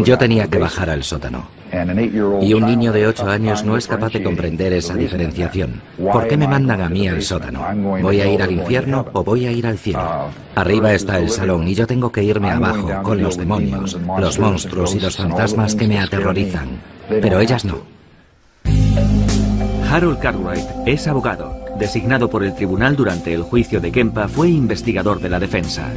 Yo 0.05 0.19
tenía 0.19 0.47
que 0.47 0.59
bajar 0.59 0.91
al 0.91 1.03
sótano. 1.03 1.62
Y 2.43 2.53
un 2.53 2.67
niño 2.67 2.93
de 2.93 3.07
8 3.07 3.31
años 3.31 3.65
no 3.65 3.79
es 3.79 3.87
capaz 3.87 4.13
de 4.13 4.23
comprender 4.23 4.75
esa 4.75 4.95
diferenciación. 4.95 5.81
¿Por 6.13 6.29
qué 6.29 6.37
me 6.37 6.47
mandan 6.47 6.83
a 6.83 6.89
mí 6.91 7.09
al 7.09 7.23
sótano? 7.23 7.65
¿Voy 8.03 8.21
a 8.21 8.31
ir 8.31 8.43
al 8.43 8.53
infierno 8.53 9.07
o 9.13 9.25
voy 9.25 9.47
a 9.47 9.53
ir 9.53 9.67
al 9.67 9.79
cielo? 9.79 10.29
Arriba 10.55 10.93
está 10.93 11.19
el 11.19 11.31
salón 11.31 11.67
y 11.67 11.75
yo 11.75 11.87
tengo 11.87 12.13
que 12.13 12.23
irme 12.23 12.51
abajo 12.51 13.03
con 13.03 13.23
los 13.23 13.39
demonios, 13.39 13.99
los 14.19 14.39
monstruos 14.39 14.95
y 14.95 15.01
los 15.01 15.17
fantasmas 15.17 15.75
que 15.75 15.89
me 15.89 15.99
aterrorizan. 15.99 16.69
Pero 17.09 17.41
ellas 17.41 17.65
no. 17.65 17.83
Harold 19.91 20.19
Cartwright 20.21 20.67
es 20.87 21.07
abogado. 21.07 21.55
Designado 21.79 22.29
por 22.29 22.45
el 22.45 22.55
tribunal 22.55 22.97
durante 22.97 23.33
el 23.33 23.43
juicio 23.43 23.81
de 23.81 23.91
Kempa, 23.91 24.29
fue 24.29 24.49
investigador 24.49 25.21
de 25.21 25.29
la 25.31 25.41
defensa. 25.41 25.91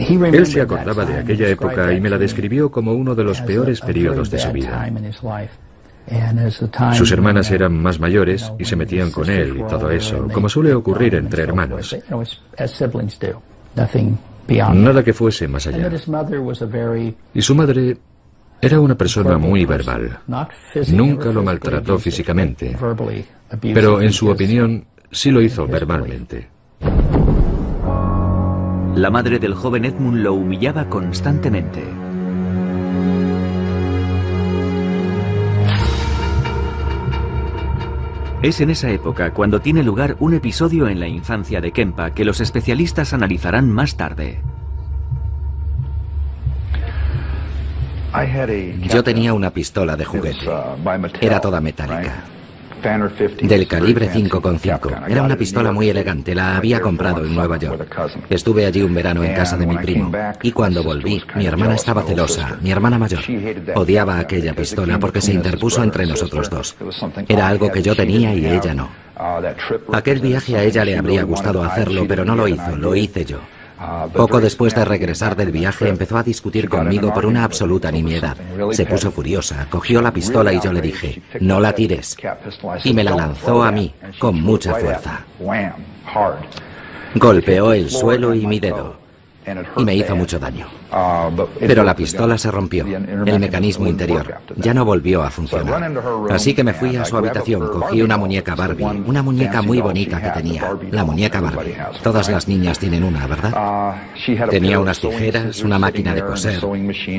Él 0.00 0.46
se 0.46 0.60
acordaba 0.60 1.04
de 1.04 1.18
aquella 1.18 1.48
época 1.48 1.92
y 1.92 2.00
me 2.00 2.08
la 2.08 2.18
describió 2.18 2.70
como 2.70 2.92
uno 2.92 3.14
de 3.14 3.24
los 3.24 3.40
peores 3.42 3.80
periodos 3.80 4.30
de 4.30 4.38
su 4.38 4.52
vida. 4.52 4.90
Sus 6.94 7.12
hermanas 7.12 7.50
eran 7.50 7.76
más 7.80 8.00
mayores 8.00 8.50
y 8.58 8.64
se 8.64 8.76
metían 8.76 9.10
con 9.10 9.28
él 9.28 9.58
y 9.58 9.62
todo 9.68 9.90
eso, 9.90 10.26
como 10.32 10.48
suele 10.48 10.74
ocurrir 10.74 11.14
entre 11.14 11.42
hermanos. 11.42 11.96
Nada 14.72 15.04
que 15.04 15.12
fuese 15.12 15.46
más 15.46 15.66
allá. 15.66 15.90
Y 17.34 17.42
su 17.42 17.54
madre 17.54 17.96
era 18.60 18.80
una 18.80 18.96
persona 18.96 19.38
muy 19.38 19.64
verbal. 19.64 20.18
Nunca 20.92 21.30
lo 21.30 21.42
maltrató 21.42 21.98
físicamente, 21.98 22.76
pero 23.60 24.00
en 24.00 24.12
su 24.12 24.28
opinión 24.30 24.84
sí 25.10 25.30
lo 25.30 25.40
hizo 25.40 25.66
verbalmente. 25.66 26.48
La 29.00 29.08
madre 29.08 29.38
del 29.38 29.54
joven 29.54 29.86
Edmund 29.86 30.18
lo 30.18 30.34
humillaba 30.34 30.84
constantemente. 30.90 31.82
Es 38.42 38.60
en 38.60 38.68
esa 38.68 38.90
época 38.90 39.32
cuando 39.32 39.62
tiene 39.62 39.82
lugar 39.82 40.16
un 40.20 40.34
episodio 40.34 40.86
en 40.86 41.00
la 41.00 41.08
infancia 41.08 41.62
de 41.62 41.72
Kempa 41.72 42.10
que 42.10 42.26
los 42.26 42.42
especialistas 42.42 43.14
analizarán 43.14 43.72
más 43.72 43.96
tarde. 43.96 44.42
Yo 48.82 49.02
tenía 49.02 49.32
una 49.32 49.50
pistola 49.50 49.96
de 49.96 50.04
juguete. 50.04 50.46
Era 51.22 51.40
toda 51.40 51.62
metálica 51.62 52.22
del 53.42 53.66
calibre 53.66 54.10
5,5. 54.10 55.08
Era 55.08 55.22
una 55.22 55.36
pistola 55.36 55.72
muy 55.72 55.88
elegante, 55.88 56.34
la 56.34 56.56
había 56.56 56.80
comprado 56.80 57.24
en 57.24 57.34
Nueva 57.34 57.56
York. 57.58 57.94
Estuve 58.28 58.66
allí 58.66 58.82
un 58.82 58.94
verano 58.94 59.22
en 59.22 59.34
casa 59.34 59.56
de 59.56 59.66
mi 59.66 59.76
primo 59.78 60.12
y 60.42 60.52
cuando 60.52 60.82
volví, 60.82 61.22
mi 61.34 61.46
hermana 61.46 61.74
estaba 61.74 62.02
celosa, 62.02 62.58
mi 62.60 62.70
hermana 62.70 62.98
mayor. 62.98 63.20
Odiaba 63.74 64.18
aquella 64.18 64.54
pistola 64.54 64.98
porque 64.98 65.20
se 65.20 65.32
interpuso 65.32 65.82
entre 65.82 66.06
nosotros 66.06 66.48
dos. 66.50 66.76
Era 67.28 67.48
algo 67.48 67.70
que 67.70 67.82
yo 67.82 67.94
tenía 67.94 68.34
y 68.34 68.46
ella 68.46 68.74
no. 68.74 68.90
Aquel 69.92 70.20
viaje 70.20 70.56
a 70.56 70.62
ella 70.62 70.84
le 70.84 70.96
habría 70.96 71.24
gustado 71.24 71.62
hacerlo, 71.62 72.06
pero 72.08 72.24
no 72.24 72.34
lo 72.34 72.48
hizo, 72.48 72.76
lo 72.76 72.94
hice 72.94 73.24
yo. 73.24 73.40
Poco 74.14 74.40
después 74.40 74.74
de 74.74 74.84
regresar 74.84 75.36
del 75.36 75.52
viaje 75.52 75.88
empezó 75.88 76.18
a 76.18 76.22
discutir 76.22 76.68
conmigo 76.68 77.14
por 77.14 77.24
una 77.24 77.44
absoluta 77.44 77.90
nimiedad. 77.90 78.36
Se 78.72 78.84
puso 78.84 79.10
furiosa, 79.10 79.66
cogió 79.70 80.02
la 80.02 80.12
pistola 80.12 80.52
y 80.52 80.60
yo 80.60 80.72
le 80.72 80.82
dije, 80.82 81.22
no 81.40 81.60
la 81.60 81.74
tires. 81.74 82.16
Y 82.84 82.92
me 82.92 83.04
la 83.04 83.16
lanzó 83.16 83.62
a 83.62 83.72
mí, 83.72 83.94
con 84.18 84.40
mucha 84.40 84.74
fuerza. 84.74 85.24
Golpeó 87.14 87.72
el 87.72 87.90
suelo 87.90 88.34
y 88.34 88.46
mi 88.46 88.60
dedo 88.60 88.99
y 89.76 89.84
me 89.84 89.94
hizo 89.94 90.16
mucho 90.16 90.38
daño. 90.38 90.66
Pero 91.58 91.84
la 91.84 91.94
pistola 91.94 92.36
se 92.36 92.50
rompió, 92.50 92.86
el 92.86 93.38
mecanismo 93.38 93.86
interior, 93.86 94.40
ya 94.56 94.74
no 94.74 94.84
volvió 94.84 95.22
a 95.22 95.30
funcionar. 95.30 95.92
Así 96.30 96.54
que 96.54 96.64
me 96.64 96.72
fui 96.72 96.96
a 96.96 97.04
su 97.04 97.16
habitación, 97.16 97.68
cogí 97.68 98.02
una 98.02 98.16
muñeca 98.16 98.54
Barbie, 98.54 99.02
una 99.06 99.22
muñeca 99.22 99.62
muy 99.62 99.80
bonita 99.80 100.20
que 100.20 100.30
tenía, 100.30 100.76
la 100.90 101.04
muñeca 101.04 101.40
Barbie. 101.40 101.76
Todas 102.02 102.28
las 102.28 102.48
niñas 102.48 102.78
tienen 102.78 103.04
una, 103.04 103.26
¿verdad? 103.26 103.94
Tenía 104.50 104.80
unas 104.80 105.00
tijeras, 105.00 105.62
una 105.62 105.78
máquina 105.78 106.14
de 106.14 106.24
coser. 106.24 106.60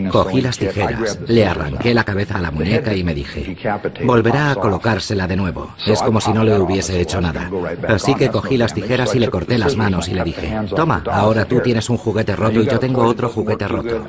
Cogí 0.09 0.41
las 0.41 0.57
tijeras, 0.57 1.19
le 1.27 1.45
arranqué 1.45 1.93
la 1.93 2.03
cabeza 2.03 2.37
a 2.37 2.41
la 2.41 2.51
muñeca 2.51 2.93
y 2.93 3.03
me 3.03 3.13
dije, 3.13 3.57
volverá 4.03 4.51
a 4.51 4.55
colocársela 4.55 5.27
de 5.27 5.35
nuevo. 5.35 5.73
Es 5.85 6.01
como 6.01 6.19
si 6.19 6.33
no 6.33 6.43
le 6.43 6.57
hubiese 6.59 6.99
hecho 6.99 7.21
nada. 7.21 7.49
Así 7.87 8.15
que 8.15 8.29
cogí 8.29 8.57
las 8.57 8.73
tijeras 8.73 9.15
y 9.15 9.19
le 9.19 9.29
corté 9.29 9.57
las 9.57 9.75
manos 9.75 10.07
y 10.09 10.13
le 10.13 10.23
dije, 10.23 10.53
toma, 10.75 11.03
ahora 11.09 11.45
tú 11.45 11.59
tienes 11.61 11.89
un 11.89 11.97
juguete 12.21 12.35
roto 12.35 12.61
y 12.61 12.65
yo 12.65 12.79
tengo 12.79 13.03
otro 13.03 13.29
juguete 13.29 13.67
roto. 13.67 14.07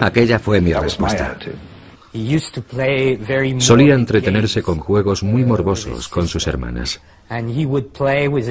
Aquella 0.00 0.38
fue 0.38 0.60
mi 0.60 0.72
respuesta. 0.72 1.36
Solía 3.58 3.94
entretenerse 3.94 4.62
con 4.62 4.78
juegos 4.78 5.24
muy 5.24 5.44
morbosos 5.44 6.08
con 6.08 6.28
sus 6.28 6.46
hermanas. 6.46 7.00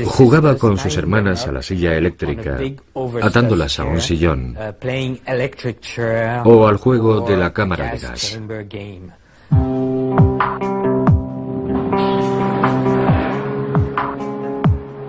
Jugaba 0.06 0.58
con 0.58 0.78
sus 0.78 0.98
hermanas 0.98 1.48
a 1.48 1.52
la 1.54 1.62
silla 1.62 1.96
eléctrica, 1.96 2.60
atándolas 3.22 3.80
a 3.80 3.86
un 3.86 4.02
sillón, 4.02 4.58
o 6.44 6.68
al 6.68 6.78
juego 6.78 7.22
de 7.22 7.38
la 7.38 7.54
cámara 7.54 7.92
de 7.92 8.00
gas. 8.00 8.40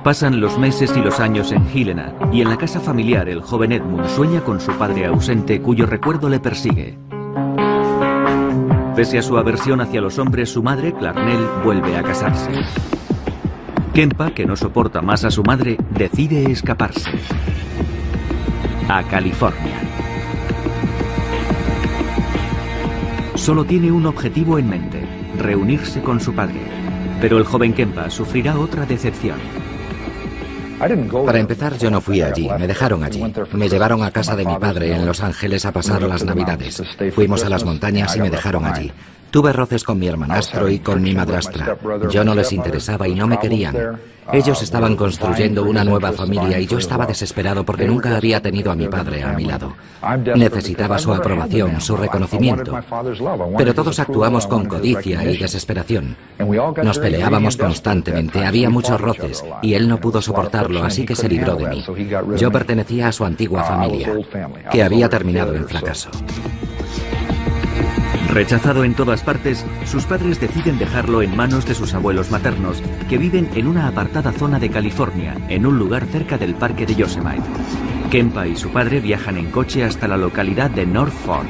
Pasan 0.04 0.38
los 0.38 0.58
meses 0.58 0.94
y 0.94 1.00
los 1.00 1.18
años 1.18 1.50
en 1.50 1.66
Helena, 1.66 2.12
y 2.30 2.42
en 2.42 2.50
la 2.50 2.58
casa 2.58 2.78
familiar 2.78 3.26
el 3.26 3.40
joven 3.40 3.72
Edmund 3.72 4.06
sueña 4.08 4.42
con 4.42 4.60
su 4.60 4.70
padre 4.72 5.06
ausente 5.06 5.62
cuyo 5.62 5.86
recuerdo 5.86 6.28
le 6.28 6.40
persigue. 6.40 6.98
Pese 8.94 9.16
a 9.16 9.22
su 9.22 9.38
aversión 9.38 9.80
hacia 9.80 10.02
los 10.02 10.18
hombres, 10.18 10.52
su 10.52 10.62
madre, 10.62 10.92
Clarnell, 10.92 11.48
vuelve 11.64 11.96
a 11.96 12.02
casarse. 12.02 12.50
Kempa, 13.94 14.32
que 14.32 14.44
no 14.44 14.56
soporta 14.56 15.00
más 15.00 15.24
a 15.24 15.30
su 15.30 15.42
madre, 15.42 15.78
decide 15.96 16.52
escaparse. 16.52 17.10
A 18.90 19.02
California. 19.04 19.80
Solo 23.36 23.64
tiene 23.64 23.90
un 23.90 24.04
objetivo 24.04 24.58
en 24.58 24.68
mente, 24.68 25.08
reunirse 25.38 26.02
con 26.02 26.20
su 26.20 26.34
padre. 26.34 26.60
Pero 27.22 27.38
el 27.38 27.44
joven 27.44 27.72
Kempa 27.72 28.10
sufrirá 28.10 28.58
otra 28.58 28.84
decepción. 28.84 29.63
Para 31.24 31.38
empezar, 31.38 31.78
yo 31.78 31.90
no 31.90 32.00
fui 32.00 32.20
allí, 32.20 32.48
me 32.58 32.66
dejaron 32.66 33.04
allí. 33.04 33.24
Me 33.52 33.68
llevaron 33.68 34.02
a 34.02 34.10
casa 34.10 34.36
de 34.36 34.44
mi 34.44 34.56
padre 34.56 34.94
en 34.94 35.06
Los 35.06 35.22
Ángeles 35.22 35.64
a 35.64 35.72
pasar 35.72 36.02
las 36.02 36.24
Navidades. 36.24 36.82
Fuimos 37.14 37.44
a 37.44 37.48
las 37.48 37.64
montañas 37.64 38.16
y 38.16 38.20
me 38.20 38.30
dejaron 38.30 38.64
allí. 38.66 38.92
Tuve 39.30 39.52
roces 39.52 39.82
con 39.82 39.98
mi 39.98 40.06
hermanastro 40.06 40.68
y 40.68 40.78
con 40.78 41.02
mi 41.02 41.12
madrastra. 41.12 41.76
Yo 42.10 42.24
no 42.24 42.34
les 42.34 42.52
interesaba 42.52 43.08
y 43.08 43.14
no 43.14 43.26
me 43.26 43.38
querían. 43.38 43.98
Ellos 44.32 44.62
estaban 44.62 44.96
construyendo 44.96 45.64
una 45.64 45.84
nueva 45.84 46.12
familia 46.12 46.58
y 46.58 46.66
yo 46.66 46.78
estaba 46.78 47.06
desesperado 47.06 47.64
porque 47.64 47.86
nunca 47.86 48.16
había 48.16 48.40
tenido 48.40 48.70
a 48.70 48.74
mi 48.74 48.88
padre 48.88 49.22
a 49.22 49.32
mi 49.32 49.44
lado. 49.44 49.74
Necesitaba 50.34 50.98
su 50.98 51.12
aprobación, 51.12 51.80
su 51.80 51.96
reconocimiento. 51.96 52.78
Pero 53.56 53.74
todos 53.74 53.98
actuamos 53.98 54.46
con 54.46 54.66
codicia 54.66 55.24
y 55.24 55.36
desesperación. 55.36 56.16
Nos 56.82 56.98
peleábamos 56.98 57.56
constantemente, 57.56 58.44
había 58.44 58.70
muchos 58.70 59.00
roces 59.00 59.44
y 59.62 59.74
él 59.74 59.88
no 59.88 59.98
pudo 59.98 60.22
soportarlo, 60.22 60.84
así 60.84 61.04
que 61.04 61.16
se 61.16 61.28
libró 61.28 61.56
de 61.56 61.68
mí. 61.68 61.84
Yo 62.36 62.50
pertenecía 62.50 63.08
a 63.08 63.12
su 63.12 63.24
antigua 63.24 63.64
familia, 63.64 64.12
que 64.70 64.82
había 64.82 65.08
terminado 65.08 65.54
en 65.54 65.66
fracaso. 65.66 66.10
Rechazado 68.34 68.82
en 68.82 68.94
todas 68.94 69.22
partes, 69.22 69.64
sus 69.86 70.06
padres 70.06 70.40
deciden 70.40 70.76
dejarlo 70.76 71.22
en 71.22 71.36
manos 71.36 71.66
de 71.66 71.74
sus 71.76 71.94
abuelos 71.94 72.32
maternos, 72.32 72.82
que 73.08 73.16
viven 73.16 73.48
en 73.54 73.68
una 73.68 73.86
apartada 73.86 74.32
zona 74.32 74.58
de 74.58 74.70
California, 74.70 75.36
en 75.48 75.64
un 75.64 75.78
lugar 75.78 76.04
cerca 76.06 76.36
del 76.36 76.56
parque 76.56 76.84
de 76.84 76.96
Yosemite. 76.96 77.48
Kempa 78.10 78.48
y 78.48 78.56
su 78.56 78.70
padre 78.70 78.98
viajan 78.98 79.36
en 79.36 79.52
coche 79.52 79.84
hasta 79.84 80.08
la 80.08 80.16
localidad 80.16 80.68
de 80.68 80.84
North 80.84 81.12
Fork, 81.12 81.46